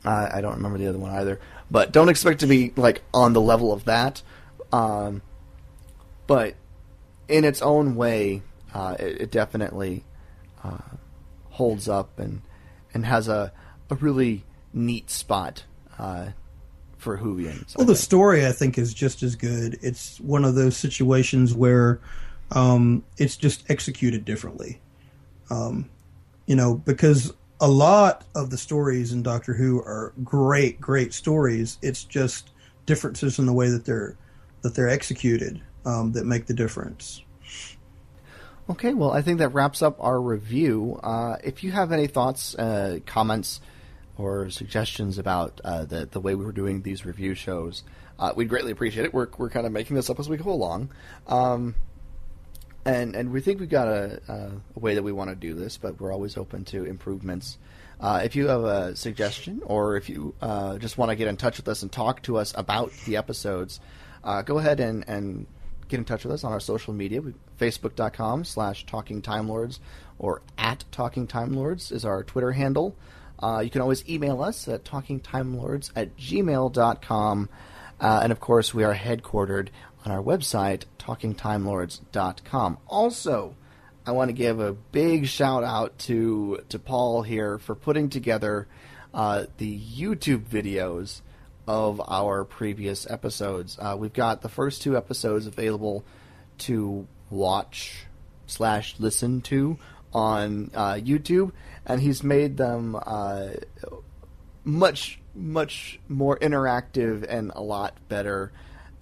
I, 0.04 0.38
I 0.38 0.42
don't 0.42 0.56
remember 0.56 0.78
the 0.78 0.88
other 0.88 1.00
one 1.00 1.12
either. 1.12 1.40
But 1.72 1.92
don't 1.92 2.10
expect 2.10 2.42
to 2.42 2.48
be 2.48 2.72
like 2.76 3.02
on 3.14 3.34
the 3.34 3.42
level 3.42 3.74
of 3.74 3.86
that. 3.86 4.22
Um, 4.72 5.22
but 6.28 6.56
in 7.28 7.44
its 7.44 7.62
own 7.62 7.96
way, 7.96 8.44
uh, 8.74 8.96
it, 9.00 9.22
it 9.22 9.32
definitely 9.32 10.04
uh, 10.64 10.78
holds 11.50 11.90
up 11.90 12.20
and 12.20 12.42
and 12.94 13.06
has 13.06 13.28
a 13.28 13.52
a 13.90 13.96
really 13.96 14.44
neat 14.74 15.10
spot 15.10 15.64
uh, 15.98 16.28
for 16.98 17.18
Whovians. 17.18 17.78
Well, 17.78 17.88
the 17.88 17.96
story 17.96 18.46
I 18.46 18.52
think 18.52 18.78
is 18.78 18.94
just 18.94 19.24
as 19.24 19.36
good. 19.36 19.78
It's 19.82 20.20
one 20.20 20.46
of 20.46 20.56
those 20.56 20.76
situations 20.78 21.54
where 21.54 22.00
um, 22.52 23.04
it's 23.18 23.38
just 23.38 23.70
executed 23.70 24.26
differently. 24.26 24.82
Um, 25.50 25.90
you 26.46 26.56
know, 26.56 26.76
because 26.76 27.34
a 27.60 27.68
lot 27.68 28.24
of 28.36 28.50
the 28.50 28.58
stories 28.58 29.12
in 29.12 29.24
Doctor 29.24 29.54
Who 29.54 29.80
are 29.80 30.14
great, 30.24 30.80
great 30.80 31.14
stories. 31.14 31.78
It's 31.82 32.04
just 32.04 32.52
differences 32.86 33.40
in 33.40 33.46
the 33.46 33.54
way 33.54 33.70
that 33.70 33.86
they're 33.86 34.18
that 34.62 34.76
they're 34.76 34.90
executed 34.90 35.62
um, 35.86 36.12
that 36.14 36.26
make 36.26 36.48
the 36.48 36.54
difference. 36.54 37.22
Okay, 38.68 38.96
well, 38.96 39.12
I 39.12 39.22
think 39.22 39.38
that 39.40 39.50
wraps 39.50 39.84
up 39.84 39.98
our 40.00 40.20
review. 40.20 41.00
Uh, 41.04 41.38
if 41.44 41.64
you 41.64 41.72
have 41.72 41.92
any 41.92 42.08
thoughts, 42.08 42.56
uh, 42.56 42.98
comments, 43.06 43.62
or 44.18 44.50
suggestions 44.50 45.18
about 45.20 45.62
uh, 45.64 45.86
the 45.86 46.08
the 46.08 46.20
way 46.20 46.34
we 46.34 46.46
were 46.46 46.52
doing 46.52 46.82
these 46.82 47.06
review 47.06 47.36
shows, 47.36 47.84
uh, 48.18 48.34
we'd 48.36 48.50
greatly 48.50 48.72
appreciate 48.72 49.06
it. 49.06 49.14
We're 49.14 49.28
we're 49.38 49.52
kind 49.52 49.68
of 49.68 49.72
making 49.72 49.96
this 49.96 50.10
up 50.10 50.20
as 50.20 50.28
we 50.28 50.38
go 50.38 50.52
along, 50.52 50.90
um, 51.28 51.76
and 52.86 53.16
and 53.16 53.32
we 53.32 53.42
think 53.42 53.60
we've 53.60 53.70
got 53.70 53.88
a, 53.88 54.22
a, 54.76 54.80
way 54.80 54.96
that 54.96 55.04
we 55.04 55.12
want 55.12 55.30
to 55.32 55.36
do 55.36 55.54
this, 55.54 55.78
but 55.78 56.00
we're 56.00 56.14
always 56.14 56.38
open 56.38 56.64
to 56.66 56.86
improvements. 56.86 57.58
Uh, 58.00 58.22
if 58.24 58.36
you 58.36 58.48
have 58.48 58.64
a 58.64 58.96
suggestion, 58.96 59.62
or 59.66 59.96
if 59.96 60.10
you 60.10 60.36
uh, 60.42 60.78
just 60.78 60.98
want 60.98 61.10
to 61.10 61.16
get 61.16 61.28
in 61.28 61.38
touch 61.38 61.58
with 61.58 61.68
us 61.68 61.82
and 61.82 61.92
talk 61.92 62.22
to 62.24 62.38
us 62.38 62.54
about 62.56 62.92
the 63.06 63.18
episodes, 63.18 63.80
uh, 64.24 64.42
go 64.42 64.58
ahead 64.58 64.80
and, 64.80 65.08
and 65.08 65.48
get 65.88 65.98
in 65.98 66.06
touch 66.06 66.26
with 66.26 66.34
us 66.34 66.44
on 66.44 66.52
our 66.52 66.60
social 66.60 66.94
media. 66.94 67.22
Facebook.com 67.60 68.44
slash 68.44 68.86
Talking 68.86 69.22
Time 69.22 69.48
Lords 69.48 69.80
or 70.20 70.42
at 70.58 70.84
Talking 70.92 71.26
Time 71.26 71.54
Lords 71.54 71.92
is 71.92 72.04
our 72.04 72.24
Twitter 72.24 72.52
handle. 72.52 72.96
Uh, 73.42 73.62
you 73.64 73.70
can 73.70 73.82
always 73.82 74.08
email 74.10 74.42
us 74.42 74.68
at 74.68 74.84
talkingtimelords 74.84 75.92
at 75.96 76.16
gmail.com. 76.18 77.50
Uh, 78.00 78.20
and 78.24 78.32
of 78.32 78.40
course, 78.40 78.74
we 78.74 78.84
are 78.84 78.94
headquartered 78.94 79.70
on 80.06 80.12
our 80.12 80.22
website, 80.22 80.84
talkingtimelords.com. 81.00 82.78
Also, 82.88 83.56
I 84.06 84.12
want 84.12 84.30
to 84.30 84.34
give 84.34 84.60
a 84.60 84.74
big 84.74 85.28
shout 85.28 85.64
out 85.64 85.98
to, 86.00 86.60
to 86.70 86.80
Paul 86.80 87.24
here 87.24 87.58
for 87.58 87.76
putting 87.76 88.10
together 88.10 88.68
uh, 89.14 89.46
the 89.58 89.80
YouTube 89.80 90.44
videos 90.44 91.22
of 91.68 92.02
our 92.08 92.46
previous 92.46 93.10
episodes. 93.10 93.78
Uh, 93.80 93.96
we've 93.98 94.14
got 94.14 94.42
the 94.42 94.50
first 94.50 94.82
two 94.82 94.96
episodes 94.96 95.48
available 95.48 96.06
to 96.60 97.08
watch 97.30 98.06
slash 98.46 98.96
listen 99.00 99.42
to 99.42 99.78
on 100.14 100.70
uh, 100.76 100.94
YouTube, 100.94 101.52
and 101.86 102.00
he's 102.00 102.24
made 102.24 102.58
them 102.58 102.96
uh, 102.96 103.50
much 104.64 105.20
much 105.34 106.00
more 106.08 106.38
interactive 106.40 107.26
and 107.28 107.52
a 107.56 107.62
lot 107.62 107.94
better 108.08 108.54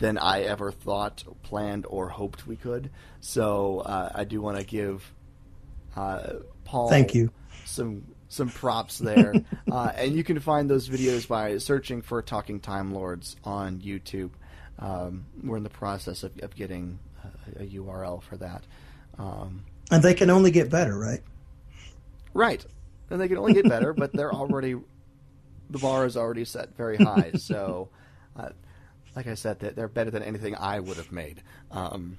than 0.04 0.18
I 0.18 0.42
ever 0.42 0.70
thought, 0.70 1.24
planned, 1.44 1.86
or 1.88 2.10
hoped 2.10 2.46
we 2.46 2.58
could. 2.58 2.90
So 3.22 3.80
uh, 3.80 4.10
I 4.14 4.26
do 4.26 4.42
want 4.42 4.58
to 4.58 4.66
give 4.66 5.10
uh, 5.96 6.34
Paul 6.66 6.90
Thank 6.90 7.16
you. 7.16 7.32
some 7.64 8.04
some 8.28 8.50
props 8.50 8.98
there, 8.98 9.34
uh, 9.72 9.94
and 9.96 10.14
you 10.14 10.26
can 10.26 10.42
find 10.42 10.70
those 10.70 10.90
videos 10.90 11.26
by 11.26 11.58
searching 11.58 12.02
for 12.02 12.22
Talking 12.22 12.60
Time 12.60 12.94
Lords 12.94 13.38
on 13.46 13.80
YouTube. 13.80 14.32
Um, 14.78 15.26
we're 15.42 15.56
in 15.56 15.64
the 15.64 15.70
process 15.70 16.24
of, 16.24 16.38
of 16.40 16.54
getting 16.54 17.00
a, 17.58 17.64
a 17.64 17.68
URL 17.68 18.22
for 18.22 18.36
that. 18.38 18.64
Um, 19.18 19.64
And 19.90 20.04
they 20.04 20.16
can 20.16 20.30
only 20.30 20.52
get 20.52 20.70
better, 20.70 20.98
right? 20.98 21.22
right, 22.34 22.66
and 23.10 23.22
they 23.22 23.30
can 23.30 23.38
only 23.38 23.54
get 23.54 23.70
better, 23.70 23.94
but 23.94 24.12
they're 24.12 24.34
already 24.34 24.76
the 25.70 25.80
bar 25.80 26.06
is 26.06 26.18
already 26.18 26.44
set 26.44 26.76
very 26.76 26.98
high. 26.98 27.32
So, 27.38 27.88
uh, 28.36 28.50
like 29.16 29.28
I 29.28 29.36
said, 29.36 29.60
they're, 29.60 29.88
better 29.88 30.12
than 30.12 30.24
anything 30.24 30.56
I 30.56 30.80
would 30.80 30.98
have 30.98 31.12
made. 31.12 31.42
Um, 31.72 32.18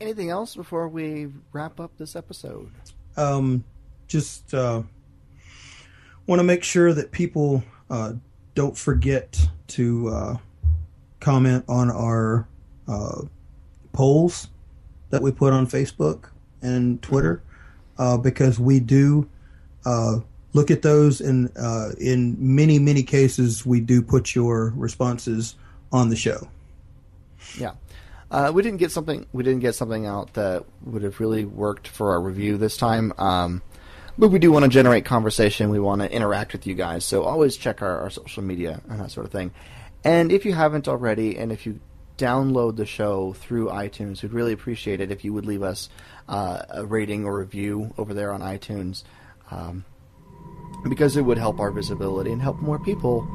anything 0.00 0.30
else 0.30 0.56
before 0.56 0.88
we 0.88 1.28
wrap 1.52 1.80
up 1.80 1.96
this 1.98 2.16
episode? 2.16 2.70
um, 3.16 3.64
just 4.06 4.54
uh, 4.54 4.82
want 6.26 6.38
to 6.38 6.44
make 6.44 6.62
sure 6.62 6.92
that 6.92 7.10
people 7.10 7.62
uh, 7.90 8.12
don't 8.54 8.76
forget 8.76 9.48
to 9.68 10.08
uh, 10.08 10.36
comment 11.20 11.64
on 11.68 11.90
our 11.90 12.46
uh, 12.88 13.22
polls 13.92 14.48
that 15.10 15.22
we 15.22 15.30
put 15.32 15.52
on 15.52 15.66
Facebook 15.66 16.30
and 16.62 17.00
Twitter 17.02 17.42
uh, 17.98 18.16
because 18.16 18.58
we 18.58 18.80
do 18.80 19.28
uh, 19.84 20.18
look 20.52 20.70
at 20.70 20.82
those 20.82 21.20
and 21.20 21.50
in 21.98 22.36
many 22.38 22.78
many 22.78 23.02
cases 23.02 23.64
we 23.66 23.80
do 23.80 24.00
put 24.02 24.34
your 24.34 24.72
responses 24.76 25.56
on 25.92 26.08
the 26.08 26.16
show. 26.16 26.48
Yeah. 27.58 27.72
Uh, 28.30 28.50
we 28.52 28.62
didn't 28.62 28.78
get 28.78 28.90
something. 28.90 29.26
We 29.32 29.44
didn't 29.44 29.60
get 29.60 29.74
something 29.74 30.06
out 30.06 30.34
that 30.34 30.64
would 30.82 31.02
have 31.02 31.20
really 31.20 31.44
worked 31.44 31.88
for 31.88 32.12
our 32.12 32.20
review 32.20 32.56
this 32.56 32.76
time. 32.76 33.12
Um, 33.18 33.62
but 34.18 34.28
we 34.28 34.38
do 34.38 34.50
want 34.50 34.64
to 34.64 34.70
generate 34.70 35.04
conversation. 35.04 35.70
We 35.70 35.78
want 35.78 36.02
to 36.02 36.10
interact 36.10 36.52
with 36.52 36.66
you 36.66 36.74
guys. 36.74 37.04
So 37.04 37.22
always 37.22 37.56
check 37.56 37.82
our, 37.82 38.00
our 38.00 38.10
social 38.10 38.42
media 38.42 38.80
and 38.88 39.00
that 39.00 39.10
sort 39.10 39.26
of 39.26 39.32
thing. 39.32 39.52
And 40.02 40.32
if 40.32 40.44
you 40.44 40.54
haven't 40.54 40.88
already, 40.88 41.36
and 41.36 41.52
if 41.52 41.66
you 41.66 41.80
download 42.18 42.76
the 42.76 42.86
show 42.86 43.34
through 43.34 43.68
iTunes, 43.68 44.22
we'd 44.22 44.32
really 44.32 44.52
appreciate 44.52 45.00
it 45.00 45.10
if 45.10 45.24
you 45.24 45.32
would 45.32 45.44
leave 45.44 45.62
us 45.62 45.88
uh, 46.28 46.62
a 46.70 46.86
rating 46.86 47.26
or 47.26 47.38
review 47.38 47.92
over 47.98 48.14
there 48.14 48.32
on 48.32 48.40
iTunes. 48.40 49.04
Um, 49.50 49.84
because 50.88 51.16
it 51.16 51.22
would 51.22 51.38
help 51.38 51.60
our 51.60 51.70
visibility 51.70 52.32
and 52.32 52.40
help 52.40 52.58
more 52.60 52.78
people 52.78 53.26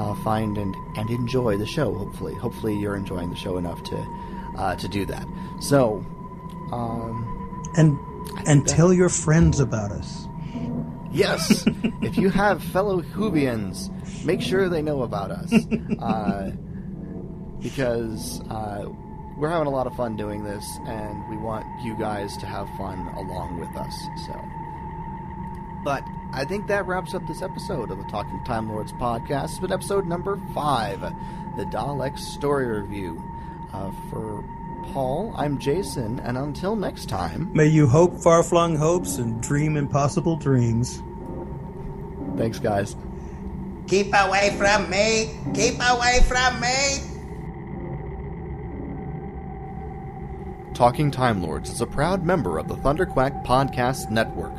uh, 0.00 0.14
find 0.24 0.56
and, 0.56 0.74
and 0.96 1.10
enjoy 1.10 1.56
the 1.58 1.66
show. 1.66 1.92
Hopefully, 1.94 2.34
hopefully 2.34 2.74
you're 2.76 2.96
enjoying 2.96 3.28
the 3.30 3.36
show 3.36 3.58
enough 3.58 3.82
to 3.84 3.96
uh, 4.56 4.74
to 4.76 4.88
do 4.88 5.04
that. 5.06 5.26
So, 5.60 6.04
um, 6.72 7.62
And 7.76 7.98
and 8.46 8.66
tell 8.66 8.92
your 8.92 9.08
friends 9.08 9.60
about 9.60 9.92
us. 9.92 10.26
yes, 11.12 11.64
if 12.02 12.16
you 12.16 12.30
have 12.30 12.62
fellow 12.62 13.02
Whovians, 13.02 13.90
make 14.24 14.40
sure 14.40 14.68
they 14.68 14.82
know 14.82 15.02
about 15.02 15.30
us, 15.30 15.52
uh, 16.00 16.50
because 17.60 18.40
uh, 18.48 18.86
we're 19.36 19.48
having 19.50 19.66
a 19.66 19.70
lot 19.70 19.86
of 19.86 19.94
fun 19.96 20.16
doing 20.16 20.44
this, 20.44 20.64
and 20.86 21.28
we 21.30 21.36
want 21.36 21.64
you 21.84 21.94
guys 21.98 22.36
to 22.38 22.46
have 22.46 22.68
fun 22.78 22.98
along 23.16 23.60
with 23.60 23.74
us. 23.76 23.94
So, 24.26 24.32
but 25.84 26.04
I 26.32 26.44
think 26.44 26.66
that 26.68 26.86
wraps 26.86 27.14
up 27.14 27.26
this 27.26 27.42
episode 27.42 27.90
of 27.90 27.98
the 27.98 28.04
Talking 28.04 28.42
Time 28.44 28.68
Lords 28.68 28.92
podcast. 28.92 29.44
It's 29.46 29.58
been 29.58 29.72
episode 29.72 30.06
number 30.06 30.40
five, 30.54 31.00
the 31.56 31.64
Dalek 31.64 32.18
story 32.18 32.66
review. 32.80 33.22
Uh, 33.72 33.90
for 34.10 34.44
Paul, 34.92 35.32
I'm 35.36 35.58
Jason, 35.58 36.18
and 36.20 36.36
until 36.36 36.74
next 36.74 37.08
time, 37.08 37.50
May 37.52 37.66
you 37.66 37.86
hope 37.86 38.16
far 38.20 38.42
flung 38.42 38.74
hopes 38.76 39.18
and 39.18 39.40
dream 39.40 39.76
impossible 39.76 40.36
dreams. 40.36 41.02
thanks, 42.36 42.58
guys. 42.58 42.96
Keep 43.86 44.08
away 44.14 44.54
from 44.58 44.88
me! 44.90 45.36
Keep 45.54 45.74
away 45.80 46.20
from 46.26 46.60
me! 46.60 47.06
Talking 50.74 51.10
Time 51.10 51.42
Lords 51.42 51.70
is 51.70 51.80
a 51.80 51.86
proud 51.86 52.24
member 52.24 52.58
of 52.58 52.66
the 52.68 52.76
Thunderquack 52.76 53.44
Podcast 53.44 54.10
Network. 54.10 54.54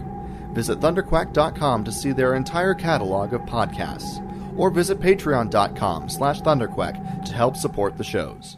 Visit 0.54 0.80
thunderquack.com 0.80 1.84
to 1.84 1.92
see 1.92 2.12
their 2.12 2.36
entire 2.36 2.74
catalog 2.74 3.34
of 3.34 3.42
podcasts, 3.42 4.26
or 4.58 4.70
visit 4.70 5.00
patreon.com 5.00 6.10
slash 6.10 6.42
thunderquack 6.42 7.26
to 7.26 7.34
help 7.34 7.56
support 7.56 7.98
the 7.98 8.04
shows. 8.04 8.58